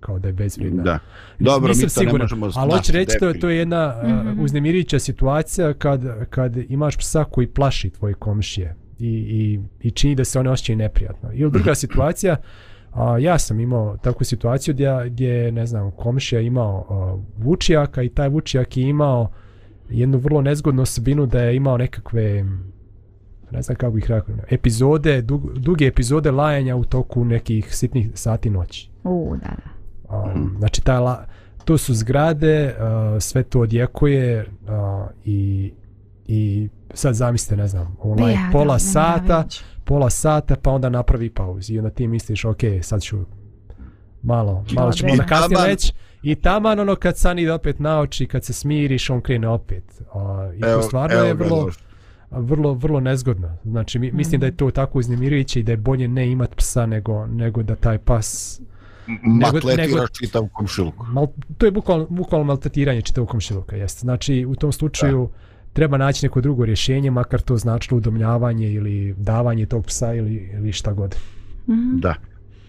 kao 0.00 0.18
da 0.18 0.28
je 0.28 0.32
bezvrijedna. 0.32 0.82
Da. 0.82 0.98
Dobro, 1.38 1.68
Nisam 1.68 1.78
mi 1.78 1.88
to 1.88 2.00
ne 2.00 2.06
siguran, 2.06 2.20
možemo 2.20 2.44
Ali 2.46 2.52
znati, 2.52 2.70
hoću 2.72 2.92
reći, 2.92 3.16
je- 3.22 3.40
to 3.40 3.48
je 3.50 3.56
jedna 3.58 3.94
Mhm. 4.04 4.28
uh, 4.30 4.44
uznemirujuća 4.44 4.98
situacija 4.98 5.72
kad, 5.74 6.00
kad 6.30 6.56
imaš 6.58 6.96
psa 6.96 7.24
koji 7.24 7.46
plaši 7.46 7.90
tvoje 7.90 8.14
komšije 8.14 8.74
i, 8.98 9.08
i, 9.08 9.60
i 9.80 9.90
čini 9.90 10.14
da 10.14 10.24
se 10.24 10.38
one 10.40 10.50
osjećaju 10.50 10.76
neprijatno. 10.76 11.30
Ili 11.32 11.50
druga 11.50 11.74
situacija, 11.84 12.36
a, 12.94 13.18
ja 13.18 13.38
sam 13.38 13.60
imao 13.60 13.96
takvu 13.96 14.24
situaciju 14.24 14.74
gdje, 14.74 15.02
gdje 15.06 15.52
ne 15.52 15.66
znam, 15.66 15.90
komšija 15.90 16.40
imao 16.40 16.86
a, 16.88 17.16
vučijaka 17.44 18.02
i 18.02 18.08
taj 18.08 18.28
vučijak 18.28 18.76
je 18.76 18.88
imao 18.88 19.30
jednu 19.90 20.18
vrlo 20.18 20.42
nezgodnu 20.42 20.82
osobinu 20.82 21.26
da 21.26 21.40
je 21.40 21.56
imao 21.56 21.78
nekakve 21.78 22.44
ne 23.50 23.62
znam 23.62 23.76
kako 23.76 23.98
ih 23.98 24.10
rekao, 24.10 24.34
epizode, 24.50 25.22
dug, 25.22 25.58
duge 25.58 25.86
epizode 25.86 26.30
lajanja 26.30 26.76
u 26.76 26.84
toku 26.84 27.24
nekih 27.24 27.76
sitnih 27.76 28.10
sati 28.14 28.50
noći. 28.50 28.90
U, 29.04 29.36
da, 29.36 29.48
da. 29.48 30.16
Um, 30.16 30.56
znači 30.58 30.82
ta 30.82 31.00
la, 31.00 31.26
to 31.64 31.78
su 31.78 31.94
zgrade, 31.94 32.74
uh, 32.78 33.22
sve 33.22 33.42
to 33.42 33.60
odjekuje 33.60 34.40
uh, 34.40 35.08
i, 35.24 35.72
i 36.26 36.68
sad 36.94 37.14
zamislite, 37.14 37.56
ne 37.56 37.68
znam, 37.68 37.96
on 38.00 38.20
laje 38.20 38.34
Ja, 38.34 38.48
pola 38.52 38.74
da, 38.74 38.78
sata, 38.78 39.18
neverovatno. 39.20 39.73
Pola 39.84 40.10
sata 40.10 40.56
pa 40.62 40.70
onda 40.70 40.88
napravi 40.88 41.30
pauzu 41.30 41.72
i 41.74 41.78
onda 41.78 41.90
ti 41.90 42.06
misliš 42.06 42.44
ok, 42.44 42.60
sad 42.82 43.02
ću 43.02 43.18
malo, 44.22 44.64
malo 44.74 44.92
ćemo 44.92 45.12
onda 45.12 45.26
kasnije 45.26 45.66
reći 45.66 45.92
i 46.22 46.34
taman 46.34 46.80
ono 46.80 46.96
kad 46.96 47.18
san 47.18 47.38
ide 47.38 47.52
opet 47.52 47.78
na 47.78 48.00
oči, 48.00 48.26
kad 48.26 48.44
se 48.44 48.52
smiriš, 48.52 49.10
on 49.10 49.20
krene 49.20 49.48
opet. 49.48 50.02
Uh, 50.14 50.56
I 50.56 50.60
to 50.60 50.82
stvarno 50.82 51.16
je 51.16 51.34
vrlo, 51.34 51.70
vrlo, 52.30 52.74
vrlo 52.74 53.00
nezgodno. 53.00 53.56
Znači, 53.64 53.98
mi, 53.98 54.12
mislim 54.12 54.40
da 54.40 54.46
je 54.46 54.56
to 54.56 54.70
tako 54.70 54.98
uznemirujuće 54.98 55.60
i 55.60 55.62
da 55.62 55.72
je 55.72 55.76
bolje 55.76 56.08
ne 56.08 56.30
imat 56.30 56.56
psa 56.56 56.86
nego, 56.86 57.26
nego 57.26 57.62
da 57.62 57.74
taj 57.74 57.98
pas 57.98 58.60
Matletiraš 59.22 59.76
nego- 59.76 60.06
čitav 60.08 60.48
komšiluku. 60.52 61.06
Mal, 61.06 61.26
to 61.58 61.66
je 61.66 61.72
bukvalno, 61.72 62.06
bukvalno 62.10 62.44
maltretiranje 62.44 63.02
čitavog 63.02 63.28
komšiluka, 63.28 63.76
jeste. 63.76 64.00
Znači, 64.00 64.46
u 64.48 64.54
tom 64.54 64.72
slučaju 64.72 65.28
treba 65.74 65.96
naći 65.96 66.26
neko 66.26 66.40
drugo 66.40 66.64
rješenje, 66.64 67.10
makar 67.10 67.40
to 67.40 67.56
značilo 67.56 67.98
udomljavanje 67.98 68.72
ili 68.72 69.14
davanje 69.18 69.66
tog 69.66 69.86
psa 69.86 70.14
ili, 70.14 70.50
ili 70.54 70.72
šta 70.72 70.92
god. 70.92 71.16
Mhm. 71.68 71.98
Da. 71.98 72.14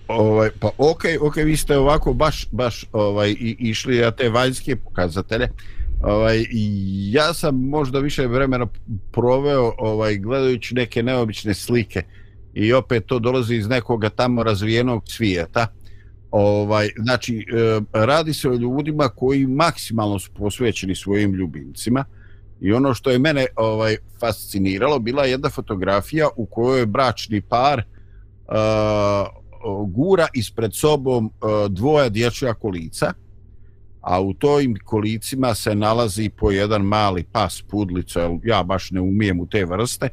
Ovaj, 0.08 0.50
pa 0.60 0.70
okej, 0.78 1.18
okej, 1.22 1.44
vi 1.44 1.58
ste 1.58 1.78
ovako 1.78 2.14
baš, 2.14 2.48
baš 2.52 2.86
ovaj, 2.92 3.32
i, 3.32 3.56
išli 3.60 4.00
na 4.00 4.12
te 4.12 4.30
vanjske 4.30 4.76
pokazatelje. 4.76 5.50
Ovaj, 6.02 6.46
i 6.52 7.10
ja 7.12 7.34
sam 7.34 7.56
možda 7.56 8.00
više 8.00 8.28
vremena 8.28 8.68
proveo 9.12 9.74
ovaj, 9.78 10.18
gledajući 10.18 10.76
neke 10.76 11.04
neobične 11.04 11.54
slike 11.54 12.04
i 12.54 12.74
opet 12.74 13.06
to 13.06 13.20
dolazi 13.20 13.56
iz 13.56 13.68
nekoga 13.68 14.10
tamo 14.10 14.44
razvijenog 14.44 15.04
svijeta. 15.06 15.68
Ovaj, 16.32 16.90
znači, 16.98 17.38
e, 17.38 17.82
radi 17.94 18.34
se 18.34 18.50
o 18.50 18.54
ljudima 18.54 19.10
koji 19.10 19.48
maksimalno 19.48 20.20
su 20.20 20.32
posvećeni 20.34 20.96
svojim 20.96 21.34
ljubimcima 21.34 22.06
i 22.62 22.74
ono 22.74 22.94
što 22.94 23.10
je 23.10 23.20
mene 23.20 23.46
ovaj 23.56 23.98
fasciniralo 24.20 25.00
bila 25.00 25.24
je 25.24 25.32
jedna 25.32 25.50
fotografija 25.50 26.28
u 26.36 26.46
kojoj 26.46 26.80
je 26.80 26.86
bračni 26.86 27.42
par 27.42 27.84
uh, 28.48 28.56
gura 29.88 30.28
ispred 30.34 30.74
sobom 30.74 31.26
uh, 31.26 31.72
dvoja 31.72 32.10
dječja 32.10 32.54
kolica, 32.54 33.14
a 34.02 34.22
u 34.22 34.34
tojim 34.34 34.76
kolicima 34.86 35.56
se 35.56 35.76
nalazi 35.76 36.30
po 36.30 36.52
jedan 36.52 36.82
mali 36.82 37.24
pas 37.32 37.62
pudlica, 37.70 38.30
ja 38.44 38.64
baš 38.64 38.92
ne 38.92 39.02
umijem 39.02 39.40
u 39.40 39.48
te 39.48 39.66
vrste. 39.66 40.10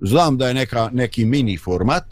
Znam 0.00 0.38
da 0.38 0.48
je 0.48 0.54
neka, 0.54 0.90
neki 0.92 1.24
mini 1.24 1.56
format, 1.56 2.04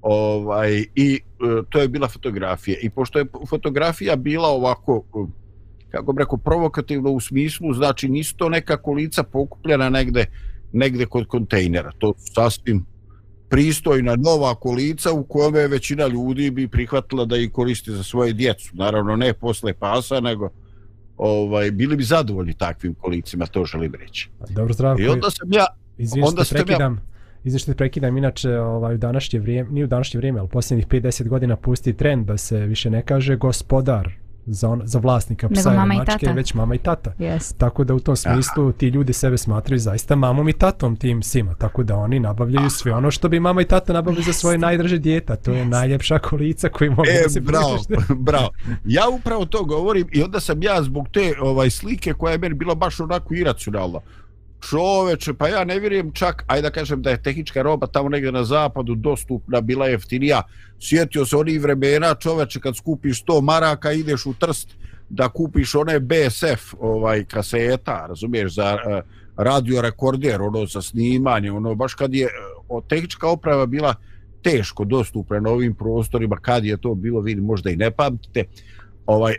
ovaj, 0.00 0.84
i 0.94 1.14
e, 1.14 1.62
to 1.70 1.80
je 1.80 1.88
bila 1.88 2.08
fotografija. 2.08 2.78
I 2.82 2.90
pošto 2.90 3.18
je 3.18 3.26
fotografija 3.48 4.16
bila 4.16 4.48
ovako, 4.48 5.04
kako 5.90 6.12
bi 6.12 6.22
rekao, 6.22 6.38
provokativno 6.38 7.10
u 7.10 7.20
smislu, 7.20 7.74
znači 7.74 8.08
nisu 8.08 8.36
to 8.36 8.48
neka 8.48 8.76
kolica 8.76 9.22
pokupljena 9.22 9.90
negde, 9.90 10.26
negde 10.72 11.06
kod 11.06 11.26
kontejnera. 11.26 11.92
To 11.98 12.14
su 12.18 12.32
sasvim 12.34 12.84
pristojna 13.48 14.16
nova 14.16 14.54
kolica 14.54 15.12
u 15.12 15.24
kome 15.24 15.66
većina 15.66 16.06
ljudi 16.06 16.50
bi 16.50 16.68
prihvatila 16.68 17.24
da 17.24 17.36
ih 17.36 17.52
koristi 17.52 17.90
za 17.90 18.02
svoje 18.02 18.32
djecu. 18.32 18.70
Naravno 18.72 19.16
ne 19.16 19.32
posle 19.32 19.74
pasa, 19.74 20.20
nego 20.20 20.50
ovaj 21.16 21.70
bili 21.70 21.96
bi 21.96 22.02
zadovoljni 22.02 22.54
takvim 22.54 22.94
kolicima, 22.94 23.46
to 23.46 23.64
želim 23.64 23.94
reći. 23.94 24.30
Dobro, 24.50 24.74
zdravko. 24.74 25.02
I 25.02 25.08
onda 25.08 25.30
sam 25.30 25.52
ja, 25.52 25.66
Izvini 25.98 26.26
onda 26.28 26.44
ste 26.44 26.54
prekidam. 26.54 27.00
Izvini 27.44 27.58
što 27.58 27.72
te 27.72 27.76
prekidam, 27.76 28.16
inače 28.16 28.58
ovaj, 28.58 28.94
u 28.94 28.98
današnje 28.98 29.40
vrijeme, 29.40 29.70
nije 29.70 29.84
u 29.84 29.88
današnje 29.88 30.18
vrijeme, 30.18 30.40
ali 30.40 30.48
posljednjih 30.48 30.86
5-10 30.86 31.28
godina 31.28 31.56
pusti 31.56 31.92
trend 31.92 32.26
da 32.26 32.36
se 32.36 32.58
više 32.58 32.90
ne 32.90 33.02
kaže 33.02 33.36
gospodar 33.36 34.12
za, 34.48 34.68
on, 34.68 34.82
za 34.84 34.98
vlasnika 34.98 35.48
psa 35.48 35.74
ili 35.74 35.96
mačke, 35.96 36.32
već 36.32 36.54
mama 36.54 36.74
i 36.74 36.78
tata. 36.78 37.12
Yes. 37.18 37.54
Tako 37.58 37.84
da 37.84 37.94
u 37.94 38.00
tom 38.00 38.16
smislu 38.16 38.72
ti 38.72 38.88
ljudi 38.88 39.12
sebe 39.12 39.38
smatraju 39.38 39.78
zaista 39.78 40.16
mamom 40.16 40.48
i 40.48 40.52
tatom 40.52 40.96
tim 40.96 41.20
psima, 41.20 41.54
tako 41.54 41.82
da 41.82 41.96
oni 41.96 42.20
nabavljaju 42.20 42.70
sve 42.70 42.94
ono 42.94 43.10
što 43.10 43.28
bi 43.28 43.40
mama 43.40 43.62
i 43.62 43.64
tata 43.64 43.92
nabavili 43.92 44.22
za 44.22 44.32
svoje 44.32 44.58
najdraže 44.58 44.98
dijete, 44.98 45.32
a 45.32 45.36
to 45.36 45.50
je 45.50 45.58
Jeste. 45.58 45.70
najljepša 45.70 46.18
kolica 46.18 46.68
koju 46.68 46.90
mogu 46.90 47.04
da 47.04 47.26
e, 47.26 47.28
se 47.28 47.40
bravo, 47.40 47.78
bravo. 48.28 48.50
Ja 48.84 49.08
upravo 49.08 49.44
to 49.44 49.64
govorim 49.64 50.08
i 50.12 50.22
onda 50.22 50.40
sam 50.40 50.62
ja 50.62 50.82
zbog 50.82 51.08
te 51.08 51.34
ovaj 51.40 51.70
slike 51.70 52.12
koja 52.12 52.32
je 52.32 52.38
meni 52.38 52.54
bila 52.54 52.74
baš 52.74 53.00
onako 53.00 53.34
iracionalna. 53.34 54.00
Čoveče, 54.60 55.34
pa 55.34 55.48
ja 55.48 55.64
ne 55.64 55.78
vjerujem 55.78 56.12
čak, 56.12 56.44
ajde 56.46 56.62
da 56.62 56.70
kažem 56.70 57.02
da 57.02 57.10
je 57.10 57.22
tehnička 57.22 57.62
roba 57.62 57.86
tamo 57.86 58.08
negdje 58.08 58.32
na 58.32 58.44
zapadu 58.44 58.94
dostupna, 58.94 59.60
bila 59.60 59.86
jeftinija. 59.86 60.42
Sjetio 60.80 61.26
se 61.26 61.36
onih 61.36 61.60
vremena, 61.62 62.14
čoveče, 62.14 62.60
kad 62.60 62.76
skupiš 62.76 63.24
100 63.24 63.40
maraka, 63.42 63.92
ideš 63.92 64.26
u 64.26 64.34
Trst 64.34 64.76
da 65.08 65.28
kupiš 65.28 65.74
one 65.74 66.00
BSF 66.00 66.74
ovaj 66.80 67.24
kaseta, 67.24 68.06
razumiješ, 68.08 68.54
za 68.54 68.78
eh, 68.86 69.02
radio 69.36 69.80
rekorder, 69.80 70.42
ono 70.42 70.66
za 70.66 70.82
snimanje, 70.82 71.52
ono 71.52 71.74
baš 71.74 71.94
kad 71.94 72.14
je 72.14 72.24
eh, 72.24 72.30
o, 72.68 72.80
tehnička 72.80 73.28
oprava 73.28 73.66
bila 73.66 73.94
teško 74.42 74.84
dostupna 74.84 75.40
na 75.40 75.50
ovim 75.50 75.74
prostorima, 75.74 76.36
kad 76.36 76.64
je 76.64 76.76
to 76.76 76.94
bilo, 76.94 77.20
vi 77.20 77.36
možda 77.36 77.70
i 77.70 77.76
ne 77.76 77.90
pamtite, 77.90 78.44
ovaj, 79.08 79.32
e, 79.32 79.36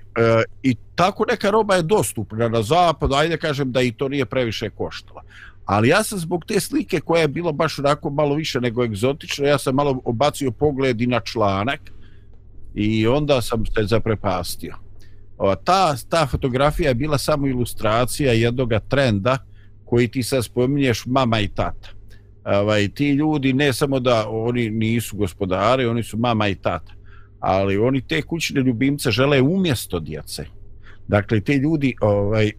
i 0.64 0.76
tako 0.96 1.26
neka 1.30 1.50
roba 1.50 1.76
je 1.76 1.84
dostupna 1.84 2.48
na 2.50 2.62
zapadu, 2.62 3.16
ajde 3.16 3.38
kažem 3.38 3.72
da 3.72 3.82
i 3.82 3.92
to 3.92 4.08
nije 4.10 4.26
previše 4.26 4.70
koštala. 4.70 5.22
Ali 5.66 5.88
ja 5.88 6.04
sam 6.04 6.20
zbog 6.20 6.46
te 6.46 6.60
slike 6.60 7.00
koja 7.00 7.22
je 7.22 7.28
bila 7.28 7.52
baš 7.52 7.80
onako 7.80 8.10
malo 8.10 8.36
više 8.36 8.62
nego 8.62 8.84
egzotična, 8.84 9.48
ja 9.48 9.58
sam 9.58 9.76
malo 9.76 10.02
obacio 10.06 10.52
pogled 10.52 11.02
i 11.02 11.08
na 11.08 11.20
članak 11.20 11.80
i 12.76 13.08
onda 13.08 13.42
sam 13.42 13.66
se 13.66 13.84
zaprepastio. 13.84 14.76
O, 15.38 15.56
ta, 15.56 15.96
ta 16.10 16.28
fotografija 16.28 16.90
je 16.90 16.96
bila 16.96 17.18
samo 17.18 17.48
ilustracija 17.48 18.34
jednog 18.34 18.72
trenda 18.88 19.38
koji 19.86 20.08
ti 20.08 20.24
sad 20.24 20.46
spominješ 20.46 21.06
mama 21.06 21.40
i 21.40 21.48
tata. 21.48 21.90
Ovaj, 22.46 22.90
ti 22.90 23.10
ljudi 23.10 23.54
ne 23.54 23.74
samo 23.74 24.00
da 24.00 24.30
oni 24.30 24.70
nisu 24.70 25.18
gospodari, 25.18 25.86
oni 25.86 26.04
su 26.04 26.18
mama 26.18 26.48
i 26.48 26.56
tata, 26.56 26.94
ali 27.40 27.78
oni 27.78 28.02
te 28.02 28.22
kućne 28.22 28.62
ljubimce 28.62 29.12
žele 29.12 29.42
umjesto 29.42 30.00
djece. 30.00 30.46
Dakle, 31.08 31.42
te 31.42 31.58
ljudi 31.58 31.96
ovaj, 32.02 32.52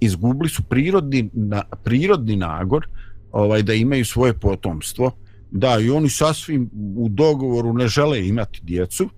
izgubili 0.00 0.48
su 0.48 0.62
prirodni, 0.62 1.30
na, 1.32 1.62
prirodni 1.84 2.36
nagor 2.36 2.86
ovaj, 3.32 3.62
da 3.62 3.74
imaju 3.74 4.04
svoje 4.04 4.34
potomstvo. 4.34 5.10
Da, 5.50 5.78
i 5.80 5.90
oni 5.90 6.08
sasvim 6.08 6.70
u 6.96 7.08
dogovoru 7.08 7.72
ne 7.72 7.88
žele 7.88 8.28
imati 8.28 8.60
djecu 8.62 9.08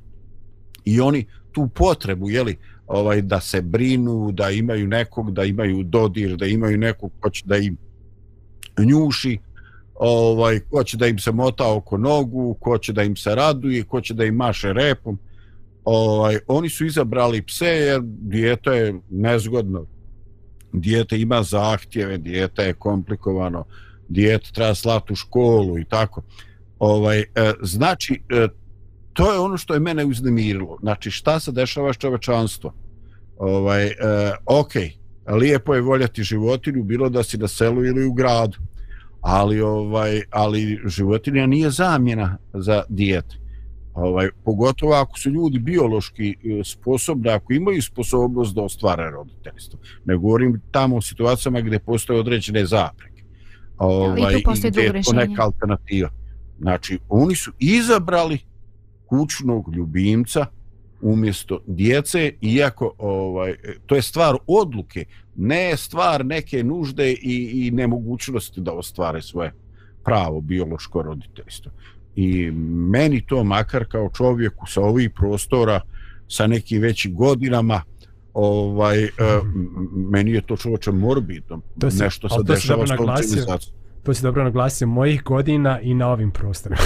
i 0.84 1.00
oni 1.00 1.26
tu 1.52 1.68
potrebu, 1.68 2.30
jeli, 2.30 2.56
ovaj, 2.86 3.22
da 3.22 3.40
se 3.40 3.62
brinu, 3.62 4.32
da 4.32 4.50
imaju 4.50 4.88
nekog, 4.88 5.32
da 5.32 5.44
imaju 5.44 5.82
dodir, 5.82 6.36
da 6.36 6.46
imaju 6.46 6.78
nekog 6.78 7.12
ko 7.20 7.30
će 7.30 7.42
da 7.46 7.56
im 7.56 7.76
njuši, 8.78 9.38
ovaj, 9.94 10.60
ko 10.60 10.84
će 10.84 10.96
da 10.96 11.06
im 11.06 11.18
se 11.18 11.32
mota 11.32 11.72
oko 11.72 11.98
nogu, 11.98 12.56
ko 12.60 12.78
će 12.78 12.92
da 12.92 13.02
im 13.02 13.16
se 13.16 13.34
raduje, 13.34 13.84
ko 13.84 14.00
će 14.00 14.14
da 14.14 14.24
im 14.24 14.34
maše 14.34 14.72
repom. 14.72 15.18
Ovaj, 15.84 16.38
oni 16.46 16.68
su 16.68 16.86
izabrali 16.86 17.42
pse 17.42 17.66
jer 17.66 18.00
dijete 18.02 18.70
je 18.70 18.94
nezgodno. 19.10 19.86
Dijete 20.72 21.20
ima 21.20 21.42
zahtjeve, 21.42 22.18
dijete 22.18 22.62
je 22.62 22.74
komplikovano, 22.74 23.64
dijete 24.08 24.50
treba 24.52 24.74
slati 24.74 25.12
u 25.12 25.16
školu 25.16 25.78
i 25.78 25.84
tako. 25.84 26.22
Ovaj, 26.78 27.18
e, 27.20 27.52
znači, 27.62 28.22
e, 28.30 28.48
to 29.12 29.32
je 29.32 29.38
ono 29.38 29.56
što 29.56 29.74
je 29.74 29.80
mene 29.80 30.04
uznemirilo. 30.04 30.78
Znači, 30.80 31.10
šta 31.10 31.40
se 31.40 31.52
dešava 31.52 31.92
s 31.92 31.96
čovečanstvom? 31.96 32.72
Ovaj, 33.36 33.86
e, 33.86 33.94
ok, 34.46 34.72
lijepo 35.40 35.74
je 35.74 35.80
voljeti 35.80 36.22
životinju, 36.22 36.82
bilo 36.82 37.08
da 37.08 37.22
si 37.22 37.38
na 37.38 37.48
selu 37.48 37.84
ili 37.84 38.04
u 38.04 38.12
gradu, 38.12 38.58
ali, 39.24 39.60
ovaj, 39.60 40.22
ali 40.30 40.80
životinja 40.86 41.46
nije 41.46 41.70
zamjena 41.70 42.38
za 42.52 42.82
dijete. 42.88 43.36
Ovaj, 43.94 44.28
pogotovo 44.44 44.92
ako 44.92 45.18
su 45.18 45.30
ljudi 45.30 45.58
biološki 45.58 46.30
e, 46.30 46.64
sposobni, 46.64 47.30
ako 47.30 47.52
imaju 47.52 47.82
sposobnost 47.82 48.54
da 48.54 48.62
ostvare 48.62 49.10
roditeljstvo. 49.10 49.78
Ne 50.04 50.16
govorim 50.16 50.60
tamo 50.70 50.96
o 50.96 51.02
situacijama 51.02 51.60
gdje 51.60 51.78
postoje 51.78 52.20
određene 52.20 52.66
zapreke. 52.66 53.22
Ovaj, 53.78 54.20
I 54.20 54.68
gdje 54.70 54.82
je 54.82 55.02
to 55.02 55.12
neka 55.12 55.42
alternativa. 55.42 56.10
Znači, 56.60 56.98
oni 57.08 57.34
su 57.34 57.52
izabrali 57.58 58.38
kućnog 59.06 59.74
ljubimca 59.74 60.46
umjesto 61.00 61.60
djece, 61.66 62.32
iako 62.40 62.92
ovaj, 62.98 63.54
to 63.86 63.94
je 63.94 64.02
stvar 64.02 64.36
odluke, 64.46 65.04
ne 65.36 65.76
stvar 65.76 66.26
neke 66.26 66.64
nužde 66.64 67.12
i, 67.12 67.16
i 67.56 67.70
nemogućnosti 67.70 68.60
da 68.60 68.72
ostvare 68.72 69.22
svoje 69.22 69.52
pravo 70.04 70.40
biološko 70.40 71.02
roditeljstvo. 71.02 71.72
I 72.16 72.50
meni 72.90 73.20
to 73.20 73.44
makar 73.44 73.84
kao 73.84 74.10
čovjeku 74.10 74.66
sa 74.66 74.80
ovih 74.80 75.10
prostora, 75.10 75.80
sa 76.28 76.46
nekim 76.46 76.82
većim 76.82 77.14
godinama, 77.14 77.82
ovaj, 78.34 79.04
eh, 79.04 79.10
m- 79.44 79.68
meni 80.10 80.30
je 80.30 80.40
to 80.42 80.56
čoveče 80.56 80.92
morbidno. 80.92 81.60
To 81.78 81.90
si- 81.90 81.98
Nešto 81.98 82.28
se 82.28 82.34
dešava 82.44 82.86
s 82.86 82.90
tom 82.90 82.96
civilizacijom. 83.24 83.76
To 84.04 84.14
si 84.14 84.22
dobro 84.22 84.44
naglasio 84.44 84.86
mojih 84.86 85.22
godina 85.22 85.80
i 85.80 85.94
na 85.94 86.08
ovim 86.08 86.30
prostorima. 86.30 86.80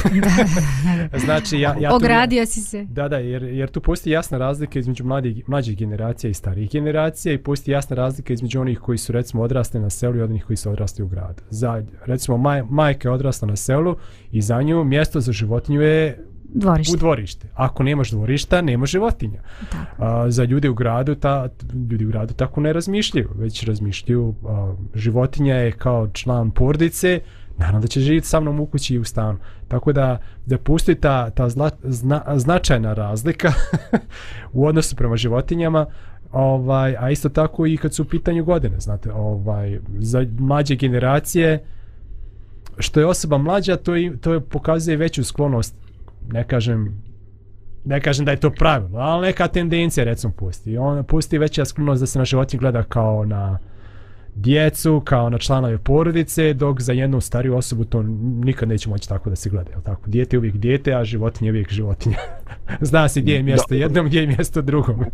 znači, 1.24 1.60
ja, 1.60 1.76
ja 1.80 1.90
tu- 1.90 1.96
Ogradio 1.96 2.46
si 2.46 2.60
se. 2.60 2.84
Da, 2.84 3.08
da, 3.08 3.18
jer, 3.18 3.42
jer 3.42 3.70
tu 3.70 3.80
postoji 3.80 4.12
jasna 4.12 4.38
razlika 4.38 4.78
između 4.78 5.04
mladih, 5.04 5.48
mlađih 5.48 5.76
generacija 5.76 6.30
i 6.30 6.34
starijih 6.34 6.70
generacija 6.70 7.32
i 7.32 7.38
postoji 7.38 7.72
jasna 7.72 7.96
razlika 7.96 8.32
između 8.32 8.60
onih 8.60 8.78
koji 8.78 8.98
su 8.98 9.12
recimo 9.12 9.42
odrasli 9.42 9.80
na 9.80 9.90
selu 9.90 10.16
i 10.16 10.22
onih 10.22 10.44
koji 10.44 10.56
su 10.56 10.70
odrasli 10.70 11.04
u 11.04 11.08
gradu. 11.08 11.42
Za, 11.50 11.82
recimo 12.06 12.36
maj, 12.36 12.62
majka 12.70 13.08
je 13.08 13.12
odrasla 13.12 13.48
na 13.48 13.56
selu 13.56 13.96
i 14.32 14.42
za 14.42 14.62
nju 14.62 14.84
mjesto 14.84 15.20
za 15.20 15.32
životinju 15.32 15.80
je 15.80 16.24
Dvorište. 16.48 16.94
u 16.94 16.98
dvorište. 16.98 17.48
Ako 17.54 17.82
nemaš 17.82 18.10
dvorišta, 18.10 18.60
nema 18.60 18.86
životinja. 18.86 19.40
Tako. 19.70 20.04
A, 20.04 20.30
za 20.30 20.44
ljude 20.44 20.68
u 20.68 20.74
gradu, 20.74 21.14
ta, 21.14 21.48
ljudi 21.90 22.04
u 22.04 22.08
gradu 22.08 22.34
tako 22.34 22.60
ne 22.60 22.72
razmišljaju, 22.72 23.28
već 23.34 23.64
razmišljaju 23.64 24.34
a, 24.46 24.74
životinja 24.94 25.54
je 25.54 25.72
kao 25.72 26.08
član 26.08 26.50
porodice, 26.50 27.20
naravno 27.58 27.80
da 27.80 27.86
će 27.86 28.00
živjeti 28.00 28.26
sa 28.26 28.40
mnom 28.40 28.60
u 28.60 28.66
kući 28.66 28.94
i 28.94 28.98
u 28.98 29.04
stanu. 29.04 29.38
Tako 29.68 29.92
da, 29.92 30.18
da 30.46 30.58
postoji 30.58 30.94
ta, 30.94 31.30
ta 31.30 31.48
zla, 31.48 31.70
zna, 31.82 32.22
značajna 32.36 32.94
razlika 32.94 33.52
u 34.52 34.66
odnosu 34.66 34.96
prema 34.96 35.16
životinjama, 35.16 35.86
ovaj, 36.32 36.96
a 36.98 37.10
isto 37.10 37.28
tako 37.28 37.66
i 37.66 37.76
kad 37.76 37.94
su 37.94 38.02
u 38.02 38.06
pitanju 38.06 38.44
godine, 38.44 38.80
znate, 38.80 39.12
ovaj, 39.12 39.78
za 39.98 40.26
mlađe 40.38 40.76
generacije, 40.76 41.64
što 42.78 43.00
je 43.00 43.06
osoba 43.06 43.38
mlađa, 43.38 43.76
to, 43.76 43.96
i, 43.96 44.16
to 44.20 44.32
je 44.32 44.40
pokazuje 44.40 44.96
veću 44.96 45.24
sklonost, 45.24 45.74
ne 46.32 46.44
kažem 46.44 47.02
ne 47.84 48.00
kažem 48.00 48.24
da 48.24 48.30
je 48.30 48.40
to 48.40 48.50
pravilo, 48.50 48.98
ali 48.98 49.26
neka 49.26 49.48
tendencija 49.48 50.04
recimo 50.04 50.32
postoji. 50.36 50.78
On 50.78 51.04
pusti 51.04 51.38
veća 51.38 51.64
sklonost 51.64 52.00
da 52.00 52.06
se 52.06 52.18
na 52.18 52.24
životinje 52.24 52.58
gleda 52.58 52.82
kao 52.82 53.24
na 53.24 53.58
djecu, 54.38 55.00
kao 55.00 55.30
na 55.30 55.38
članove 55.38 55.78
porodice, 55.78 56.54
dok 56.54 56.80
za 56.80 56.92
jednu 56.92 57.20
stariju 57.20 57.56
osobu 57.56 57.84
to 57.84 58.02
nikad 58.42 58.68
neće 58.68 58.88
moći 58.88 59.08
tako 59.08 59.30
da 59.30 59.36
se 59.36 59.50
gleda, 59.50 59.70
jel 59.70 59.80
tako? 59.82 60.02
Dijete 60.06 60.36
je 60.36 60.38
uvijek 60.38 60.56
dijete, 60.56 60.94
a 60.94 61.04
životinje 61.04 61.48
je 61.48 61.52
uvijek 61.52 61.72
životinja. 61.72 62.16
Zna 62.80 63.08
se 63.08 63.20
gdje 63.20 63.32
je 63.32 63.42
mjesto 63.42 63.66
Da. 63.68 63.74
jednom, 63.74 64.06
gdje 64.06 64.20
je 64.20 64.26
mjesto 64.26 64.62
drugom. 64.62 65.04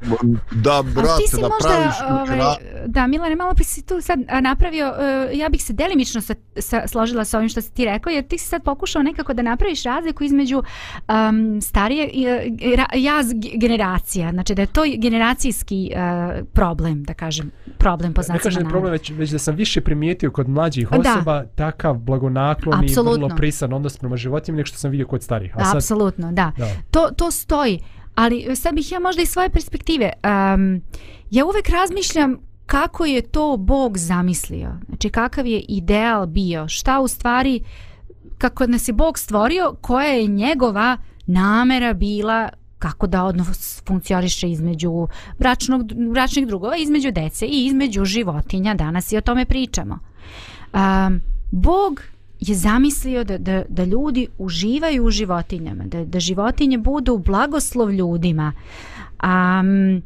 Da, 0.53 0.83
brate, 0.85 1.23
si 1.27 1.37
da 1.37 1.43
možda, 1.43 1.69
praviš 1.69 1.95
ovaj, 2.11 2.57
da, 2.87 3.07
Milane, 3.07 3.37
malo 3.37 3.55
prije 3.55 3.65
si 3.65 3.83
tu 3.83 4.01
sad 4.01 4.19
a, 4.29 4.41
napravio, 4.41 4.89
uh, 4.89 5.39
ja 5.39 5.49
bih 5.49 5.63
se 5.63 5.73
delimično 5.73 6.21
sa, 6.21 6.35
sa, 6.57 6.83
složila 6.87 7.25
sa 7.25 7.39
ovim 7.39 7.49
što 7.49 7.61
si 7.61 7.73
ti 7.73 7.85
rekao, 7.85 8.11
jer 8.11 8.25
ti 8.25 8.39
si 8.39 8.47
sad 8.47 8.63
pokušao 8.65 9.03
nekako 9.03 9.35
da 9.35 9.43
napraviš 9.43 9.83
razliku 9.83 10.25
između 10.25 10.63
um, 11.09 11.61
starije 11.63 12.09
i, 12.09 12.27
ra- 12.77 12.97
jaz 12.97 13.27
ge- 13.29 13.59
generacija, 13.59 14.31
znači 14.31 14.55
da 14.55 14.63
je 14.63 14.67
to 14.67 14.83
generacijski 14.99 15.91
uh, 15.93 15.99
problem, 16.47 17.05
da 17.05 17.15
kažem, 17.15 17.51
problem 17.79 18.13
po 18.13 18.21
Ne 18.21 18.25
znacima 18.25 18.43
kažem 18.43 18.63
navoda. 18.63 18.73
problem, 18.73 18.93
već, 18.93 19.11
već 19.19 19.31
da 19.31 19.39
sam 19.39 19.55
više 19.55 19.81
primijetio 19.81 20.31
kod 20.31 20.49
mlađih 20.49 20.89
Da. 20.89 20.99
osoba 20.99 21.45
takav 21.55 21.99
blagonaklon 21.99 22.85
i 22.85 22.95
vrlo 22.95 23.29
prisan 23.37 23.73
odnos 23.73 23.97
prema 23.99 24.17
životinjama 24.17 24.57
nego 24.57 24.67
što 24.67 24.79
sam 24.79 24.91
vidio 24.91 25.07
kod 25.07 25.23
starijih. 25.23 25.57
A 25.57 25.59
Da, 25.59 25.65
sad, 25.65 25.77
apsolutno, 25.77 26.33
da. 26.33 26.53
da. 26.59 26.69
To, 26.91 27.09
to 27.17 27.31
stoji, 27.31 27.81
ali 28.15 28.57
sad 28.57 28.75
bih 28.75 28.93
ja 28.93 29.01
možda 29.01 29.23
iz 29.23 29.29
svoje 29.29 29.51
perspektive. 29.51 30.13
Um, 30.55 30.83
ja 31.31 31.45
uvek 31.45 31.69
razmišljam 31.69 32.37
kako 32.67 33.05
je 33.05 33.23
to 33.23 33.57
Bog 33.57 33.99
zamislio. 33.99 34.71
Znači 34.89 35.09
kakav 35.09 35.47
je 35.47 35.65
ideal 35.69 36.27
bio. 36.27 36.69
Šta 36.69 37.01
u 37.01 37.09
stvari, 37.09 37.65
kako 38.39 38.67
nas 38.67 38.89
je 38.89 38.93
Bog 38.93 39.19
stvorio, 39.19 39.75
koja 39.81 40.09
je 40.09 40.27
njegova 40.27 40.97
namera 41.27 41.93
bila 41.93 42.49
kako 42.85 43.07
da 43.07 43.25
odnos 43.25 43.83
funkcioniše 43.87 44.51
između 44.51 45.09
bračnog, 45.39 45.93
bračnih 46.13 46.47
drugova, 46.47 46.77
između 46.77 47.11
dece 47.11 47.47
i 47.47 47.67
između 47.67 48.05
životinja. 48.05 48.75
Danas 48.75 49.13
i 49.13 49.17
o 49.17 49.21
tome 49.21 49.45
pričamo. 49.45 49.99
Um, 50.73 51.21
Bog 51.51 52.03
je 52.41 52.55
zamislio 52.55 53.25
da, 53.25 53.39
da, 53.39 53.63
da 53.69 53.85
ljudi 53.85 54.27
uživaju 54.39 55.05
u 55.05 55.11
životinjama, 55.11 55.85
da, 55.85 56.05
da 56.05 56.21
životinje 56.21 56.79
budu 56.79 57.19
blagoslov 57.19 57.93
ljudima. 57.93 58.53
Um, 59.23 60.03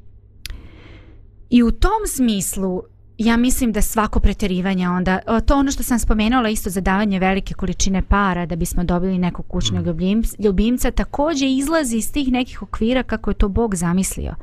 I 1.51 1.63
u 1.63 1.71
tom 1.71 2.07
smislu 2.07 2.83
ja 3.19 3.37
mislim 3.37 3.73
da 3.73 3.83
svako 3.83 4.21
preterivanje 4.21 4.89
onda, 4.89 5.19
to 5.47 5.57
ono 5.57 5.71
što 5.71 5.83
sam 5.83 5.99
spomenula 5.99 6.49
isto 6.49 6.71
za 6.71 6.81
davanje 6.81 7.19
velike 7.19 7.55
količine 7.55 8.03
para 8.03 8.47
da 8.47 8.57
bismo 8.57 8.85
dobili 8.85 9.19
nekog 9.19 9.47
kućnog 9.49 9.87
ljubimca, 9.87 10.37
ljubimca 10.39 10.91
također 10.91 11.49
izlazi 11.49 11.97
iz 11.97 12.13
tih 12.13 12.33
nekih 12.33 12.63
okvira 12.63 13.03
kako 13.03 13.31
je 13.31 13.35
to 13.35 13.49
Bog 13.49 13.75
zamislio. 13.75 14.35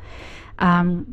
Um, 0.62 1.06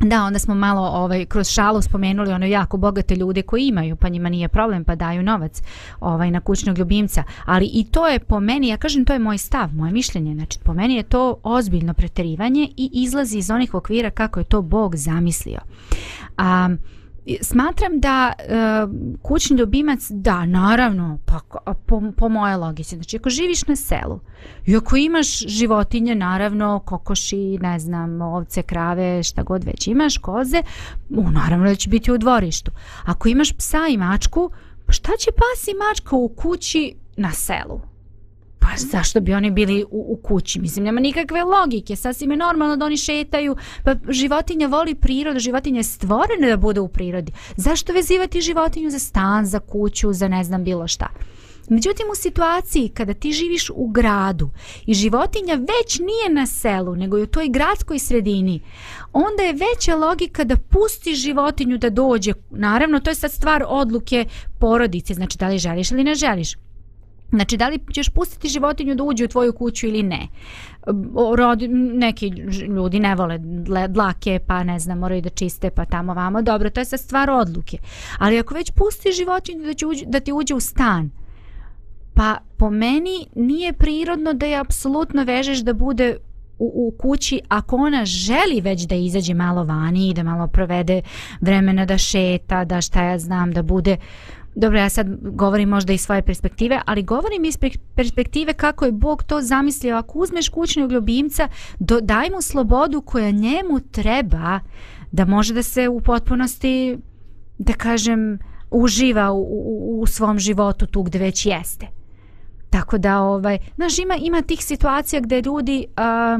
Da, 0.00 0.24
onda 0.24 0.38
smo 0.38 0.54
malo 0.54 0.88
ovaj 0.88 1.24
kroz 1.24 1.48
šalu 1.48 1.82
spomenuli 1.82 2.32
ono 2.32 2.46
jako 2.46 2.76
bogate 2.76 3.16
ljude 3.16 3.42
koji 3.42 3.66
imaju, 3.66 3.96
pa 3.96 4.08
njima 4.08 4.28
nije 4.28 4.48
problem, 4.48 4.84
pa 4.84 4.94
daju 4.94 5.22
novac 5.22 5.62
ovaj 6.00 6.30
na 6.30 6.40
kućnog 6.40 6.78
ljubimca. 6.78 7.22
Ali 7.44 7.70
i 7.72 7.84
to 7.84 8.06
je 8.08 8.18
po 8.18 8.40
meni, 8.40 8.68
ja 8.68 8.76
kažem 8.76 9.04
to 9.04 9.12
je 9.12 9.18
moj 9.18 9.38
stav, 9.38 9.74
moje 9.74 9.92
mišljenje. 9.92 10.34
Znači 10.34 10.58
po 10.64 10.74
meni 10.74 10.94
je 10.94 11.02
to 11.02 11.40
ozbiljno 11.42 11.94
preterivanje 11.94 12.68
i 12.76 12.90
izlazi 12.92 13.38
iz 13.38 13.50
onih 13.50 13.74
okvira 13.74 14.10
kako 14.10 14.40
je 14.40 14.44
to 14.44 14.62
Bog 14.62 14.96
zamislio. 14.96 15.58
A 16.36 16.68
smatram 17.42 18.00
da 18.00 18.32
e, 18.38 18.44
kućni 19.22 19.56
ljubimac 19.56 20.06
da 20.10 20.46
naravno 20.46 21.18
pa 21.24 21.40
po, 21.86 22.02
po 22.16 22.28
moje 22.28 22.56
logici 22.56 22.96
znači 22.96 23.16
ako 23.16 23.30
živiš 23.30 23.66
na 23.66 23.76
selu 23.76 24.20
i 24.66 24.76
ako 24.76 24.96
imaš 24.96 25.38
životinje 25.38 26.14
naravno 26.14 26.78
kokoši 26.78 27.58
ne 27.60 27.78
znam 27.78 28.22
ovce 28.22 28.62
krave 28.62 29.22
šta 29.22 29.42
god 29.42 29.64
već 29.64 29.86
imaš 29.86 30.18
koze 30.18 30.62
u, 31.10 31.30
naravno 31.30 31.66
da 31.66 31.74
će 31.74 31.88
biti 31.88 32.12
u 32.12 32.18
dvorištu. 32.18 32.70
Ako 33.04 33.28
imaš 33.28 33.52
psa 33.52 33.86
i 33.90 33.96
mačku 33.96 34.50
pa 34.86 34.92
šta 34.92 35.12
će 35.18 35.30
pas 35.30 35.68
i 35.68 35.74
mačka 35.88 36.16
u 36.16 36.28
kući 36.28 36.94
na 37.16 37.32
selu? 37.32 37.95
Pa 38.66 38.76
zašto 38.76 39.20
bi 39.20 39.34
oni 39.34 39.50
bili 39.50 39.84
u, 39.90 40.06
u 40.12 40.16
kući? 40.16 40.60
Mislim, 40.60 40.84
nema 40.84 41.00
nikakve 41.00 41.44
logike. 41.44 41.96
Sasvim 41.96 42.30
je 42.30 42.36
normalno 42.36 42.76
da 42.76 42.84
oni 42.84 42.96
šetaju. 42.96 43.56
Pa 43.84 43.94
životinja 44.08 44.66
voli 44.66 44.94
prirodu, 44.94 45.38
životinja 45.38 45.78
je 45.78 45.84
stvorena 45.84 46.48
da 46.48 46.56
bude 46.56 46.80
u 46.80 46.88
prirodi. 46.88 47.32
Zašto 47.56 47.92
vezivati 47.92 48.40
životinju 48.40 48.90
za 48.90 48.98
stan, 48.98 49.46
za 49.46 49.58
kuću, 49.58 50.12
za 50.12 50.28
ne 50.28 50.44
znam 50.44 50.64
bilo 50.64 50.88
šta? 50.88 51.06
Međutim, 51.68 52.06
u 52.12 52.14
situaciji 52.14 52.88
kada 52.88 53.14
ti 53.14 53.32
živiš 53.32 53.70
u 53.74 53.88
gradu 53.88 54.50
i 54.86 54.94
životinja 54.94 55.54
već 55.54 55.98
nije 55.98 56.28
na 56.30 56.46
selu, 56.46 56.96
nego 56.96 57.16
je 57.16 57.22
u 57.22 57.26
toj 57.26 57.48
gradskoj 57.48 57.98
sredini, 57.98 58.60
onda 59.12 59.42
je 59.42 59.52
veća 59.52 59.96
logika 59.96 60.44
da 60.44 60.56
pusti 60.56 61.14
životinju 61.14 61.78
da 61.78 61.90
dođe. 61.90 62.32
Naravno, 62.50 63.00
to 63.00 63.10
je 63.10 63.14
sad 63.14 63.32
stvar 63.32 63.64
odluke 63.66 64.24
porodice, 64.58 65.14
znači 65.14 65.38
da 65.38 65.48
li 65.48 65.58
želiš 65.58 65.90
ili 65.90 66.04
ne 66.04 66.14
želiš. 66.14 66.56
Znači, 67.30 67.56
da 67.56 67.68
li 67.68 67.78
ćeš 67.92 68.08
pustiti 68.08 68.48
životinju 68.48 68.94
da 68.94 69.02
uđe 69.02 69.24
u 69.24 69.28
tvoju 69.28 69.52
kuću 69.52 69.86
ili 69.86 70.02
ne? 70.02 70.28
Rodi, 71.36 71.68
neki 71.68 72.28
ljudi 72.68 73.00
ne 73.00 73.14
vole 73.14 73.38
dlake, 73.88 74.40
pa 74.46 74.64
ne 74.64 74.78
znam, 74.78 74.98
moraju 74.98 75.22
da 75.22 75.28
čiste, 75.28 75.70
pa 75.70 75.84
tamo 75.84 76.14
vamo. 76.14 76.42
Dobro, 76.42 76.70
to 76.70 76.80
je 76.80 76.84
sad 76.84 77.00
stvar 77.00 77.30
odluke. 77.30 77.78
Ali 78.18 78.38
ako 78.38 78.54
već 78.54 78.70
pustiš 78.70 79.16
životinju 79.16 79.64
da, 79.64 79.74
će 79.74 79.86
uđe, 79.86 80.04
da 80.06 80.20
ti 80.20 80.32
uđe 80.32 80.54
u 80.54 80.60
stan, 80.60 81.10
pa 82.14 82.36
po 82.56 82.70
meni 82.70 83.26
nije 83.34 83.72
prirodno 83.72 84.32
da 84.32 84.46
je 84.46 84.58
apsolutno 84.58 85.24
vežeš 85.24 85.58
da 85.58 85.72
bude 85.72 86.16
u, 86.58 86.72
u 86.88 86.94
kući 86.98 87.40
ako 87.48 87.76
ona 87.76 88.04
želi 88.04 88.60
već 88.60 88.82
da 88.82 88.94
izađe 88.94 89.34
malo 89.34 89.64
vani 89.64 90.08
i 90.08 90.14
da 90.14 90.22
malo 90.22 90.46
provede 90.46 91.02
vremena 91.40 91.84
da 91.84 91.98
šeta, 91.98 92.64
da 92.64 92.80
šta 92.80 93.02
ja 93.02 93.18
znam, 93.18 93.52
da 93.52 93.62
bude 93.62 93.96
dobro 94.56 94.78
ja 94.78 94.88
sad 94.88 95.06
govorim 95.20 95.68
možda 95.68 95.92
iz 95.92 96.00
svoje 96.00 96.22
perspektive, 96.22 96.80
ali 96.86 97.02
govorim 97.02 97.44
iz 97.44 97.58
perspektive 97.94 98.52
kako 98.52 98.84
je 98.84 98.92
Bog 98.92 99.22
to 99.22 99.40
zamislio. 99.40 99.96
Ako 99.96 100.18
uzmeš 100.18 100.48
kućnog 100.48 100.92
ljubimca, 100.92 101.48
do, 101.78 102.00
daj 102.00 102.30
mu 102.30 102.42
slobodu 102.42 103.00
koja 103.00 103.30
njemu 103.30 103.80
treba 103.92 104.60
da 105.12 105.24
može 105.24 105.54
da 105.54 105.62
se 105.62 105.88
u 105.88 106.00
potpunosti, 106.00 106.98
da 107.58 107.72
kažem, 107.72 108.38
uživa 108.70 109.32
u, 109.32 109.40
u, 109.40 110.00
u 110.00 110.06
svom 110.06 110.38
životu 110.38 110.86
tu 110.86 111.02
gde 111.02 111.18
već 111.18 111.46
jeste. 111.46 111.86
Tako 112.70 112.98
da, 112.98 113.20
ovaj, 113.20 113.58
znaš, 113.76 113.98
ima, 113.98 114.16
ima 114.16 114.42
tih 114.42 114.64
situacija 114.64 115.20
gde 115.20 115.40
ljudi 115.40 115.86
a, 115.96 116.38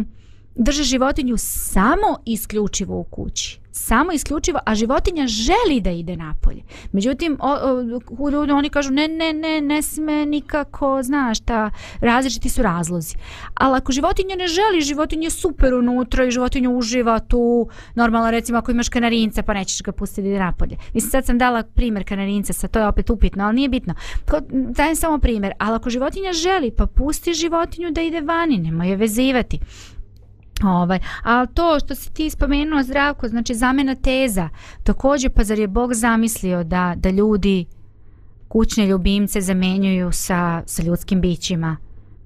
drže 0.54 0.82
životinju 0.82 1.34
samo 1.38 2.18
isključivo 2.24 2.98
u 2.98 3.04
kući. 3.04 3.60
Samo 3.78 4.12
isključivo, 4.12 4.58
a 4.66 4.74
životinja 4.74 5.26
želi 5.26 5.80
da 5.80 5.90
ide 5.90 6.16
napolje. 6.16 6.62
Međutim, 6.92 7.36
o, 7.40 7.56
o, 8.18 8.30
ljudi, 8.30 8.52
oni 8.52 8.70
kažu, 8.70 8.92
ne, 8.92 9.08
ne, 9.08 9.32
ne, 9.32 9.60
ne 9.60 9.82
sme 9.82 10.26
nikako, 10.26 11.02
znaš, 11.02 11.40
ta, 11.40 11.70
različiti 12.00 12.48
su 12.48 12.62
razlozi. 12.62 13.16
Ali 13.54 13.76
ako 13.76 13.92
životinja 13.92 14.36
ne 14.36 14.48
želi, 14.48 14.80
životinja 14.80 15.26
je 15.26 15.30
super 15.30 15.74
unutra 15.74 16.24
i 16.24 16.30
životinja 16.30 16.70
uživa 16.70 17.18
tu, 17.18 17.68
normalno 17.94 18.30
recimo 18.30 18.58
ako 18.58 18.70
imaš 18.70 18.88
kanarinca 18.88 19.42
pa 19.42 19.54
nećeš 19.54 19.82
ga 19.82 19.92
pustiti 19.92 20.22
da 20.22 20.28
ide 20.28 20.38
napolje. 20.38 20.76
Mislim, 20.94 21.10
sad 21.10 21.26
sam 21.26 21.38
dala 21.38 21.62
primjer 21.62 22.04
kanarinca, 22.08 22.52
sad 22.52 22.70
to 22.70 22.78
je 22.78 22.86
opet 22.86 23.10
upitno, 23.10 23.44
ali 23.44 23.54
nije 23.54 23.68
bitno. 23.68 23.94
Dajem 24.50 24.96
samo 24.96 25.18
primjer, 25.18 25.52
ali 25.58 25.76
ako 25.76 25.90
životinja 25.90 26.32
želi, 26.32 26.70
pa 26.70 26.86
pusti 26.86 27.34
životinju 27.34 27.90
da 27.90 28.02
ide 28.02 28.20
vani, 28.20 28.58
nemoj 28.58 28.88
je 28.88 28.96
vezivati. 28.96 29.60
Ovaj, 30.64 30.98
a 31.22 31.46
to 31.46 31.78
što 31.84 31.94
si 31.94 32.12
ti 32.12 32.30
spomenuo 32.30 32.82
zdravko, 32.82 33.28
znači 33.28 33.54
zamena 33.54 33.94
teza, 33.94 34.48
također 34.82 35.30
pa 35.30 35.44
zar 35.44 35.58
je 35.58 35.66
Bog 35.66 35.94
zamislio 35.94 36.64
da, 36.64 36.94
da 36.96 37.10
ljudi 37.10 37.66
kućne 38.48 38.86
ljubimce 38.86 39.40
zamenjuju 39.40 40.12
sa, 40.12 40.62
sa 40.66 40.82
ljudskim 40.82 41.20
bićima? 41.20 41.76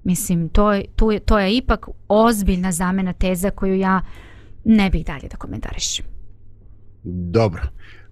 Mislim, 0.05 0.49
to 0.49 0.73
je, 0.73 0.85
to, 0.97 1.13
je, 1.13 1.21
to 1.21 1.39
je 1.39 1.57
ipak 1.57 1.89
ozbiljna 2.09 2.73
zamena 2.73 3.13
teza 3.13 3.51
koju 3.51 3.75
ja 3.75 4.01
ne 4.65 4.91
bih 4.91 5.07
dalje 5.07 5.29
da 5.29 5.37
komentarišem. 5.37 6.05
Dobro. 7.05 7.63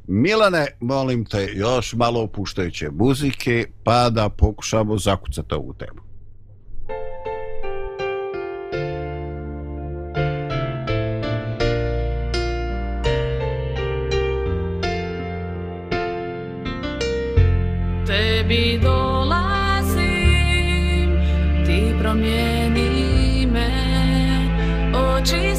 Milane, 0.06 0.66
molim 0.80 1.24
te, 1.24 1.48
još 1.54 1.94
malo 1.94 2.22
opuštajuće 2.22 2.90
muzike, 2.90 3.66
pa 3.84 4.10
da 4.10 4.28
pokušamo 4.28 4.98
zakucati 4.98 5.54
ovu 5.54 5.74
temu. 5.74 6.07
Tebi 18.48 18.80
dolazim, 18.82 20.00
ti 21.66 21.92
promijeni 22.00 23.46
me, 23.52 23.70
oči 24.92 25.56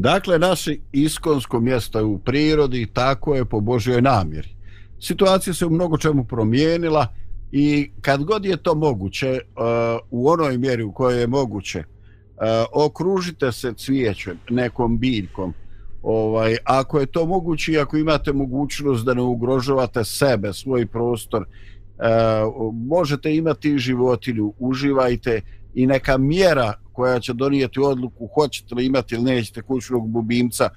Dakle, 0.00 0.38
naše 0.38 0.76
iskonsko 0.92 1.60
mjesto 1.60 1.98
je 1.98 2.04
u 2.04 2.18
prirodi 2.18 2.82
i 2.82 2.86
tako 2.86 3.34
je 3.34 3.44
po 3.44 3.60
Božjoj 3.60 4.02
namjeri. 4.02 4.48
Situacija 5.00 5.54
se 5.54 5.66
u 5.66 5.70
mnogo 5.70 5.98
čemu 5.98 6.24
promijenila 6.24 7.06
i 7.52 7.90
kad 8.00 8.24
god 8.24 8.44
je 8.44 8.56
to 8.56 8.74
moguće, 8.74 9.26
e, 9.26 9.40
u 10.10 10.28
onoj 10.28 10.58
mjeri 10.58 10.82
u 10.82 10.92
kojoj 10.92 11.20
je 11.20 11.26
moguće, 11.26 11.78
e, 11.78 11.84
okružite 12.72 13.52
se 13.52 13.72
cvijećem, 13.72 14.38
nekom 14.50 14.98
biljkom. 14.98 15.54
Ovaj, 16.02 16.56
ako 16.64 17.00
je 17.00 17.06
to 17.06 17.26
moguće 17.26 17.72
i 17.72 17.78
ako 17.78 17.96
imate 17.96 18.32
mogućnost 18.32 19.04
da 19.04 19.14
ne 19.14 19.22
ugrožavate 19.22 20.04
sebe, 20.04 20.52
svoj 20.52 20.86
prostor, 20.86 21.42
e, 21.42 22.04
možete 22.72 23.36
imati 23.36 23.78
životinju, 23.78 24.52
uživajte 24.58 25.40
i 25.74 25.86
neka 25.86 26.18
mjera 26.18 26.74
koja 26.92 27.20
će 27.20 27.32
donijeti 27.32 27.80
odluku 27.80 28.28
hoćete 28.34 28.74
li 28.74 28.86
imati 28.86 29.14
ili 29.14 29.24
nećete 29.24 29.62
kućnog 29.62 30.14
ljubimca 30.14 30.68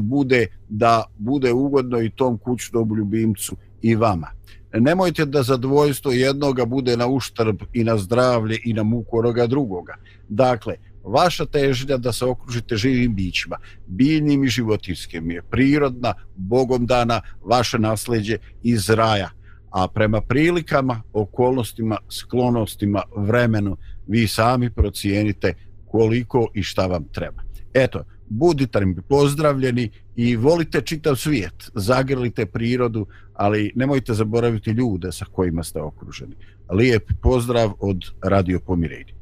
bude 0.00 0.46
da 0.68 1.04
bude 1.18 1.52
ugodno 1.52 2.02
i 2.02 2.10
tom 2.10 2.38
kućnom 2.38 2.96
ljubimcu 2.96 3.56
i 3.82 3.96
vama. 3.96 4.28
Nemojte 4.72 5.24
da 5.24 5.42
zadovoljstvo 5.42 6.12
jednoga 6.12 6.64
bude 6.64 6.96
na 6.96 7.06
uštrb 7.06 7.62
i 7.72 7.84
na 7.84 7.98
zdravlje 7.98 8.58
i 8.64 8.72
na 8.72 8.82
muku 8.82 9.18
onoga 9.18 9.46
drugoga. 9.46 9.94
Dakle, 10.28 10.74
vaša 11.04 11.46
težnja 11.46 11.96
da 11.96 12.12
se 12.12 12.24
okružite 12.24 12.76
živim 12.76 13.14
bićima, 13.14 13.56
biljnim 13.86 14.44
i 14.44 14.48
životinskim 14.48 15.30
je 15.30 15.42
prirodna, 15.42 16.14
bogom 16.36 16.86
dana, 16.86 17.20
vaše 17.44 17.78
nasljeđe 17.78 18.38
iz 18.62 18.90
raja. 18.90 19.30
A 19.70 19.88
prema 19.88 20.20
prilikama, 20.20 21.02
okolnostima, 21.12 21.96
sklonostima, 22.08 23.02
vremenu, 23.16 23.76
vi 24.10 24.26
sami 24.28 24.70
procijenite 24.70 25.54
koliko 25.86 26.48
i 26.54 26.62
šta 26.62 26.86
vam 26.86 27.04
treba. 27.12 27.42
Eto, 27.74 28.04
budite 28.28 28.86
mi 28.86 28.96
pozdravljeni 29.08 29.90
i 30.16 30.36
volite 30.36 30.80
čitav 30.80 31.16
svijet, 31.16 31.70
zagrlite 31.74 32.46
prirodu, 32.46 33.06
ali 33.34 33.72
nemojte 33.76 34.14
zaboraviti 34.14 34.70
ljude 34.70 35.12
sa 35.12 35.24
kojima 35.32 35.62
ste 35.62 35.80
okruženi. 35.80 36.34
Lijep 36.72 37.12
pozdrav 37.22 37.72
od 37.78 38.04
Radio 38.22 38.60
Pomirenja. 38.60 39.14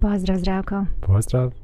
Pozdrav, 0.00 0.38
Zdravko. 0.38 0.86
Pozdrav. 1.00 1.63